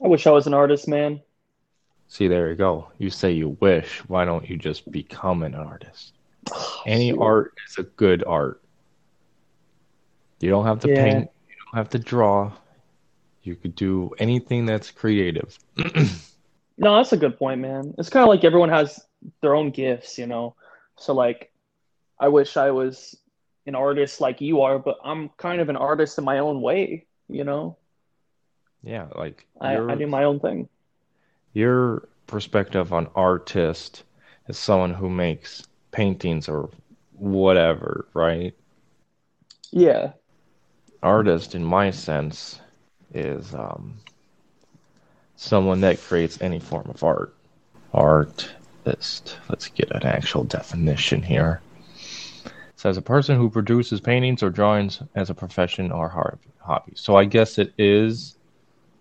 I 0.03 0.07
wish 0.09 0.27
I 0.27 0.31
was 0.31 0.47
an 0.47 0.55
artist, 0.55 0.89
man. 0.89 1.21
See, 2.13 2.29
there 2.29 2.51
you 2.51 2.57
go. 2.57 2.93
You 2.99 3.09
say 3.09 3.33
you 3.33 3.57
wish. 3.61 4.01
Why 4.07 4.27
don't 4.27 4.47
you 4.47 4.59
just 4.59 4.93
become 4.93 5.43
an 5.43 5.55
artist? 5.55 6.13
Oh, 6.53 6.83
Any 6.85 7.09
shoot. 7.09 7.23
art 7.23 7.55
is 7.67 7.79
a 7.79 7.85
good 7.85 8.23
art. 8.27 8.61
You 10.41 10.51
don't 10.51 10.67
have 10.67 10.81
to 10.81 10.89
Yeah. 10.89 11.05
paint, 11.05 11.31
you 11.49 11.55
don't 11.73 11.79
have 11.79 11.89
to 11.89 11.99
draw. 11.99 12.53
You 13.43 13.57
could 13.57 13.75
do 13.75 14.11
anything 14.19 14.67
that's 14.67 14.91
creative. 14.91 15.59
No, 16.77 16.97
that's 16.97 17.13
a 17.13 17.17
good 17.17 17.39
point, 17.39 17.61
man. 17.63 17.95
It's 17.97 18.11
kind 18.11 18.25
of 18.25 18.29
like 18.29 18.45
everyone 18.45 18.69
has 18.71 19.01
their 19.41 19.55
own 19.55 19.71
gifts, 19.71 20.19
you 20.19 20.27
know. 20.27 20.55
So 20.99 21.15
like, 21.15 21.51
I 22.19 22.29
wish 22.29 22.59
I 22.59 22.73
was 22.73 23.17
an 23.67 23.75
artist 23.75 24.21
like 24.21 24.43
you 24.43 24.61
are, 24.63 24.79
but 24.79 24.99
I'm 25.03 25.31
kind 25.39 25.61
of 25.63 25.71
an 25.71 25.77
artist 25.77 26.19
in 26.19 26.25
my 26.25 26.41
own 26.41 26.61
way, 26.61 27.07
you 27.29 27.45
know. 27.45 27.79
yeah, 28.83 29.07
like 29.17 29.47
I, 29.61 29.77
I 29.79 29.95
do 29.95 30.07
my 30.07 30.25
own 30.25 30.41
thing. 30.41 30.69
Your 31.53 32.09
perspective 32.27 32.93
on 32.93 33.09
artist 33.15 34.05
is 34.49 34.59
someone 34.59 34.95
who 34.95 35.09
makes 35.11 35.67
paintings 35.91 36.49
or 36.49 36.71
whatever, 37.15 38.07
right? 38.15 38.55
Yeah. 39.71 40.13
artist 41.03 41.55
in 41.55 41.65
my 41.65 41.91
sense 41.91 42.61
is 43.15 43.55
um, 43.55 43.95
someone 45.37 45.81
that 45.81 46.01
creates 46.01 46.41
any 46.41 46.61
form 46.61 46.89
of 46.91 47.03
art 47.03 47.35
artist 47.95 49.37
let's 49.49 49.69
get 49.69 49.91
an 49.91 50.05
actual 50.05 50.45
definition 50.45 51.23
here 51.23 51.61
it 52.45 52.53
says 52.77 52.97
a 52.97 53.03
person 53.03 53.37
who 53.37 53.51
produces 53.51 54.01
paintings 54.01 54.43
or 54.43 54.51
drawings 54.51 55.03
as 55.15 55.31
a 55.31 55.35
profession 55.35 55.91
or 55.93 56.09
hobby 56.61 56.93
so 56.95 57.17
i 57.17 57.25
guess 57.25 57.59
it 57.59 57.73
is 57.77 58.37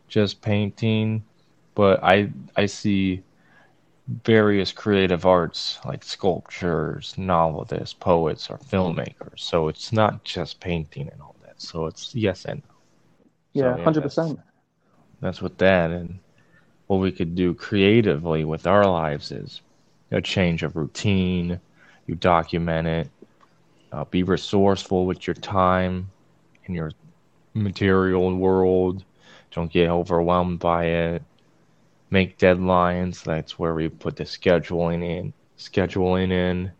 just 0.07 0.41
painting 0.41 1.23
but 1.76 2.03
i 2.03 2.30
i 2.57 2.65
see 2.65 3.22
various 4.24 4.72
creative 4.72 5.26
arts 5.26 5.80
like 5.86 6.03
sculptures 6.03 7.15
novelists 7.17 7.93
poets 7.93 8.49
or 8.49 8.57
filmmakers. 8.57 9.39
So 9.39 9.67
it's 9.67 9.91
not 9.91 10.24
just 10.24 10.59
painting 10.59 11.09
and 11.11 11.22
all 11.22 11.36
that. 11.43 11.61
So 11.61 11.86
it's 11.88 12.13
yes 12.15 12.45
and 12.45 12.61
no. 12.67 12.76
Yeah, 13.53 13.78
So, 13.78 13.82
hundred 13.84 14.01
that's, 14.01 14.15
percent. 14.15 14.39
that's 15.22 15.41
what 15.41 15.57
that 15.59 15.91
and 15.91 16.19
what 16.88 16.97
we 16.97 17.11
could 17.11 17.36
do 17.36 17.53
creatively 17.53 18.43
with 18.43 18.67
our 18.67 18.86
lives 18.86 19.32
is 19.32 19.61
a 20.11 20.22
change 20.22 20.63
of 20.63 20.76
routine 20.76 21.59
you 22.07 22.15
document 22.15 22.88
it 22.88 23.09
uh, 23.91 24.05
be 24.05 24.24
resourceful 24.24 25.05
with 25.05 25.28
your 25.28 25.34
time 25.36 26.09
in 26.65 26.74
your 26.76 26.91
material 27.53 28.36
world. 28.36 29.03
Don't 29.51 29.72
get 29.72 29.89
overwhelmed 29.89 30.59
by 30.59 30.86
it 30.86 31.24
make 32.12 32.38
deadlines 32.39 33.24
that's 33.24 33.57
where 33.57 33.74
we 33.74 33.89
put 33.89 34.18
the 34.18 34.24
scheduling 34.24 35.03
in 35.03 35.34
scheduling 35.57 36.32
in 36.32 36.72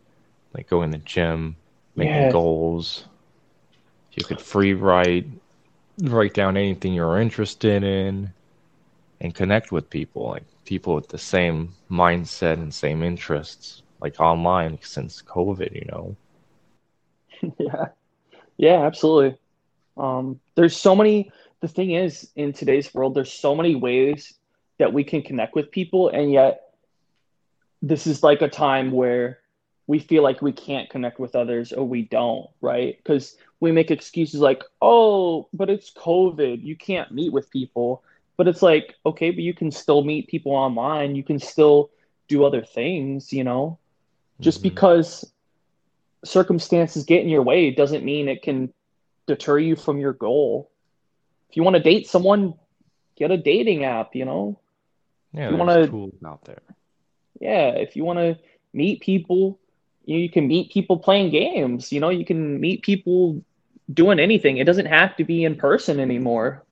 like 0.54 0.68
going 0.68 0.92
to 0.92 0.98
the 0.98 1.04
gym 1.04 1.56
making 1.96 2.26
Yeah. 2.26 2.32
goals 2.32 3.08
you 4.12 4.24
could 4.24 4.40
free 4.40 4.74
write 4.74 5.26
write 6.02 6.34
down 6.34 6.56
anything 6.56 6.94
you're 6.94 7.18
interested 7.20 7.82
in 7.84 8.32
and 9.20 9.34
connect 9.34 9.72
with 9.72 9.90
people 9.90 10.28
like 10.30 10.44
people 10.64 10.94
with 10.94 11.08
the 11.08 11.18
same 11.18 11.74
mindset 11.90 12.54
and 12.54 12.74
same 12.74 13.02
interests 13.02 13.82
like 14.00 14.20
online 14.20 14.78
since 14.82 15.22
covid 15.22 15.74
you 15.74 15.86
know 15.90 16.16
Yeah. 17.58 17.86
Yeah, 18.58 18.86
absolutely. 18.86 19.38
Um, 19.96 20.40
there's 20.56 20.76
so 20.76 20.94
many, 20.96 21.30
the 21.60 21.68
thing 21.68 21.92
is, 21.92 22.30
in 22.36 22.52
today's 22.52 22.92
world, 22.94 23.14
there's 23.14 23.32
so 23.32 23.54
many 23.54 23.74
ways 23.74 24.32
that 24.78 24.92
we 24.92 25.04
can 25.04 25.22
connect 25.22 25.54
with 25.54 25.70
people, 25.70 26.08
and 26.08 26.32
yet 26.32 26.62
this 27.82 28.06
is 28.06 28.22
like 28.22 28.42
a 28.42 28.48
time 28.48 28.92
where 28.92 29.38
we 29.86 29.98
feel 29.98 30.22
like 30.22 30.40
we 30.40 30.52
can't 30.52 30.88
connect 30.88 31.18
with 31.18 31.34
others 31.34 31.72
or 31.72 31.84
we 31.84 32.02
don't, 32.02 32.48
right? 32.60 32.96
Because 32.96 33.36
we 33.60 33.72
make 33.72 33.90
excuses 33.90 34.40
like, 34.40 34.62
oh, 34.80 35.48
but 35.52 35.68
it's 35.68 35.92
COVID, 35.92 36.62
you 36.62 36.76
can't 36.76 37.12
meet 37.12 37.32
with 37.32 37.50
people. 37.50 38.02
But 38.36 38.48
it's 38.48 38.62
like, 38.62 38.94
okay, 39.04 39.30
but 39.30 39.42
you 39.42 39.52
can 39.52 39.70
still 39.70 40.02
meet 40.04 40.28
people 40.28 40.52
online, 40.52 41.16
you 41.16 41.24
can 41.24 41.38
still 41.38 41.90
do 42.28 42.44
other 42.44 42.62
things, 42.62 43.32
you 43.32 43.44
know? 43.44 43.78
Just 44.40 44.60
Mhm. 44.60 44.64
because 44.64 45.32
circumstances 46.24 47.04
get 47.04 47.22
in 47.22 47.28
your 47.28 47.42
way 47.42 47.70
doesn't 47.70 48.04
mean 48.04 48.28
it 48.28 48.42
can 48.42 48.72
deter 49.26 49.58
you 49.58 49.76
from 49.76 49.98
your 49.98 50.12
goal. 50.12 50.70
If 51.50 51.56
you 51.56 51.62
want 51.62 51.76
to 51.76 51.82
date 51.82 52.06
someone, 52.06 52.54
get 53.16 53.30
a 53.30 53.36
dating 53.36 53.84
app, 53.84 54.14
you 54.14 54.24
know? 54.24 54.58
Yeah 55.32 55.50
you 55.50 55.56
wanna- 55.56 55.86
tools 55.86 56.14
out 56.26 56.44
there 56.44 56.62
Yeah, 57.40 57.70
if 57.70 57.96
you 57.96 58.04
want 58.04 58.18
to 58.20 58.38
meet 58.72 59.00
people, 59.00 59.58
you, 60.04 60.16
you 60.18 60.30
can 60.30 60.46
meet 60.46 60.70
people 60.72 60.96
playing 60.98 61.30
games, 61.30 61.90
you 61.92 61.98
know, 62.00 62.10
you 62.10 62.24
can 62.24 62.60
meet 62.60 62.82
people 62.82 63.42
doing 63.92 64.18
anything. 64.20 64.58
It 64.58 64.64
doesn't 64.64 64.86
have 64.86 65.16
to 65.16 65.24
be 65.24 65.42
in 65.44 65.56
person 65.56 65.98
anymore. 65.98 66.62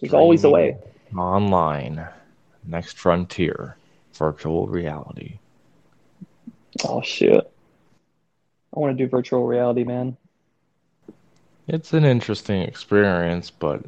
There's 0.00 0.12
always 0.12 0.44
a 0.44 0.50
way. 0.50 0.76
Online 1.16 2.06
next 2.66 2.98
frontier 2.98 3.76
virtual 4.12 4.66
reality 4.66 5.38
Oh 6.84 7.00
shit. 7.02 7.50
I 8.74 8.78
want 8.78 8.96
to 8.96 9.04
do 9.04 9.08
virtual 9.08 9.46
reality, 9.46 9.84
man. 9.84 10.16
it's 11.66 11.92
an 11.94 12.04
interesting 12.04 12.62
experience 12.62 13.50
but 13.50 13.80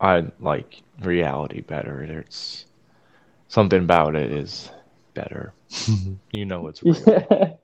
i 0.00 0.24
like 0.40 0.82
reality 1.06 1.60
better 1.60 2.04
there's 2.06 2.66
something 3.48 3.80
about 3.80 4.16
it 4.16 4.32
is 4.32 4.70
better 5.14 5.52
you 6.32 6.44
know 6.46 6.68
it's 6.68 6.82
real 6.82 6.96
Yeah. 7.06 7.54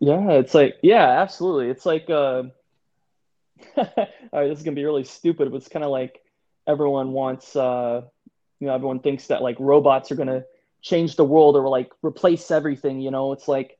Yeah, 0.00 0.32
it's 0.32 0.54
like, 0.54 0.76
yeah, 0.82 1.20
absolutely. 1.22 1.70
It's 1.70 1.86
like, 1.86 2.08
uh, 2.10 2.44
all 3.76 3.86
right, 4.32 4.48
this 4.48 4.58
is 4.58 4.64
gonna 4.64 4.74
be 4.76 4.84
really 4.84 5.04
stupid, 5.04 5.50
but 5.50 5.56
it's 5.56 5.68
kind 5.68 5.84
of 5.84 5.90
like 5.90 6.20
everyone 6.66 7.12
wants, 7.12 7.56
uh, 7.56 8.02
you 8.60 8.66
know, 8.68 8.74
everyone 8.74 9.00
thinks 9.00 9.28
that 9.28 9.42
like 9.42 9.56
robots 9.58 10.12
are 10.12 10.16
gonna 10.16 10.44
change 10.82 11.16
the 11.16 11.24
world 11.24 11.56
or 11.56 11.68
like 11.68 11.90
replace 12.02 12.50
everything, 12.50 13.00
you 13.00 13.10
know? 13.10 13.32
It's 13.32 13.48
like 13.48 13.78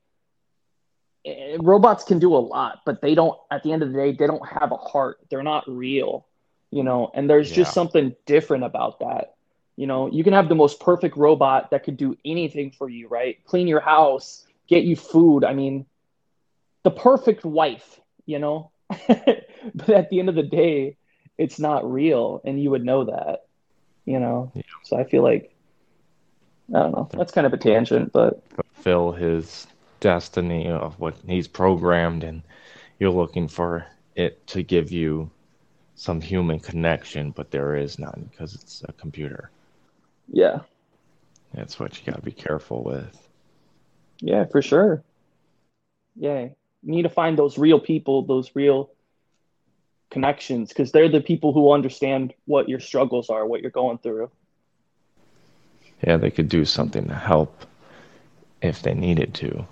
eh, 1.25 1.57
robots 1.61 2.03
can 2.03 2.19
do 2.19 2.35
a 2.35 2.39
lot, 2.39 2.79
but 2.85 3.01
they 3.01 3.15
don't, 3.15 3.37
at 3.51 3.63
the 3.63 3.71
end 3.73 3.83
of 3.83 3.91
the 3.91 3.97
day, 3.97 4.11
they 4.13 4.27
don't 4.27 4.47
have 4.47 4.71
a 4.71 4.77
heart. 4.77 5.19
They're 5.29 5.43
not 5.43 5.65
real, 5.67 6.27
you 6.71 6.83
know? 6.83 7.11
And 7.13 7.29
there's 7.29 7.51
just 7.51 7.73
something 7.73 8.15
different 8.25 8.63
about 8.63 8.99
that. 8.99 9.35
You 9.75 9.87
know, 9.87 10.09
you 10.11 10.23
can 10.23 10.33
have 10.33 10.49
the 10.49 10.55
most 10.55 10.79
perfect 10.79 11.15
robot 11.15 11.71
that 11.71 11.83
could 11.83 11.95
do 11.95 12.17
anything 12.25 12.71
for 12.71 12.89
you, 12.89 13.07
right? 13.07 13.43
Clean 13.45 13.67
your 13.67 13.79
house, 13.79 14.45
get 14.67 14.83
you 14.83 14.95
food. 14.95 15.45
I 15.45 15.53
mean, 15.53 15.85
the 16.83 16.91
perfect 16.91 17.45
wife, 17.45 17.99
you 18.25 18.39
know? 18.39 18.71
but 19.07 19.89
at 19.89 20.09
the 20.09 20.19
end 20.19 20.29
of 20.29 20.35
the 20.35 20.43
day, 20.43 20.97
it's 21.37 21.59
not 21.59 21.89
real, 21.89 22.41
and 22.43 22.61
you 22.61 22.69
would 22.71 22.83
know 22.83 23.05
that, 23.05 23.45
you 24.05 24.19
know? 24.19 24.51
Yeah. 24.53 24.63
So 24.83 24.97
I 24.97 25.05
feel 25.05 25.23
like, 25.23 25.55
I 26.75 26.79
don't 26.79 26.91
know, 26.91 27.09
that's 27.13 27.31
kind 27.31 27.47
of 27.47 27.53
a 27.53 27.57
tangent, 27.57 28.11
but 28.11 28.43
fulfill 28.49 29.13
his 29.13 29.65
destiny 29.99 30.67
of 30.67 30.99
what 30.99 31.15
he's 31.25 31.47
programmed 31.47 32.23
and 32.23 32.41
you're 32.99 33.09
looking 33.09 33.47
for 33.47 33.85
it 34.15 34.45
to 34.47 34.63
give 34.63 34.91
you 34.91 35.29
some 35.99 36.21
human 36.21 36.59
connection 36.59 37.31
but 37.31 37.51
there 37.51 37.75
is 37.75 37.99
none 37.99 38.29
because 38.31 38.55
it's 38.55 38.83
a 38.87 38.93
computer 38.93 39.51
yeah, 40.31 40.59
that's 41.53 41.79
what 41.79 41.97
you 41.99 42.05
got 42.05 42.15
to 42.15 42.21
be 42.21 42.31
careful 42.31 42.83
with 42.83 43.27
yeah, 44.21 44.45
for 44.45 44.61
sure. 44.61 45.03
Yeah, 46.15 46.41
you 46.83 46.91
need 46.95 47.03
to 47.03 47.09
find 47.09 47.37
those 47.37 47.57
real 47.57 47.79
people, 47.79 48.23
those 48.23 48.51
real 48.55 48.91
connections, 50.11 50.69
because 50.69 50.91
they're 50.91 51.09
the 51.09 51.21
people 51.21 51.53
who 51.53 51.71
understand 51.71 52.33
what 52.45 52.67
your 52.67 52.79
struggles 52.79 53.29
are, 53.29 53.45
what 53.47 53.61
you're 53.61 53.71
going 53.71 53.97
through. 53.99 54.29
yeah 56.05 56.17
they 56.17 56.29
could 56.31 56.49
do 56.49 56.65
something 56.65 57.07
to 57.07 57.15
help 57.15 57.65
if 58.61 58.81
they 58.81 58.93
needed 58.93 59.33
to 59.35 59.65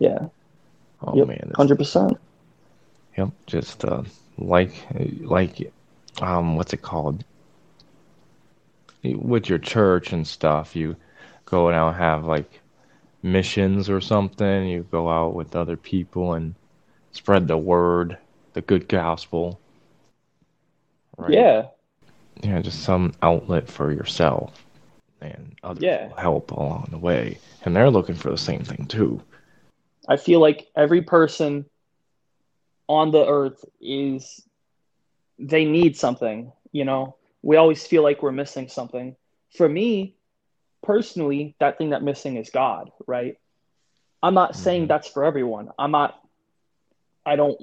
Yeah, 0.00 0.28
oh 1.02 1.14
Yep, 1.16 1.26
man 1.26 1.52
hundred 1.54 1.76
percent. 1.78 2.18
yep 3.16 3.30
just 3.46 3.84
uh, 3.84 4.02
like 4.38 4.72
like 5.20 5.72
um 6.20 6.56
what's 6.56 6.72
it 6.72 6.82
called 6.82 7.24
with 9.14 9.48
your 9.48 9.58
church 9.58 10.12
and 10.12 10.26
stuff, 10.26 10.74
you 10.74 10.96
go 11.44 11.70
out 11.70 11.88
and 11.88 11.96
have 11.96 12.24
like 12.24 12.60
missions 13.22 13.88
or 13.88 14.00
something. 14.00 14.66
You 14.66 14.86
go 14.90 15.08
out 15.08 15.34
with 15.34 15.54
other 15.54 15.76
people 15.76 16.34
and 16.34 16.54
spread 17.12 17.46
the 17.48 17.58
word, 17.58 18.18
the 18.54 18.62
good 18.62 18.88
gospel. 18.88 19.60
Right? 21.16 21.32
Yeah. 21.32 21.66
Yeah, 22.42 22.60
just 22.60 22.82
some 22.82 23.14
outlet 23.22 23.68
for 23.68 23.92
yourself 23.92 24.66
and 25.22 25.56
others 25.62 25.82
yeah. 25.82 26.08
will 26.08 26.16
help 26.16 26.50
along 26.50 26.88
the 26.90 26.98
way. 26.98 27.38
And 27.64 27.74
they're 27.74 27.90
looking 27.90 28.14
for 28.14 28.30
the 28.30 28.38
same 28.38 28.62
thing 28.62 28.86
too. 28.86 29.22
I 30.08 30.16
feel 30.16 30.40
like 30.40 30.68
every 30.76 31.02
person 31.02 31.64
on 32.88 33.10
the 33.10 33.26
earth 33.26 33.64
is 33.80 34.42
they 35.38 35.64
need 35.64 35.96
something, 35.96 36.52
you 36.72 36.84
know. 36.84 37.16
We 37.42 37.56
always 37.56 37.86
feel 37.86 38.02
like 38.02 38.22
we're 38.22 38.32
missing 38.32 38.68
something. 38.68 39.16
For 39.56 39.68
me, 39.68 40.16
personally, 40.82 41.54
that 41.60 41.78
thing 41.78 41.90
that 41.90 42.02
missing 42.02 42.36
is 42.36 42.50
God, 42.50 42.90
right? 43.06 43.38
I'm 44.22 44.34
not 44.34 44.52
mm-hmm. 44.52 44.62
saying 44.62 44.86
that's 44.88 45.08
for 45.08 45.24
everyone. 45.24 45.70
I'm 45.78 45.90
not 45.90 46.20
I 47.24 47.36
don't 47.36 47.60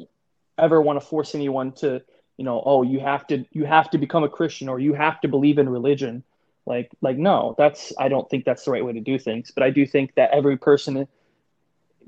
ever 0.57 0.81
want 0.81 0.99
to 0.99 1.05
force 1.05 1.33
anyone 1.33 1.71
to, 1.73 2.01
you 2.37 2.45
know, 2.45 2.61
oh, 2.63 2.83
you 2.83 2.99
have 2.99 3.25
to 3.27 3.45
you 3.51 3.65
have 3.65 3.89
to 3.91 3.97
become 3.97 4.23
a 4.23 4.29
Christian 4.29 4.69
or 4.69 4.79
you 4.79 4.93
have 4.93 5.21
to 5.21 5.27
believe 5.27 5.57
in 5.57 5.69
religion. 5.69 6.23
Like 6.65 6.91
like 7.01 7.17
no, 7.17 7.55
that's 7.57 7.93
I 7.97 8.09
don't 8.09 8.29
think 8.29 8.45
that's 8.45 8.65
the 8.65 8.71
right 8.71 8.85
way 8.85 8.93
to 8.93 9.01
do 9.01 9.17
things, 9.17 9.51
but 9.51 9.63
I 9.63 9.69
do 9.69 9.85
think 9.85 10.15
that 10.15 10.31
every 10.31 10.57
person 10.57 11.07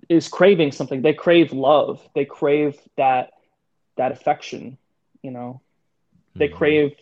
is 0.09 0.27
craving 0.27 0.71
something. 0.71 1.01
They 1.01 1.13
crave 1.13 1.53
love. 1.53 2.07
They 2.13 2.25
crave 2.25 2.79
that 2.97 3.31
that 3.97 4.11
affection, 4.11 4.77
you 5.21 5.31
know. 5.31 5.61
They 6.35 6.47
mm-hmm. 6.47 6.57
crave 6.57 6.95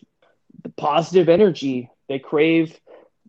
the 0.64 0.70
positive 0.70 1.30
energy. 1.30 1.90
They 2.08 2.20
crave 2.20 2.80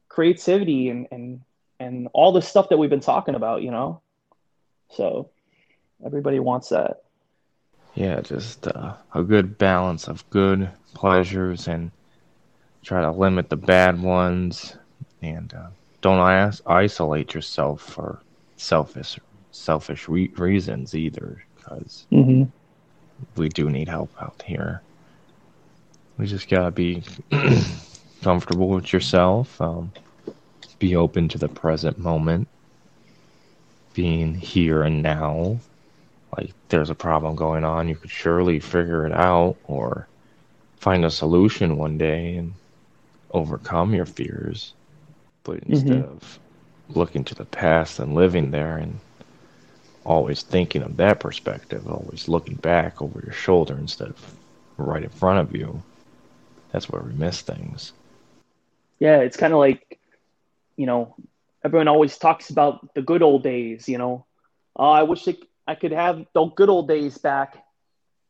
creativity 0.09 0.89
and 0.91 1.07
and 1.11 1.41
and 1.81 2.09
all 2.13 2.33
the 2.33 2.43
stuff 2.43 2.69
that 2.69 2.79
we've 2.79 2.91
been 2.91 3.01
talking 3.01 3.35
about, 3.35 3.63
you 3.63 3.71
know. 3.71 4.01
So 4.91 5.31
everybody 6.05 6.39
wants 6.39 6.69
that. 6.69 7.03
Yeah, 7.95 8.21
just 8.21 8.67
uh, 8.67 8.95
a 9.15 9.23
good 9.23 9.57
balance 9.57 10.09
of 10.09 10.29
good 10.31 10.69
pleasures 10.95 11.69
and 11.69 11.91
try 12.83 13.01
to 13.03 13.11
limit 13.11 13.49
the 13.49 13.57
bad 13.57 14.01
ones 14.01 14.77
and 15.23 15.53
uh, 15.55 15.69
don't 16.01 16.19
as- 16.29 16.63
isolate 16.67 17.35
yourself 17.35 17.81
for 17.81 18.21
selfish 18.57 19.19
selfish 19.55 20.09
re- 20.09 20.33
reasons 20.37 20.95
either 20.95 21.45
because 21.57 22.07
mm-hmm. 22.11 22.45
we 23.37 23.49
do 23.49 23.71
need 23.71 23.89
help 23.89 24.11
out 24.21 24.43
here 24.45 24.83
we 26.19 26.27
just 26.27 26.49
gotta 26.49 26.71
be 26.71 27.03
comfortable 28.23 28.69
with 28.69 28.93
yourself 28.93 29.61
um, 29.61 29.93
be 30.79 30.97
open 30.97 31.29
to 31.29 31.39
the 31.39 31.49
present 31.49 31.99
moment 31.99 32.49
being 33.93 34.35
here 34.35 34.83
and 34.83 35.03
now 35.03 35.59
like 36.37 36.53
there's 36.69 36.91
a 36.91 36.95
problem 36.95 37.37
going 37.37 37.65
on 37.65 37.89
you 37.89 37.95
could 37.95 38.11
surely 38.11 38.59
figure 38.59 39.07
it 39.07 39.13
out 39.13 39.57
or 39.65 40.09
find 40.85 41.03
a 41.03 41.11
solution 41.11 41.79
one 41.79 41.97
day 41.97 42.37
and 42.37 42.53
overcome 43.31 43.95
your 43.95 44.05
fears. 44.05 44.75
But 45.43 45.61
instead 45.65 46.05
mm-hmm. 46.05 46.13
of 46.13 46.39
looking 46.91 47.25
to 47.25 47.35
the 47.35 47.47
past 47.47 47.99
and 47.99 48.15
living 48.15 48.51
there 48.51 48.77
and 48.77 49.01
always 50.05 50.43
thinking 50.43 50.83
of 50.83 50.97
that 50.97 51.21
perspective, 51.21 51.87
always 51.89 52.29
looking 52.29 52.57
back 52.57 53.01
over 53.01 53.21
your 53.25 53.33
shoulder 53.33 53.77
instead 53.79 54.09
of 54.09 54.37
right 54.77 55.03
in 55.03 55.11
front 55.11 55.41
of 55.41 55.55
you, 55.55 55.83
that's 56.73 56.91
where 56.91 57.03
we 57.03 57.13
miss 57.13 57.41
things. 57.41 57.93
Yeah, 58.99 59.19
it's 59.19 59.37
kind 59.37 59.53
of 59.53 59.59
like, 59.59 59.99
you 60.77 60.87
know, 60.87 61.15
everyone 61.65 61.89
always 61.89 62.19
talks 62.19 62.51
about 62.51 62.95
the 62.95 63.03
good 63.03 63.23
old 63.23 63.43
days, 63.43 63.89
you 63.89 63.99
know. 63.99 64.27
Oh, 64.77 64.91
I 64.91 65.05
wish 65.05 65.27
I 65.67 65.75
could 65.75 65.93
have 65.93 66.27
the 66.33 66.47
good 66.47 66.69
old 66.69 66.89
days 66.89 67.19
back. 67.19 67.65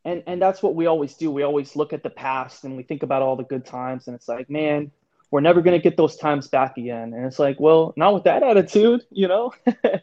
And 0.05 0.22
and 0.27 0.41
that's 0.41 0.62
what 0.62 0.75
we 0.75 0.87
always 0.87 1.14
do. 1.14 1.31
We 1.31 1.43
always 1.43 1.77
look 1.77 1.93
at 1.95 2.03
the 2.03 2.11
past 2.11 2.64
and 2.64 2.77
we 2.77 2.83
think 2.83 3.03
about 3.03 3.22
all 3.22 3.37
the 3.37 3.45
good 3.45 3.64
times 3.64 4.07
and 4.07 4.14
it's 4.14 4.29
like, 4.29 4.51
man, 4.51 4.91
we're 5.31 5.41
never 5.41 5.62
going 5.62 5.77
to 5.77 5.83
get 5.83 5.97
those 5.97 6.16
times 6.16 6.47
back 6.47 6.77
again. 6.77 7.14
And 7.14 7.25
it's 7.25 7.39
like, 7.39 7.59
well, 7.59 7.95
not 7.97 8.14
with 8.14 8.25
that 8.25 8.43
attitude, 8.43 9.03
you 9.11 9.29
know? 9.29 9.53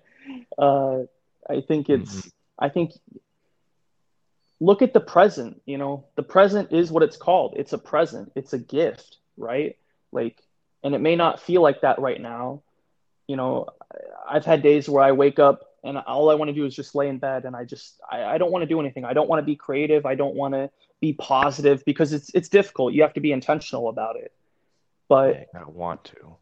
uh, 0.57 1.03
I 1.51 1.61
think 1.61 1.89
it's, 1.89 2.15
mm-hmm. 2.15 2.29
I 2.59 2.69
think, 2.69 2.91
look 4.59 4.81
at 4.81 4.93
the 4.93 4.99
present, 4.99 5.61
you 5.65 5.77
know, 5.77 6.05
the 6.15 6.23
present 6.23 6.71
is 6.71 6.91
what 6.91 7.03
it's 7.03 7.17
called. 7.17 7.55
It's 7.57 7.73
a 7.73 7.77
present, 7.77 8.31
it's 8.35 8.53
a 8.53 8.59
gift, 8.59 9.17
right? 9.35 9.75
Like, 10.11 10.41
and 10.83 10.95
it 10.95 10.99
may 10.99 11.15
not 11.15 11.41
feel 11.41 11.61
like 11.61 11.81
that 11.81 11.99
right 11.99 12.21
now. 12.21 12.61
You 13.27 13.35
know, 13.35 13.67
I've 14.29 14.45
had 14.45 14.61
days 14.61 14.89
where 14.89 15.03
I 15.03 15.11
wake 15.11 15.39
up 15.39 15.61
and 15.83 15.97
all 15.97 16.29
I 16.29 16.35
want 16.35 16.49
to 16.49 16.53
do 16.53 16.65
is 16.65 16.75
just 16.75 16.95
lay 16.95 17.07
in 17.07 17.17
bed 17.17 17.45
and 17.45 17.55
I 17.55 17.65
just 17.65 17.99
I, 18.09 18.23
I 18.23 18.37
don't 18.37 18.51
want 18.51 18.63
to 18.63 18.67
do 18.67 18.79
anything. 18.79 19.05
I 19.05 19.13
don't 19.13 19.29
want 19.29 19.39
to 19.39 19.45
be 19.45 19.55
creative. 19.55 20.05
I 20.05 20.15
don't 20.15 20.35
want 20.35 20.53
to 20.53 20.69
be 20.99 21.13
positive 21.13 21.83
because 21.85 22.13
it's 22.13 22.29
it's 22.33 22.49
difficult. 22.49 22.93
You 22.93 23.01
have 23.01 23.13
to 23.13 23.21
be 23.21 23.31
intentional 23.31 23.89
about 23.89 24.15
it. 24.15 24.31
But 25.07 25.39
you 25.39 25.45
gotta 25.53 25.71
want 25.71 26.03
to. 26.05 26.35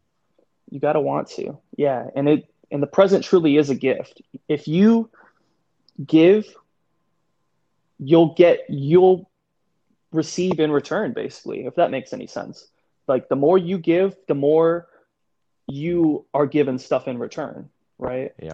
You 0.70 0.80
gotta 0.80 1.00
want 1.00 1.28
to. 1.30 1.58
Yeah. 1.76 2.06
And 2.14 2.28
it 2.28 2.49
and 2.70 2.82
the 2.82 2.86
present 2.86 3.24
truly 3.24 3.56
is 3.56 3.70
a 3.70 3.74
gift. 3.74 4.22
If 4.48 4.68
you 4.68 5.10
give, 6.04 6.46
you'll 7.98 8.34
get 8.34 8.66
you'll 8.68 9.30
receive 10.12 10.58
in 10.60 10.72
return, 10.72 11.12
basically, 11.12 11.66
if 11.66 11.76
that 11.76 11.90
makes 11.90 12.12
any 12.12 12.26
sense. 12.26 12.66
Like 13.06 13.28
the 13.28 13.36
more 13.36 13.58
you 13.58 13.78
give, 13.78 14.16
the 14.28 14.34
more 14.34 14.88
you 15.66 16.24
are 16.34 16.46
given 16.46 16.78
stuff 16.78 17.08
in 17.08 17.18
return, 17.18 17.68
right? 17.98 18.32
Yeah. 18.40 18.52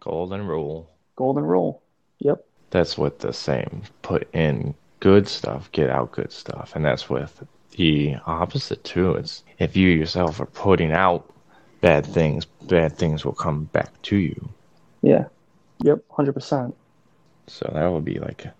Golden 0.00 0.46
rule. 0.46 0.90
Golden 1.16 1.44
rule. 1.44 1.82
Yep. 2.20 2.44
That's 2.70 2.98
what 2.98 3.18
the 3.20 3.32
same. 3.32 3.82
Put 4.02 4.28
in 4.34 4.74
good 5.00 5.28
stuff, 5.28 5.70
get 5.72 5.90
out 5.90 6.12
good 6.12 6.32
stuff. 6.32 6.72
And 6.74 6.84
that's 6.84 7.08
with 7.08 7.44
the 7.72 8.16
opposite 8.26 8.82
too. 8.84 9.14
It's 9.14 9.44
if 9.58 9.76
you 9.76 9.88
yourself 9.90 10.40
are 10.40 10.46
putting 10.46 10.92
out 10.92 11.32
bad 11.86 12.04
things, 12.04 12.44
bad 12.44 12.98
things 12.98 13.24
will 13.24 13.32
come 13.32 13.66
back 13.66 14.02
to 14.02 14.16
you. 14.16 14.48
Yeah. 15.02 15.26
Yep. 15.84 16.02
Hundred 16.10 16.32
percent. 16.32 16.74
So 17.46 17.70
that 17.72 17.86
would 17.86 18.04
be 18.04 18.18
like 18.18 18.44
a 18.44 18.54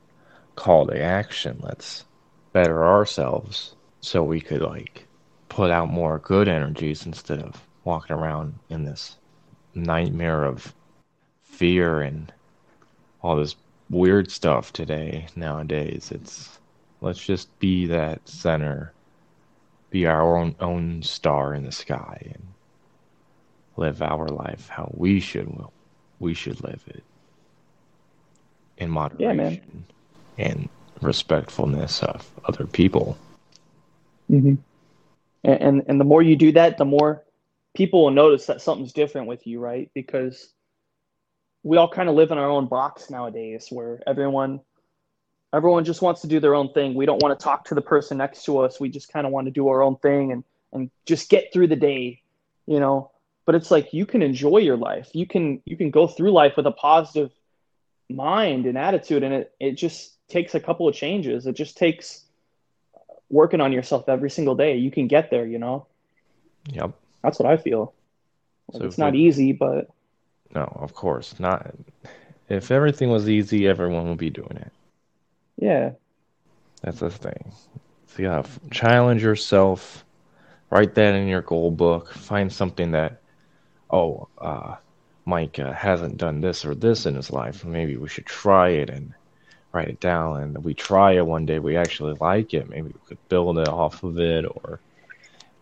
call 0.55 0.87
to 0.87 1.03
action. 1.03 1.59
Let's 1.61 2.05
better 2.53 2.87
ourselves 2.87 3.75
so 4.01 4.23
we 4.23 4.41
could 4.41 4.63
like 4.63 5.09
put 5.49 5.73
out 5.73 5.91
more 5.91 6.21
good 6.21 6.47
energies 6.47 7.05
instead 7.05 7.41
of 7.41 7.61
walking 7.83 8.15
around 8.15 8.55
in 8.71 8.85
this 8.85 9.17
nightmare 9.75 10.45
of 10.45 10.73
fear 11.43 12.03
and 12.03 12.33
all 13.23 13.35
this 13.35 13.57
weird 13.91 14.31
stuff 14.31 14.73
today 14.73 15.27
nowadays 15.37 16.11
it's 16.13 16.59
let's 17.01 17.25
just 17.25 17.57
be 17.59 17.87
that 17.87 18.27
center 18.29 18.93
be 19.91 20.07
our 20.07 20.37
own 20.37 20.55
own 20.61 21.03
star 21.03 21.55
in 21.55 21.65
the 21.65 21.73
sky 21.73 22.21
and 22.35 22.47
live 23.77 24.03
our 24.03 24.29
life 24.29 24.69
how 24.69 24.91
we 24.95 25.21
should 25.21 25.53
we 26.19 26.35
should 26.35 26.63
live 26.63 26.83
it 26.87 27.03
in 28.79 28.91
moderation 28.91 29.85
yeah, 30.37 30.47
and 30.47 30.69
respectfulness 31.01 32.03
of 32.03 32.31
other 32.47 32.67
people 32.67 33.17
mm-hmm. 34.31 34.55
and, 35.45 35.63
and 35.63 35.83
and 35.89 36.01
the 36.01 36.05
more 36.05 36.23
you 36.23 36.37
do 36.37 36.53
that 36.53 36.79
the 36.79 36.85
more 36.85 37.23
people 37.75 38.05
will 38.05 38.11
notice 38.11 38.47
that 38.47 38.61
something's 38.61 38.93
different 38.93 39.27
with 39.27 39.47
you 39.47 39.61
right 39.61 39.91
because 39.95 40.53
we 41.63 41.77
all 41.77 41.89
kind 41.89 42.09
of 42.09 42.15
live 42.15 42.31
in 42.31 42.39
our 42.39 42.49
own 42.49 42.67
box 42.67 43.11
nowadays 43.11 43.69
where 43.71 44.01
everyone 44.07 44.61
everyone 45.53 45.85
just 45.85 46.03
wants 46.03 46.21
to 46.21 46.27
do 46.27 46.39
their 46.39 46.55
own 46.55 46.73
thing. 46.73 46.95
We 46.95 47.07
don't 47.07 47.23
want 47.23 47.39
to 47.39 47.43
talk 47.43 47.65
to 47.67 47.75
the 47.75 47.83
person 47.83 48.19
next 48.19 48.45
to 48.45 48.59
us. 48.59 48.79
We 48.79 48.89
just 48.89 49.13
kind 49.13 49.27
of 49.27 49.33
want 49.33 49.47
to 49.47 49.51
do 49.51 49.69
our 49.69 49.83
own 49.83 49.97
thing 49.97 50.33
and 50.33 50.45
and 50.73 50.91
just 51.07 51.31
get 51.31 51.53
through 51.53 51.69
the 51.69 51.77
day, 51.77 52.23
you 52.67 52.79
know. 52.79 53.11
But 53.47 53.55
it's 53.55 53.71
like 53.71 53.95
you 53.95 54.05
can 54.05 54.23
enjoy 54.23 54.59
your 54.59 54.77
life. 54.77 55.09
You 55.15 55.27
can 55.27 55.63
you 55.65 55.77
can 55.77 55.91
go 55.91 56.07
through 56.07 56.33
life 56.33 56.55
with 56.57 56.67
a 56.67 56.73
positive 56.73 57.31
mind 58.09 58.67
and 58.67 58.77
attitude 58.77 59.23
and 59.23 59.33
it 59.33 59.55
it 59.59 59.73
just 59.73 60.13
takes 60.29 60.55
a 60.55 60.61
couple 60.61 60.89
of 60.89 60.95
changes. 60.95 61.47
It 61.47 61.55
just 61.55 61.77
takes 61.77 62.25
working 63.31 63.61
on 63.61 63.73
yourself 63.73 64.09
every 64.09 64.31
single 64.31 64.55
day. 64.55 64.77
You 64.77 64.91
can 64.91 65.07
get 65.07 65.31
there, 65.31 65.47
you 65.47 65.59
know. 65.59 65.87
Yep. 66.71 66.93
That's 67.23 67.39
what 67.39 67.49
I 67.49 67.57
feel. 67.57 67.95
Like 68.73 68.83
so 68.83 68.87
it's 68.87 68.99
not 68.99 69.13
we, 69.13 69.21
easy, 69.21 69.53
but 69.53 69.89
no, 70.55 70.65
of 70.81 70.95
course 70.95 71.39
not. 71.39 71.73
If 72.49 72.71
everything 72.71 73.11
was 73.11 73.29
easy, 73.29 73.67
everyone 73.67 74.09
would 74.09 74.19
be 74.19 74.31
doing 74.31 74.57
it. 74.57 74.73
Yeah. 75.57 75.93
That's 76.83 77.01
the 77.01 77.11
thing. 77.11 77.53
So 78.09 78.23
you 78.23 78.29
have 78.29 78.59
challenge 78.71 79.23
yourself. 79.23 80.05
Write 80.71 80.95
that 80.95 81.15
in 81.15 81.29
your 81.29 81.43
goal 81.43 81.71
book. 81.71 82.13
Find 82.13 82.53
something 82.53 82.93
that, 82.93 83.21
oh, 83.91 84.29
uh, 84.39 84.77
Mike 85.25 85.59
uh, 85.59 85.73
hasn't 85.73 86.17
done 86.17 86.41
this 86.41 86.65
or 86.65 86.75
this 86.75 87.07
in 87.07 87.15
his 87.15 87.31
life. 87.31 87.65
Maybe 87.65 87.97
we 87.97 88.09
should 88.09 88.27
try 88.27 88.69
it 88.69 88.91
and 88.91 89.13
write 89.73 89.89
it 89.89 90.01
down. 90.01 90.43
And 90.43 90.65
we 90.65 90.75
try 90.75 91.13
it 91.13 91.27
one 91.27 91.47
day, 91.47 91.59
we 91.59 91.77
actually 91.77 92.17
like 92.21 92.55
it. 92.55 92.69
Maybe 92.69 92.89
we 92.89 93.09
could 93.09 93.29
build 93.29 93.59
it 93.59 93.69
off 93.69 94.03
of 94.03 94.19
it 94.19 94.45
or 94.45 94.81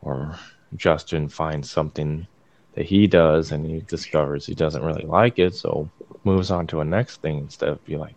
or 0.03 0.39
Justin 0.77 1.29
finds 1.29 1.71
something 1.71 2.27
that 2.75 2.85
he 2.85 3.07
does 3.07 3.53
and 3.53 3.65
he 3.65 3.81
discovers 3.81 4.45
he 4.45 4.55
doesn't 4.55 4.83
really 4.85 5.07
like 5.07 5.39
it, 5.39 5.55
so 5.55 5.89
moves 6.25 6.51
on 6.51 6.67
to 6.67 6.81
a 6.81 6.85
next 6.85 7.23
thing 7.23 7.39
instead 7.39 7.69
of 7.69 7.85
be 7.85 7.97
like, 7.97 8.15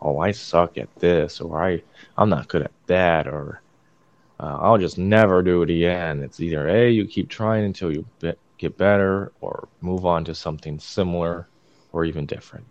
oh, 0.00 0.18
I 0.18 0.32
suck 0.32 0.78
at 0.78 0.94
this, 0.96 1.40
or 1.40 1.62
I, 1.62 1.82
I'm 2.16 2.28
not 2.28 2.48
good 2.48 2.62
at 2.62 2.72
that, 2.86 3.26
or 3.26 3.60
uh, 4.40 4.58
I'll 4.60 4.78
just 4.78 4.98
never 4.98 5.42
do 5.42 5.62
it 5.62 5.70
again. 5.70 6.22
It's 6.22 6.40
either 6.40 6.68
A, 6.68 6.90
you 6.90 7.06
keep 7.06 7.28
trying 7.28 7.64
until 7.64 7.92
you 7.92 8.04
get 8.58 8.76
better, 8.76 9.32
or 9.40 9.68
move 9.80 10.04
on 10.04 10.24
to 10.24 10.34
something 10.34 10.78
similar 10.78 11.48
or 11.92 12.04
even 12.04 12.26
different. 12.26 12.66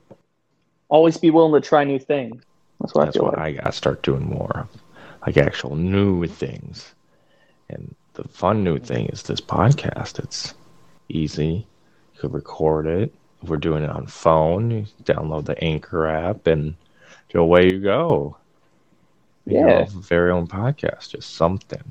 Always 0.90 1.18
be 1.18 1.32
willing 1.32 1.60
to 1.60 1.68
try 1.68 1.84
new 1.84 2.00
things. 2.00 2.44
That's 2.80 2.94
what 2.94 3.06
That's 3.06 3.18
I 3.18 3.20
feel 3.20 3.26
what 3.30 3.38
like. 3.38 3.48
I 3.48 3.52
got 3.54 3.66
to 3.66 3.72
start 3.72 4.04
doing 4.04 4.26
more 4.30 4.52
of, 4.60 4.70
like 5.26 5.38
actual 5.38 5.76
new 5.76 6.28
things. 6.28 6.94
And 7.70 7.96
the 8.14 8.28
fun 8.28 8.64
new 8.64 8.80
thing 8.80 9.08
is 9.08 9.24
this 9.24 9.42
podcast. 9.42 10.20
It's 10.20 10.54
easy. 11.10 11.68
You 12.14 12.22
could 12.22 12.34
record 12.34 12.88
it. 12.88 13.14
If 13.42 13.50
we're 13.50 13.58
doing 13.58 13.84
it 13.84 13.90
on 13.90 14.08
phone, 14.08 14.72
you 14.72 14.86
download 15.04 15.46
the 15.46 15.62
Anchor 15.64 16.08
app 16.08 16.48
and 16.48 16.76
away 17.36 17.66
you 17.66 17.80
go. 17.80 18.38
Your 19.46 19.70
Yeah. 19.70 19.86
very 19.90 20.32
own 20.32 20.48
podcast, 20.48 21.10
just 21.10 21.36
something. 21.36 21.84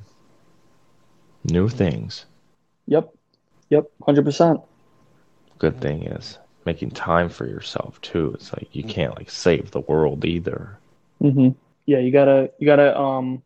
New 1.44 1.68
things. 1.68 2.26
Yep. 2.86 3.15
Yep. 3.70 3.90
Hundred 4.04 4.24
percent. 4.24 4.60
Good 5.58 5.80
thing 5.80 6.04
is 6.04 6.38
making 6.64 6.90
time 6.90 7.28
for 7.28 7.46
yourself 7.46 8.00
too. 8.00 8.32
It's 8.34 8.52
like 8.52 8.68
you 8.74 8.82
can't 8.84 9.16
like 9.16 9.30
save 9.30 9.70
the 9.70 9.80
world 9.80 10.24
either. 10.24 10.78
hmm 11.20 11.48
Yeah, 11.86 11.98
you 11.98 12.10
gotta, 12.12 12.50
you 12.58 12.66
gotta. 12.66 12.98
Um, 12.98 13.42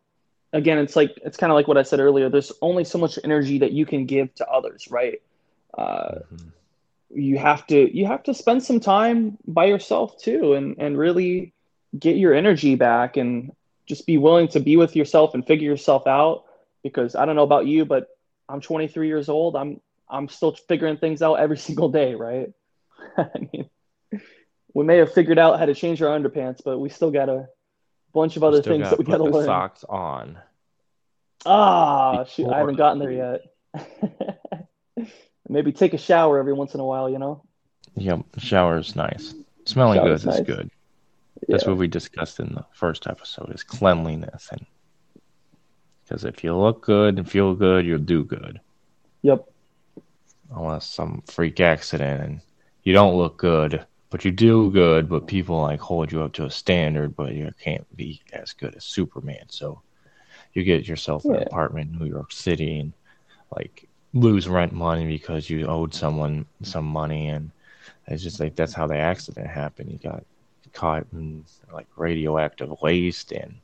again, 0.53 0.79
it's 0.79 0.97
like 0.97 1.17
it's 1.25 1.37
kind 1.37 1.51
of 1.51 1.55
like 1.55 1.69
what 1.69 1.79
I 1.79 1.83
said 1.83 2.01
earlier. 2.01 2.29
There's 2.29 2.53
only 2.63 2.85
so 2.85 2.99
much 2.99 3.19
energy 3.25 3.59
that 3.59 3.73
you 3.73 3.87
can 3.87 4.07
give 4.07 4.35
to 4.37 4.49
others, 4.49 4.89
right? 4.91 5.21
Uh, 5.77 6.21
Mhm. 6.33 6.53
you 7.11 7.39
have 7.39 7.67
to, 7.69 7.97
you 7.97 8.07
have 8.07 8.23
to 8.25 8.35
spend 8.35 8.63
some 8.63 8.81
time 8.81 9.39
by 9.47 9.67
yourself 9.67 10.17
too, 10.19 10.55
and 10.55 10.77
and 10.79 10.99
really 10.99 11.53
get 11.99 12.17
your 12.17 12.35
energy 12.35 12.75
back, 12.77 13.17
and 13.17 13.53
just 13.87 14.07
be 14.07 14.19
willing 14.19 14.49
to 14.49 14.61
be 14.61 14.77
with 14.77 14.97
yourself 14.97 15.35
and 15.35 15.47
figure 15.47 15.69
yourself 15.71 16.07
out. 16.07 16.45
Because 16.83 17.15
I 17.15 17.25
don't 17.27 17.37
know 17.37 17.43
about 17.43 17.67
you, 17.67 17.85
but 17.85 18.09
I'm 18.49 18.61
23 18.61 19.09
years 19.09 19.29
old. 19.29 19.57
I'm 19.57 19.81
I'm 20.11 20.29
still 20.29 20.53
figuring 20.53 20.97
things 20.97 21.23
out 21.23 21.35
every 21.35 21.57
single 21.69 21.89
day, 21.89 22.15
right? 22.15 22.53
I 23.17 23.29
mean, 23.53 23.69
we 24.75 24.85
may 24.85 24.99
have 24.99 25.13
figured 25.13 25.39
out 25.39 25.59
how 25.59 25.67
to 25.67 25.75
change 25.75 26.03
our 26.03 26.17
underpants, 26.19 26.61
but 26.65 26.79
we 26.79 26.89
still 26.89 27.11
got 27.11 27.29
a 27.29 27.49
bunch 28.13 28.37
of 28.37 28.45
other 28.45 28.63
things 28.63 28.91
that 28.91 28.99
we 28.99 29.05
got 29.05 29.19
to 29.19 29.25
learn. 29.25 29.47
socks 29.47 29.85
on. 29.89 30.39
Ah, 31.47 32.25
shoot, 32.25 32.49
I 32.51 32.59
haven't 32.59 32.77
gotten 32.77 32.99
there 32.99 33.13
yet. 33.13 33.41
Maybe 35.49 35.73
take 35.73 35.95
a 35.95 35.99
shower 35.99 36.39
every 36.39 36.53
once 36.53 36.75
in 36.75 36.81
a 36.81 36.85
while, 36.85 37.09
you 37.09 37.19
know? 37.19 37.43
Yep, 37.97 38.21
shower's 38.39 38.95
nice. 38.95 39.35
Smelling 39.65 39.99
Shower's 39.99 40.25
good 40.25 40.35
is 40.35 40.41
good. 40.43 40.71
That's 41.49 41.65
Yeah. 41.65 41.71
what 41.71 41.79
we 41.79 41.89
discussed 41.89 42.39
in 42.41 42.55
the 42.55 42.65
first 42.73 43.07
episode 43.07 43.53
is 43.55 43.63
cleanliness 43.63 44.49
and 44.53 44.65
because 46.05 46.25
if 46.25 46.43
you 46.45 46.57
look 46.57 46.83
good 46.83 47.19
and 47.19 47.31
feel 47.31 47.55
good, 47.55 47.87
you'll 47.87 47.99
do 47.99 48.25
good. 48.25 48.61
Yep. 49.23 49.49
Unless 50.55 50.87
some 50.87 51.23
freak 51.27 51.61
accident 51.61 52.23
and 52.23 52.41
you 52.83 52.93
don't 52.93 53.17
look 53.17 53.37
good, 53.37 53.85
but 54.11 54.25
you 54.25 54.33
do 54.33 54.71
good, 54.71 55.09
but 55.09 55.27
people 55.27 55.61
like 55.61 55.81
hold 55.81 56.11
you 56.11 56.23
up 56.23 56.33
to 56.35 56.45
a 56.45 56.51
standard, 56.51 57.15
but 57.15 57.33
you 57.33 57.53
can't 57.63 57.87
be 57.97 58.21
as 58.33 58.53
good 58.53 58.75
as 58.75 58.85
Superman. 58.85 59.45
So 59.49 59.81
you 60.53 60.65
get 60.65 60.89
yourself 60.89 61.25
an 61.25 61.37
apartment 61.37 61.93
in 61.93 61.99
New 61.99 62.07
York 62.07 62.33
City 62.33 62.81
and 62.81 62.93
like 63.57 63.89
lose 64.13 64.49
rent 64.49 64.73
money 64.73 65.07
because 65.07 65.49
you 65.49 65.67
owed 65.67 65.95
someone 65.95 66.47
some 66.63 66.85
money 66.85 67.29
and 67.29 67.53
it's 68.09 68.23
just 68.23 68.41
like 68.41 68.57
that's 68.57 68.73
how 68.73 68.87
the 68.87 68.97
accident 68.97 69.47
happened. 69.47 69.93
You 69.93 69.99
got 69.99 70.25
caught 70.73 71.07
in 71.13 71.45
like 71.73 71.87
radioactive 71.97 72.81
waste 72.83 73.33
and 73.33 73.55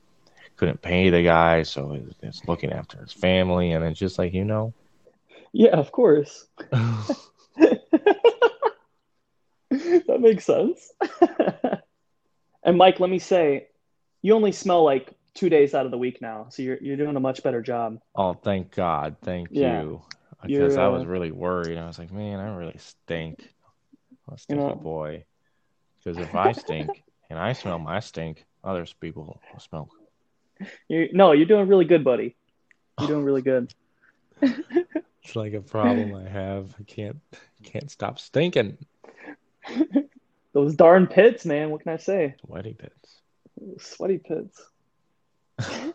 couldn't 0.56 0.82
pay 0.82 1.10
the 1.10 1.22
guy, 1.22 1.62
so 1.62 1.98
was 2.22 2.42
looking 2.46 2.72
after 2.72 2.98
his 2.98 3.12
family, 3.12 3.72
and 3.72 3.84
it's 3.84 3.98
just 3.98 4.18
like 4.18 4.32
you 4.32 4.44
know, 4.44 4.72
Yeah, 5.58 5.76
of 5.76 5.90
course. 5.90 6.46
That 9.70 10.20
makes 10.20 10.44
sense. 10.44 10.92
And 12.62 12.78
Mike, 12.78 13.00
let 13.00 13.10
me 13.10 13.18
say, 13.18 13.68
you 14.22 14.34
only 14.34 14.52
smell 14.52 14.84
like 14.84 15.12
two 15.34 15.48
days 15.48 15.74
out 15.74 15.84
of 15.84 15.90
the 15.90 15.98
week 15.98 16.20
now, 16.22 16.46
so 16.50 16.62
you're 16.62 16.78
you're 16.80 16.96
doing 16.96 17.16
a 17.16 17.20
much 17.20 17.42
better 17.42 17.60
job. 17.62 17.98
oh 18.14 18.34
thank 18.34 18.74
God, 18.74 19.16
thank 19.22 19.48
Yeah. 19.50 19.82
you, 19.82 20.02
because 20.44 20.76
I 20.76 20.88
was 20.88 21.02
uh, 21.02 21.06
really 21.06 21.30
worried. 21.32 21.78
I 21.78 21.86
was 21.86 21.98
like, 21.98 22.12
man, 22.12 22.38
I 22.40 22.54
really 22.54 22.78
stink, 22.78 23.52
I'm 24.28 24.34
a 24.34 24.38
stinky 24.38 24.62
know- 24.64 24.74
boy. 24.74 25.24
Because 26.02 26.18
if 26.18 26.34
I 26.34 26.52
stink 26.52 27.02
and 27.30 27.38
I 27.38 27.52
smell 27.52 27.78
my 27.80 27.98
stink, 28.00 28.44
others 28.62 28.92
people 29.00 29.40
will 29.52 29.60
smell. 29.60 29.88
You 30.88 31.08
no, 31.12 31.32
you're 31.32 31.46
doing 31.46 31.66
really 31.68 31.84
good, 31.84 32.04
buddy. 32.04 32.36
You're 33.00 33.08
doing 33.08 33.24
really 33.24 33.42
good. 33.42 33.74
It's 35.26 35.34
like 35.34 35.54
a 35.54 35.60
problem 35.60 36.14
I 36.14 36.28
have. 36.28 36.72
I 36.78 36.84
can't 36.84 37.16
can't 37.64 37.90
stop 37.90 38.20
stinking. 38.20 38.78
Those 40.52 40.76
darn 40.76 41.08
pits, 41.08 41.44
man. 41.44 41.70
What 41.70 41.82
can 41.82 41.92
I 41.92 41.96
say? 41.96 42.36
Sweaty 42.46 42.74
bits. 42.74 43.82
Sweaty 43.84 44.18
pits. 44.18 44.62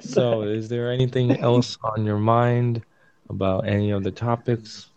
So, 0.00 0.40
that? 0.40 0.48
is 0.48 0.70
there 0.70 0.90
anything 0.90 1.30
else 1.40 1.76
on 1.84 2.06
your 2.06 2.18
mind 2.18 2.82
about 3.28 3.68
any 3.68 3.90
of 3.90 4.02
the 4.02 4.10
topics, 4.10 4.88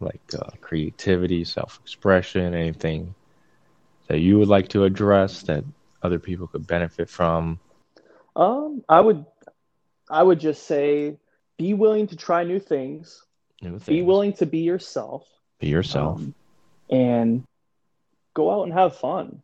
like 0.00 0.22
uh, 0.34 0.48
creativity, 0.62 1.44
self-expression, 1.44 2.54
anything 2.54 3.14
that 4.06 4.20
you 4.20 4.38
would 4.38 4.48
like 4.48 4.68
to 4.68 4.84
address 4.84 5.42
that 5.42 5.64
other 6.02 6.18
people 6.18 6.46
could 6.46 6.66
benefit 6.66 7.10
from? 7.10 7.60
Um, 8.34 8.82
I 8.88 9.02
would, 9.02 9.26
I 10.08 10.22
would 10.22 10.40
just 10.40 10.66
say, 10.66 11.18
be 11.58 11.74
willing 11.74 12.06
to 12.06 12.16
try 12.16 12.44
new 12.44 12.58
things. 12.60 13.22
New 13.60 13.72
things. 13.72 13.86
Be 13.86 14.02
willing 14.02 14.32
to 14.34 14.46
be 14.46 14.60
yourself. 14.60 15.26
Be 15.58 15.68
yourself. 15.68 16.18
um, 16.18 16.34
and 16.88 17.44
go 18.34 18.50
out 18.50 18.62
and 18.62 18.72
have 18.72 18.96
fun. 18.96 19.42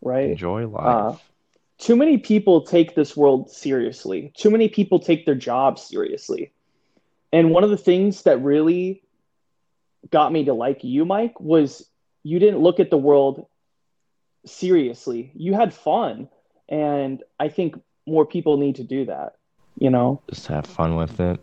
Right? 0.00 0.30
Enjoy 0.30 0.66
life. 0.68 0.84
Uh, 0.86 1.16
Too 1.78 1.96
many 1.96 2.18
people 2.18 2.62
take 2.62 2.94
this 2.94 3.16
world 3.16 3.50
seriously. 3.50 4.32
Too 4.36 4.50
many 4.50 4.68
people 4.68 5.00
take 5.00 5.26
their 5.26 5.34
jobs 5.34 5.82
seriously. 5.82 6.52
And 7.32 7.50
one 7.50 7.64
of 7.64 7.70
the 7.70 7.76
things 7.76 8.22
that 8.22 8.42
really 8.42 9.02
got 10.10 10.30
me 10.30 10.44
to 10.44 10.54
like 10.54 10.84
you, 10.84 11.04
Mike, 11.04 11.40
was 11.40 11.88
you 12.22 12.38
didn't 12.38 12.60
look 12.60 12.78
at 12.80 12.90
the 12.90 12.98
world 12.98 13.46
seriously. 14.46 15.32
You 15.34 15.54
had 15.54 15.74
fun. 15.74 16.28
And 16.68 17.22
I 17.40 17.48
think 17.48 17.80
more 18.06 18.26
people 18.26 18.58
need 18.58 18.76
to 18.76 18.84
do 18.84 19.06
that. 19.06 19.34
You 19.78 19.90
know, 19.90 20.22
Just 20.28 20.46
have 20.48 20.66
fun 20.66 20.96
with 20.96 21.20
it. 21.20 21.40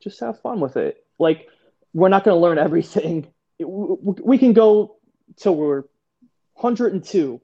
just 0.00 0.20
have 0.20 0.40
fun 0.40 0.60
with 0.60 0.76
it. 0.76 1.04
Like, 1.18 1.48
we're 1.92 2.08
not 2.08 2.24
going 2.24 2.34
to 2.36 2.40
learn 2.40 2.58
everything. 2.58 3.26
It- 3.58 3.64
w- 3.64 3.96
w- 3.96 4.24
we 4.24 4.38
can 4.38 4.52
go 4.54 4.96
till 5.36 5.54
we're 5.56 5.82
102, 6.54 7.40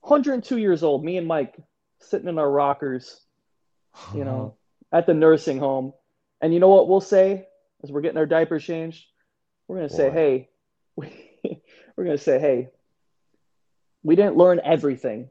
102 0.00 0.58
years 0.58 0.82
old, 0.82 1.04
me 1.04 1.16
and 1.16 1.26
Mike 1.26 1.56
sitting 2.00 2.28
in 2.28 2.38
our 2.38 2.50
rockers, 2.50 3.20
you 4.14 4.24
know, 4.24 4.54
at 4.92 5.06
the 5.06 5.14
nursing 5.14 5.58
home. 5.58 5.92
And 6.42 6.52
you 6.52 6.60
know 6.60 6.68
what 6.68 6.88
we'll 6.88 7.00
say 7.00 7.46
as 7.82 7.90
we're 7.90 8.02
getting 8.02 8.18
our 8.18 8.26
diapers 8.26 8.62
changed? 8.64 9.06
We're 9.68 9.76
going 9.78 9.88
to 9.88 9.94
say, 9.94 10.10
hey, 10.10 10.48
we're 10.96 12.04
going 12.04 12.16
to 12.18 12.22
say, 12.22 12.38
hey, 12.38 12.68
we 14.02 14.16
didn't 14.16 14.36
learn 14.36 14.60
everything. 14.62 15.30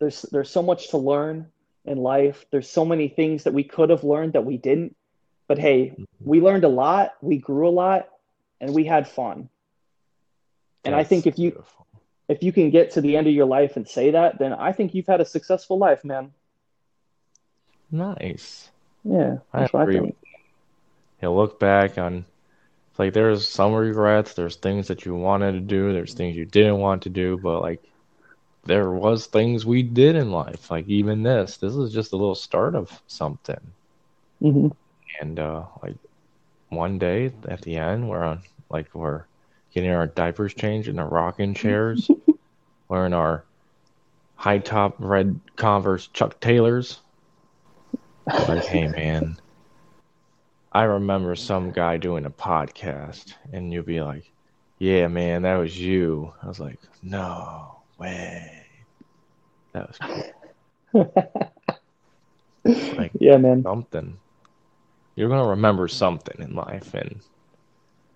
There's 0.00 0.22
there's 0.22 0.50
so 0.50 0.62
much 0.62 0.90
to 0.90 0.96
learn 0.98 1.48
in 1.88 1.98
life. 1.98 2.44
There's 2.50 2.68
so 2.68 2.84
many 2.84 3.08
things 3.08 3.44
that 3.44 3.54
we 3.54 3.64
could 3.64 3.90
have 3.90 4.04
learned 4.04 4.34
that 4.34 4.44
we 4.44 4.56
didn't. 4.56 4.96
But 5.46 5.58
hey, 5.58 5.96
we 6.20 6.40
learned 6.40 6.64
a 6.64 6.68
lot, 6.68 7.14
we 7.22 7.38
grew 7.38 7.68
a 7.68 7.70
lot, 7.70 8.08
and 8.60 8.74
we 8.74 8.84
had 8.84 9.08
fun. 9.08 9.48
And 10.84 10.94
I 10.94 11.04
think 11.04 11.26
if 11.26 11.38
you 11.38 11.50
beautiful. 11.52 11.86
if 12.28 12.42
you 12.42 12.52
can 12.52 12.70
get 12.70 12.92
to 12.92 13.00
the 13.00 13.16
end 13.16 13.26
of 13.26 13.32
your 13.32 13.46
life 13.46 13.76
and 13.76 13.88
say 13.88 14.10
that, 14.12 14.38
then 14.38 14.52
I 14.52 14.72
think 14.72 14.94
you've 14.94 15.06
had 15.06 15.20
a 15.20 15.24
successful 15.24 15.78
life, 15.78 16.04
man. 16.04 16.32
nice. 17.90 18.70
Yeah, 19.04 19.38
I 19.52 19.60
that's 19.60 19.74
I 19.74 19.82
agree 19.82 20.00
think. 20.00 20.16
You'll 21.22 21.36
look 21.36 21.58
back 21.58 21.98
on 21.98 22.24
like 22.98 23.12
there's 23.12 23.46
some 23.46 23.72
regrets, 23.72 24.34
there's 24.34 24.56
things 24.56 24.88
that 24.88 25.04
you 25.04 25.14
wanted 25.14 25.52
to 25.52 25.60
do, 25.60 25.92
there's 25.92 26.14
things 26.14 26.36
you 26.36 26.44
didn't 26.44 26.78
want 26.78 27.02
to 27.02 27.10
do, 27.10 27.38
but 27.38 27.60
like 27.60 27.82
there 28.68 28.92
was 28.92 29.26
things 29.26 29.66
we 29.66 29.82
did 29.82 30.16
in 30.16 30.30
life. 30.32 30.70
Like 30.70 30.86
even 30.88 31.24
this, 31.24 31.58
this 31.58 31.74
is 31.74 31.92
just 31.92 32.12
a 32.12 32.16
little 32.16 32.36
start 32.36 32.76
of 32.76 33.02
something. 33.08 33.74
hmm 34.40 34.68
And 35.20 35.38
uh 35.38 35.66
like 35.82 35.98
one 36.70 36.98
day 36.98 37.32
at 37.48 37.62
the 37.62 37.76
end 37.76 38.08
we're 38.08 38.22
on 38.24 38.42
like 38.70 38.94
we're 38.94 39.26
getting 39.74 39.90
our 39.90 40.06
diapers 40.06 40.54
changed 40.54 40.88
in 40.88 40.98
our 40.98 41.08
rocking 41.08 41.54
chairs, 41.56 42.12
wearing 42.88 43.14
our 43.14 43.46
high 44.36 44.58
top 44.58 44.96
red 44.98 45.40
Converse 45.56 46.08
Chuck 46.08 46.40
Taylors. 46.40 47.02
Like, 48.48 48.64
hey 48.64 48.88
man, 48.88 49.40
I 50.72 50.84
remember 50.84 51.36
some 51.36 51.72
guy 51.72 51.98
doing 51.98 52.26
a 52.26 52.30
podcast, 52.30 53.34
and 53.52 53.72
you'll 53.72 53.84
be 53.84 54.00
like, 54.02 54.32
"Yeah, 54.78 55.08
man, 55.08 55.42
that 55.42 55.56
was 55.56 55.78
you." 55.78 56.34
I 56.42 56.48
was 56.48 56.60
like, 56.60 56.80
"No 57.02 57.77
way." 57.98 58.64
That 59.72 59.88
was 59.88 59.98
cool. 60.92 61.12
like 62.96 63.12
yeah, 63.18 63.36
man. 63.36 63.62
something. 63.62 64.18
You're 65.14 65.28
gonna 65.28 65.48
remember 65.48 65.88
something 65.88 66.40
in 66.40 66.54
life, 66.54 66.94
and 66.94 67.20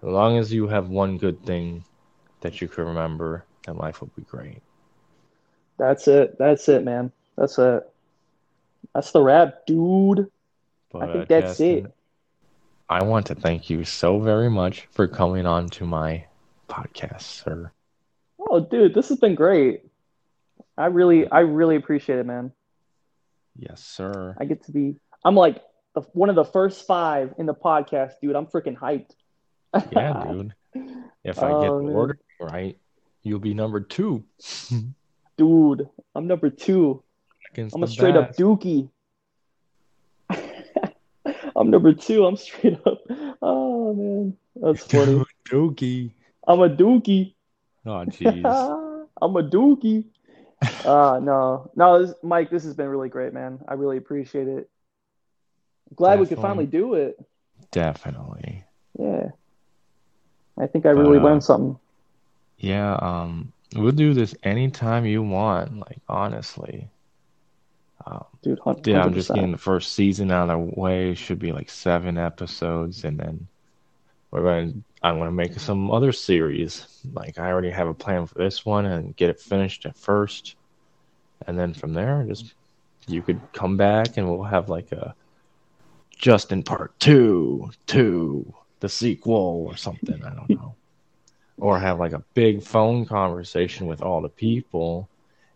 as 0.02 0.08
long 0.08 0.38
as 0.38 0.52
you 0.52 0.68
have 0.68 0.88
one 0.88 1.18
good 1.18 1.44
thing 1.44 1.84
that 2.40 2.60
you 2.60 2.68
can 2.68 2.84
remember, 2.86 3.44
then 3.66 3.76
life 3.76 4.00
will 4.00 4.10
be 4.16 4.22
great. 4.22 4.62
That's 5.78 6.06
it. 6.08 6.38
That's 6.38 6.68
it, 6.68 6.84
man. 6.84 7.12
That's 7.36 7.58
it. 7.58 7.88
That's 8.94 9.12
the 9.12 9.22
wrap, 9.22 9.66
dude. 9.66 10.30
But, 10.92 11.02
I 11.02 11.12
think 11.12 11.28
that's 11.28 11.58
Justin, 11.58 11.86
it. 11.86 11.94
I 12.88 13.02
want 13.02 13.26
to 13.26 13.34
thank 13.34 13.70
you 13.70 13.84
so 13.84 14.18
very 14.20 14.50
much 14.50 14.86
for 14.90 15.08
coming 15.08 15.46
on 15.46 15.68
to 15.70 15.86
my 15.86 16.26
podcast, 16.68 17.22
sir. 17.22 17.72
Oh, 18.52 18.60
dude, 18.60 18.92
this 18.92 19.08
has 19.08 19.18
been 19.18 19.34
great. 19.34 19.80
I 20.76 20.86
really, 20.86 21.26
I 21.26 21.40
really 21.40 21.76
appreciate 21.76 22.18
it, 22.18 22.26
man. 22.26 22.52
Yes, 23.56 23.82
sir. 23.82 24.36
I 24.38 24.44
get 24.44 24.64
to 24.64 24.72
be. 24.72 24.96
I'm 25.24 25.34
like 25.34 25.62
the, 25.94 26.02
one 26.12 26.28
of 26.28 26.34
the 26.34 26.44
first 26.44 26.86
five 26.86 27.32
in 27.38 27.46
the 27.46 27.54
podcast, 27.54 28.12
dude. 28.20 28.36
I'm 28.36 28.44
freaking 28.46 28.76
hyped. 28.76 29.12
Yeah, 29.90 30.24
dude. 30.28 30.54
If 31.24 31.42
I 31.42 31.50
oh, 31.50 31.62
get 31.62 31.70
Oh, 31.70 31.86
the 31.86 31.92
order 31.94 32.18
right, 32.40 32.76
you'll 33.22 33.38
be 33.38 33.54
number 33.54 33.80
two. 33.80 34.22
Dude, 35.38 35.88
I'm 36.14 36.26
number 36.26 36.50
two. 36.50 37.02
Against 37.52 37.74
I'm 37.74 37.82
a 37.82 37.86
straight 37.86 38.16
up 38.16 38.36
dookie. 38.36 38.90
I'm 41.56 41.70
number 41.70 41.94
two. 41.94 42.26
I'm 42.26 42.36
straight 42.36 42.78
up. 42.86 43.00
Oh 43.40 43.94
man, 43.94 44.36
that's 44.56 44.84
funny. 44.84 45.24
Dookie. 45.48 46.12
I'm 46.46 46.60
a 46.60 46.68
dookie. 46.68 47.32
Oh, 47.84 48.04
jeez. 48.06 48.44
I'm 49.22 49.36
a 49.36 49.42
dookie. 49.42 50.04
Uh 50.84 51.18
no, 51.20 51.70
no, 51.74 52.04
this, 52.06 52.14
Mike. 52.22 52.48
This 52.50 52.62
has 52.64 52.74
been 52.74 52.88
really 52.88 53.08
great, 53.08 53.32
man. 53.34 53.58
I 53.66 53.74
really 53.74 53.96
appreciate 53.96 54.46
it. 54.46 54.70
Glad 55.96 56.20
we 56.20 56.26
could 56.26 56.38
finally 56.38 56.66
do 56.66 56.94
it. 56.94 57.18
Definitely. 57.72 58.64
Yeah, 58.98 59.30
I 60.58 60.66
think 60.68 60.86
I 60.86 60.90
really 60.90 61.18
Uh, 61.18 61.22
learned 61.22 61.42
something. 61.42 61.78
Yeah, 62.58 62.94
um, 62.94 63.52
we'll 63.74 63.90
do 63.92 64.14
this 64.14 64.34
anytime 64.44 65.04
you 65.04 65.22
want, 65.22 65.78
like 65.78 65.98
honestly. 66.08 66.88
Um, 68.06 68.24
Dude, 68.42 68.58
hun- 68.60 68.80
yeah, 68.84 69.02
I'm 69.04 69.14
just 69.14 69.28
getting 69.34 69.52
the 69.52 69.58
first 69.58 69.92
season 69.92 70.30
out 70.30 70.48
of 70.50 70.60
the 70.60 70.80
way. 70.80 71.14
Should 71.14 71.38
be 71.40 71.52
like 71.52 71.70
seven 71.70 72.18
episodes, 72.18 73.04
and 73.04 73.18
then 73.18 73.48
we're 74.32 74.42
going. 74.42 74.72
to 74.72 74.82
I'm 75.04 75.16
going 75.16 75.28
to 75.28 75.32
make 75.32 75.58
some 75.58 75.90
other 75.90 76.12
series. 76.12 76.86
Like 77.12 77.38
I 77.38 77.50
already 77.50 77.70
have 77.70 77.88
a 77.88 77.94
plan 77.94 78.26
for 78.26 78.34
this 78.34 78.64
one, 78.64 78.86
and 78.86 79.14
get 79.16 79.30
it 79.30 79.40
finished 79.40 79.86
at 79.86 79.96
first, 79.96 80.56
and 81.46 81.58
then 81.58 81.74
from 81.74 81.92
there, 81.92 82.24
just 82.26 82.54
you 83.08 83.20
could 83.22 83.40
come 83.52 83.76
back, 83.76 84.16
and 84.16 84.28
we'll 84.28 84.44
have 84.44 84.68
like 84.68 84.90
a 84.92 85.14
Justin 86.16 86.62
Part 86.62 86.98
Two, 87.00 87.70
Two, 87.86 88.52
the 88.80 88.88
sequel, 88.88 89.66
or 89.68 89.76
something. 89.76 90.22
I 90.24 90.34
don't 90.34 90.50
know, 90.50 90.74
or 91.58 91.78
have 91.78 91.98
like 91.98 92.12
a 92.12 92.22
big 92.34 92.62
phone 92.62 93.04
conversation 93.06 93.86
with 93.86 94.02
all 94.02 94.20
the 94.20 94.28
people, 94.28 95.08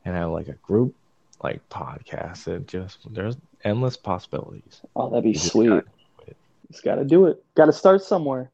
and 0.05 0.15
have 0.15 0.31
like 0.31 0.49
a 0.49 0.55
group 0.55 0.95
like 1.43 1.67
podcast. 1.69 2.49
It 2.49 2.67
just 2.67 2.99
there's 3.15 3.37
endless 3.65 3.97
possibilities. 3.97 4.81
Oh, 4.97 5.09
that'd 5.09 5.23
be 5.23 5.31
You 5.31 5.35
just 5.35 5.53
sweet. 5.53 5.69
gotta 5.69 5.85
it. 6.27 6.37
Just 6.73 6.83
got 6.83 6.97
to 6.97 7.05
do 7.05 7.27
it. 7.27 7.45
Got 7.55 7.67
to 7.67 7.73
start 7.73 8.03
somewhere. 8.03 8.51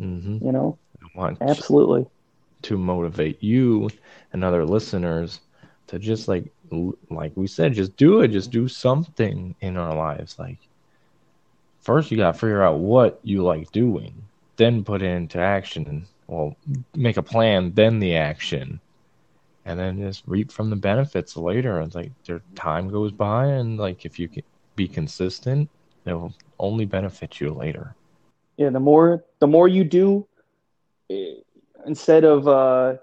Hmm 0.00 0.38
You 0.40 0.52
know, 0.52 0.80
I 1.02 1.06
want 1.18 1.40
absolutely. 1.40 2.08
to 2.62 2.78
motivate 2.78 3.42
you 3.42 3.90
and 4.32 4.44
other 4.44 4.64
listeners 4.66 5.40
to 5.88 5.98
just 5.98 6.28
like 6.28 6.52
like 7.10 7.32
we 7.36 7.46
said, 7.48 7.74
just 7.74 7.96
do 7.96 8.20
it. 8.22 8.28
Just 8.28 8.50
do 8.52 8.68
something 8.68 9.56
in 9.60 9.76
our 9.76 9.94
lives. 9.96 10.38
Like 10.38 10.60
first, 11.80 12.10
you 12.10 12.18
gotta 12.18 12.38
figure 12.38 12.62
out 12.62 12.80
what 12.80 13.20
you 13.22 13.42
like 13.44 13.70
doing, 13.72 14.28
then 14.56 14.84
put 14.84 15.02
it 15.02 15.06
into 15.06 15.38
action. 15.38 16.08
Well, 16.28 16.56
make 16.94 17.16
a 17.18 17.22
plan, 17.22 17.72
then 17.74 18.00
the 18.00 18.16
action, 18.16 18.80
and 19.64 19.78
then 19.78 19.98
just 19.98 20.24
reap 20.26 20.52
from 20.52 20.70
the 20.70 20.76
benefits 20.76 21.36
later. 21.36 21.80
It's 21.80 21.96
like 21.96 22.12
their 22.26 22.42
time 22.56 22.88
goes 22.88 23.12
by, 23.12 23.46
and 23.46 23.78
like 23.78 24.04
if 24.06 24.18
you 24.18 24.28
can 24.28 24.44
be 24.76 24.88
consistent, 24.88 25.70
it 26.06 26.14
will 26.14 26.34
only 26.58 26.86
benefit 26.86 27.40
you 27.40 27.52
later. 27.52 27.96
Yeah, 28.60 28.68
the 28.68 28.78
more 28.78 29.24
the 29.38 29.46
more 29.46 29.68
you 29.68 29.84
do, 29.84 30.28
eh, 31.08 31.36
instead 31.86 32.24
of 32.24 32.46
uh, 32.46 32.96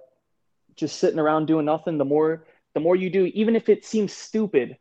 just 0.75 0.99
sitting 0.99 1.17
around 1.17 1.47
doing 1.47 1.65
nothing, 1.65 1.97
the 1.97 2.05
more 2.05 2.45
the 2.75 2.79
more 2.79 2.95
you 2.95 3.09
do, 3.09 3.25
even 3.34 3.55
if 3.55 3.67
it 3.67 3.84
seems 3.84 4.13
stupid, 4.13 4.77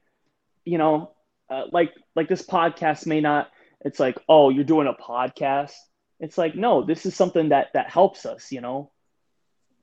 you 0.66 0.76
know, 0.76 1.12
uh, 1.48 1.62
like 1.72 1.94
like 2.14 2.28
this 2.28 2.42
podcast 2.42 3.06
may 3.06 3.22
not. 3.22 3.48
It's 3.86 3.98
like, 3.98 4.18
oh, 4.28 4.50
you're 4.50 4.64
doing 4.64 4.86
a 4.86 4.92
podcast. 4.92 5.72
It's 6.20 6.36
like, 6.36 6.54
no, 6.54 6.84
this 6.84 7.06
is 7.06 7.16
something 7.16 7.48
that 7.48 7.68
that 7.72 7.88
helps 7.88 8.26
us, 8.26 8.52
you 8.52 8.60
know, 8.60 8.90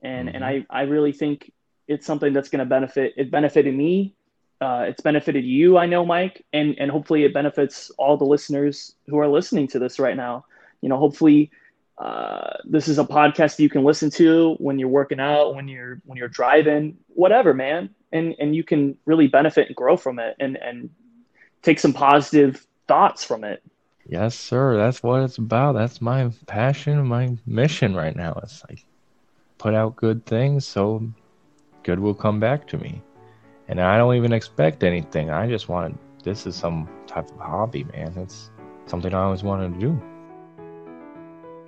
and 0.00 0.28
and 0.32 0.44
I 0.44 0.64
I 0.70 0.82
really 0.82 1.12
think 1.12 1.50
it's 1.88 2.06
something 2.06 2.32
that's 2.32 2.50
going 2.50 2.60
to 2.60 2.66
benefit. 2.66 3.14
It 3.16 3.32
benefited 3.32 3.74
me. 3.74 4.14
Uh, 4.60 4.84
it's 4.86 5.00
benefited 5.00 5.44
you, 5.44 5.76
I 5.76 5.86
know, 5.86 6.06
Mike, 6.06 6.44
and 6.52 6.76
and 6.78 6.88
hopefully 6.88 7.24
it 7.24 7.34
benefits 7.34 7.90
all 7.98 8.16
the 8.16 8.24
listeners 8.24 8.94
who 9.08 9.18
are 9.18 9.26
listening 9.26 9.66
to 9.68 9.80
this 9.80 9.98
right 9.98 10.16
now 10.16 10.44
you 10.84 10.90
know 10.90 10.98
hopefully 10.98 11.50
uh, 11.98 12.58
this 12.64 12.88
is 12.88 12.98
a 12.98 13.04
podcast 13.04 13.56
that 13.56 13.62
you 13.62 13.70
can 13.70 13.84
listen 13.84 14.10
to 14.10 14.54
when 14.58 14.78
you're 14.78 14.88
working 14.88 15.20
out 15.20 15.54
when 15.54 15.66
you're 15.66 16.00
when 16.04 16.18
you're 16.18 16.28
driving 16.28 16.96
whatever 17.08 17.54
man 17.54 17.88
and 18.12 18.34
and 18.38 18.54
you 18.54 18.62
can 18.62 18.96
really 19.06 19.26
benefit 19.26 19.66
and 19.68 19.76
grow 19.76 19.96
from 19.96 20.18
it 20.18 20.36
and 20.38 20.56
and 20.56 20.90
take 21.62 21.78
some 21.78 21.92
positive 21.92 22.66
thoughts 22.86 23.24
from 23.24 23.44
it 23.44 23.62
Yes, 24.06 24.34
sir. 24.34 24.76
That's 24.76 25.02
what 25.02 25.22
it's 25.22 25.38
about. 25.38 25.72
That's 25.72 26.02
my 26.02 26.30
passion, 26.46 27.06
my 27.06 27.36
mission 27.46 27.94
right 27.94 28.14
now. 28.14 28.38
It's 28.42 28.62
like 28.68 28.84
put 29.56 29.74
out 29.74 29.96
good 29.96 30.26
things 30.26 30.66
so 30.66 31.08
good 31.82 31.98
will 31.98 32.14
come 32.14 32.38
back 32.38 32.66
to 32.68 32.78
me. 32.78 33.02
And 33.68 33.80
I 33.80 33.96
don't 33.96 34.14
even 34.16 34.32
expect 34.32 34.84
anything. 34.84 35.30
I 35.30 35.48
just 35.48 35.70
want 35.70 35.98
this 36.22 36.46
is 36.46 36.54
some 36.54 36.88
type 37.06 37.30
of 37.30 37.38
hobby, 37.38 37.84
man. 37.84 38.12
It's 38.18 38.50
something 38.86 39.14
I 39.14 39.22
always 39.22 39.42
wanted 39.42 39.74
to 39.74 39.80
do. 39.80 40.02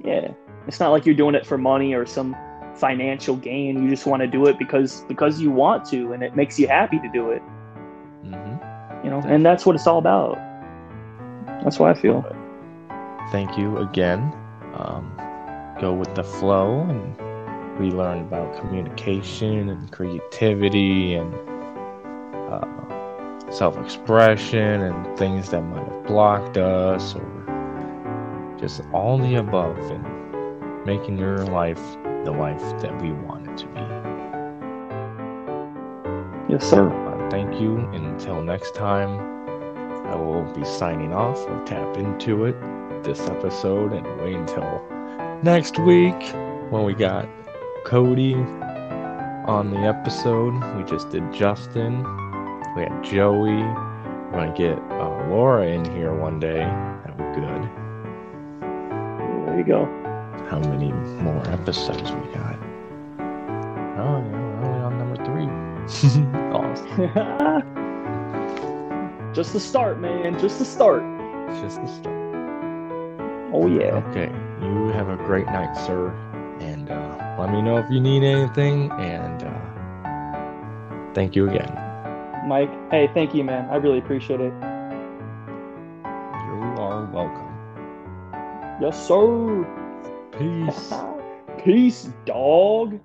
Yeah. 0.06 0.32
It's 0.66 0.80
not 0.80 0.90
like 0.90 1.06
you're 1.06 1.14
doing 1.14 1.34
it 1.34 1.46
for 1.46 1.58
money 1.58 1.94
or 1.94 2.06
some 2.06 2.34
financial 2.74 3.36
gain. 3.36 3.82
You 3.82 3.90
just 3.90 4.06
want 4.06 4.20
to 4.22 4.26
do 4.26 4.46
it 4.46 4.58
because 4.58 5.02
because 5.02 5.40
you 5.40 5.50
want 5.50 5.84
to 5.86 6.12
and 6.12 6.22
it 6.22 6.34
makes 6.34 6.58
you 6.58 6.68
happy 6.68 6.98
to 6.98 7.08
do 7.08 7.30
it. 7.30 7.42
Hmm 8.22 8.56
you 9.06 9.12
know 9.12 9.22
and 9.24 9.46
that's 9.46 9.64
what 9.64 9.76
it's 9.76 9.86
all 9.86 9.98
about. 9.98 10.36
That's 11.62 11.78
what 11.78 11.96
i 11.96 12.00
feel. 12.00 12.24
Thank 13.30 13.56
you 13.56 13.78
again. 13.78 14.20
Um, 14.74 15.12
go 15.80 15.92
with 15.92 16.12
the 16.16 16.24
flow, 16.24 16.80
and 16.80 17.78
we 17.78 17.90
learned 17.90 18.22
about 18.22 18.58
communication 18.60 19.68
and 19.68 19.90
creativity 19.92 21.14
and 21.14 21.32
uh, 22.50 23.50
self-expression 23.50 24.82
and 24.82 25.18
things 25.18 25.50
that 25.50 25.62
might 25.62 25.86
have 25.86 26.06
blocked 26.06 26.56
us, 26.56 27.14
or 27.14 27.35
just 28.58 28.82
all 28.92 29.18
the 29.18 29.36
above, 29.36 29.78
and 29.90 30.86
making 30.86 31.18
your 31.18 31.38
life 31.46 31.80
the 32.24 32.30
life 32.32 32.60
that 32.80 33.00
we 33.00 33.12
want 33.12 33.46
it 33.48 33.56
to 33.58 33.66
be. 33.66 33.80
yes 36.52 36.68
sir 36.68 36.88
Uh, 36.90 37.30
thank 37.30 37.60
you. 37.60 37.78
Until 37.92 38.42
next 38.42 38.74
time, 38.74 39.20
I 40.06 40.14
will 40.16 40.44
be 40.54 40.64
signing 40.64 41.12
off. 41.12 41.44
We'll 41.48 41.64
tap 41.64 41.96
into 41.96 42.44
it 42.46 42.56
this 43.04 43.20
episode 43.28 43.92
and 43.92 44.04
wait 44.20 44.34
until 44.34 44.82
next 45.42 45.78
week 45.78 46.20
when 46.70 46.84
we 46.84 46.94
got 46.94 47.28
Cody 47.84 48.34
on 49.46 49.70
the 49.70 49.78
episode. 49.78 50.54
We 50.76 50.82
just 50.84 51.10
did 51.10 51.32
Justin. 51.32 51.98
We 52.74 52.82
had 52.82 53.02
Joey. 53.04 53.62
We're 53.62 54.32
going 54.32 54.52
to 54.52 54.58
get 54.58 54.78
uh, 54.90 55.28
Laura 55.28 55.66
in 55.66 55.84
here 55.94 56.12
one 56.14 56.40
day. 56.40 56.64
That'd 57.04 57.16
be 57.16 57.40
good. 57.40 57.85
There 59.56 59.66
you 59.66 59.72
go 59.72 59.86
How 60.50 60.58
many 60.58 60.92
more 61.22 61.42
episodes 61.48 62.12
we 62.12 62.34
got? 62.34 62.58
Oh, 63.98 64.20
yeah, 64.20 64.30
we're 64.30 64.64
only 64.66 64.80
on 64.80 64.98
number 64.98 65.16
three. 65.24 65.46
awesome. 66.52 66.86
just 69.34 69.52
the 69.52 69.60
start 69.60 69.98
man 70.00 70.38
just 70.38 70.58
the 70.58 70.64
start 70.64 71.02
just 71.62 71.80
the 71.80 71.86
start. 71.86 72.16
oh 73.54 73.66
yeah 73.66 73.94
Okay, 74.10 74.30
you 74.60 74.88
have 74.88 75.08
a 75.08 75.16
great 75.16 75.46
night, 75.46 75.74
sir. 75.74 76.10
And 76.60 76.90
uh, 76.90 77.36
let 77.38 77.50
me 77.52 77.62
know 77.62 77.76
if 77.78 77.90
you 77.90 78.00
need 78.00 78.22
anything. 78.24 78.90
And 78.92 79.42
uh, 79.42 81.12
thank 81.14 81.36
you 81.36 81.48
again. 81.48 81.70
Mike, 82.46 82.70
hey, 82.90 83.10
thank 83.12 83.34
you, 83.34 83.44
man. 83.44 83.68
I 83.70 83.76
really 83.76 83.98
appreciate 83.98 84.40
it. 84.40 84.52
Yes, 88.78 89.08
sir. 89.08 89.64
Peace. 90.36 90.92
Peace, 91.64 92.10
dog. 92.26 93.00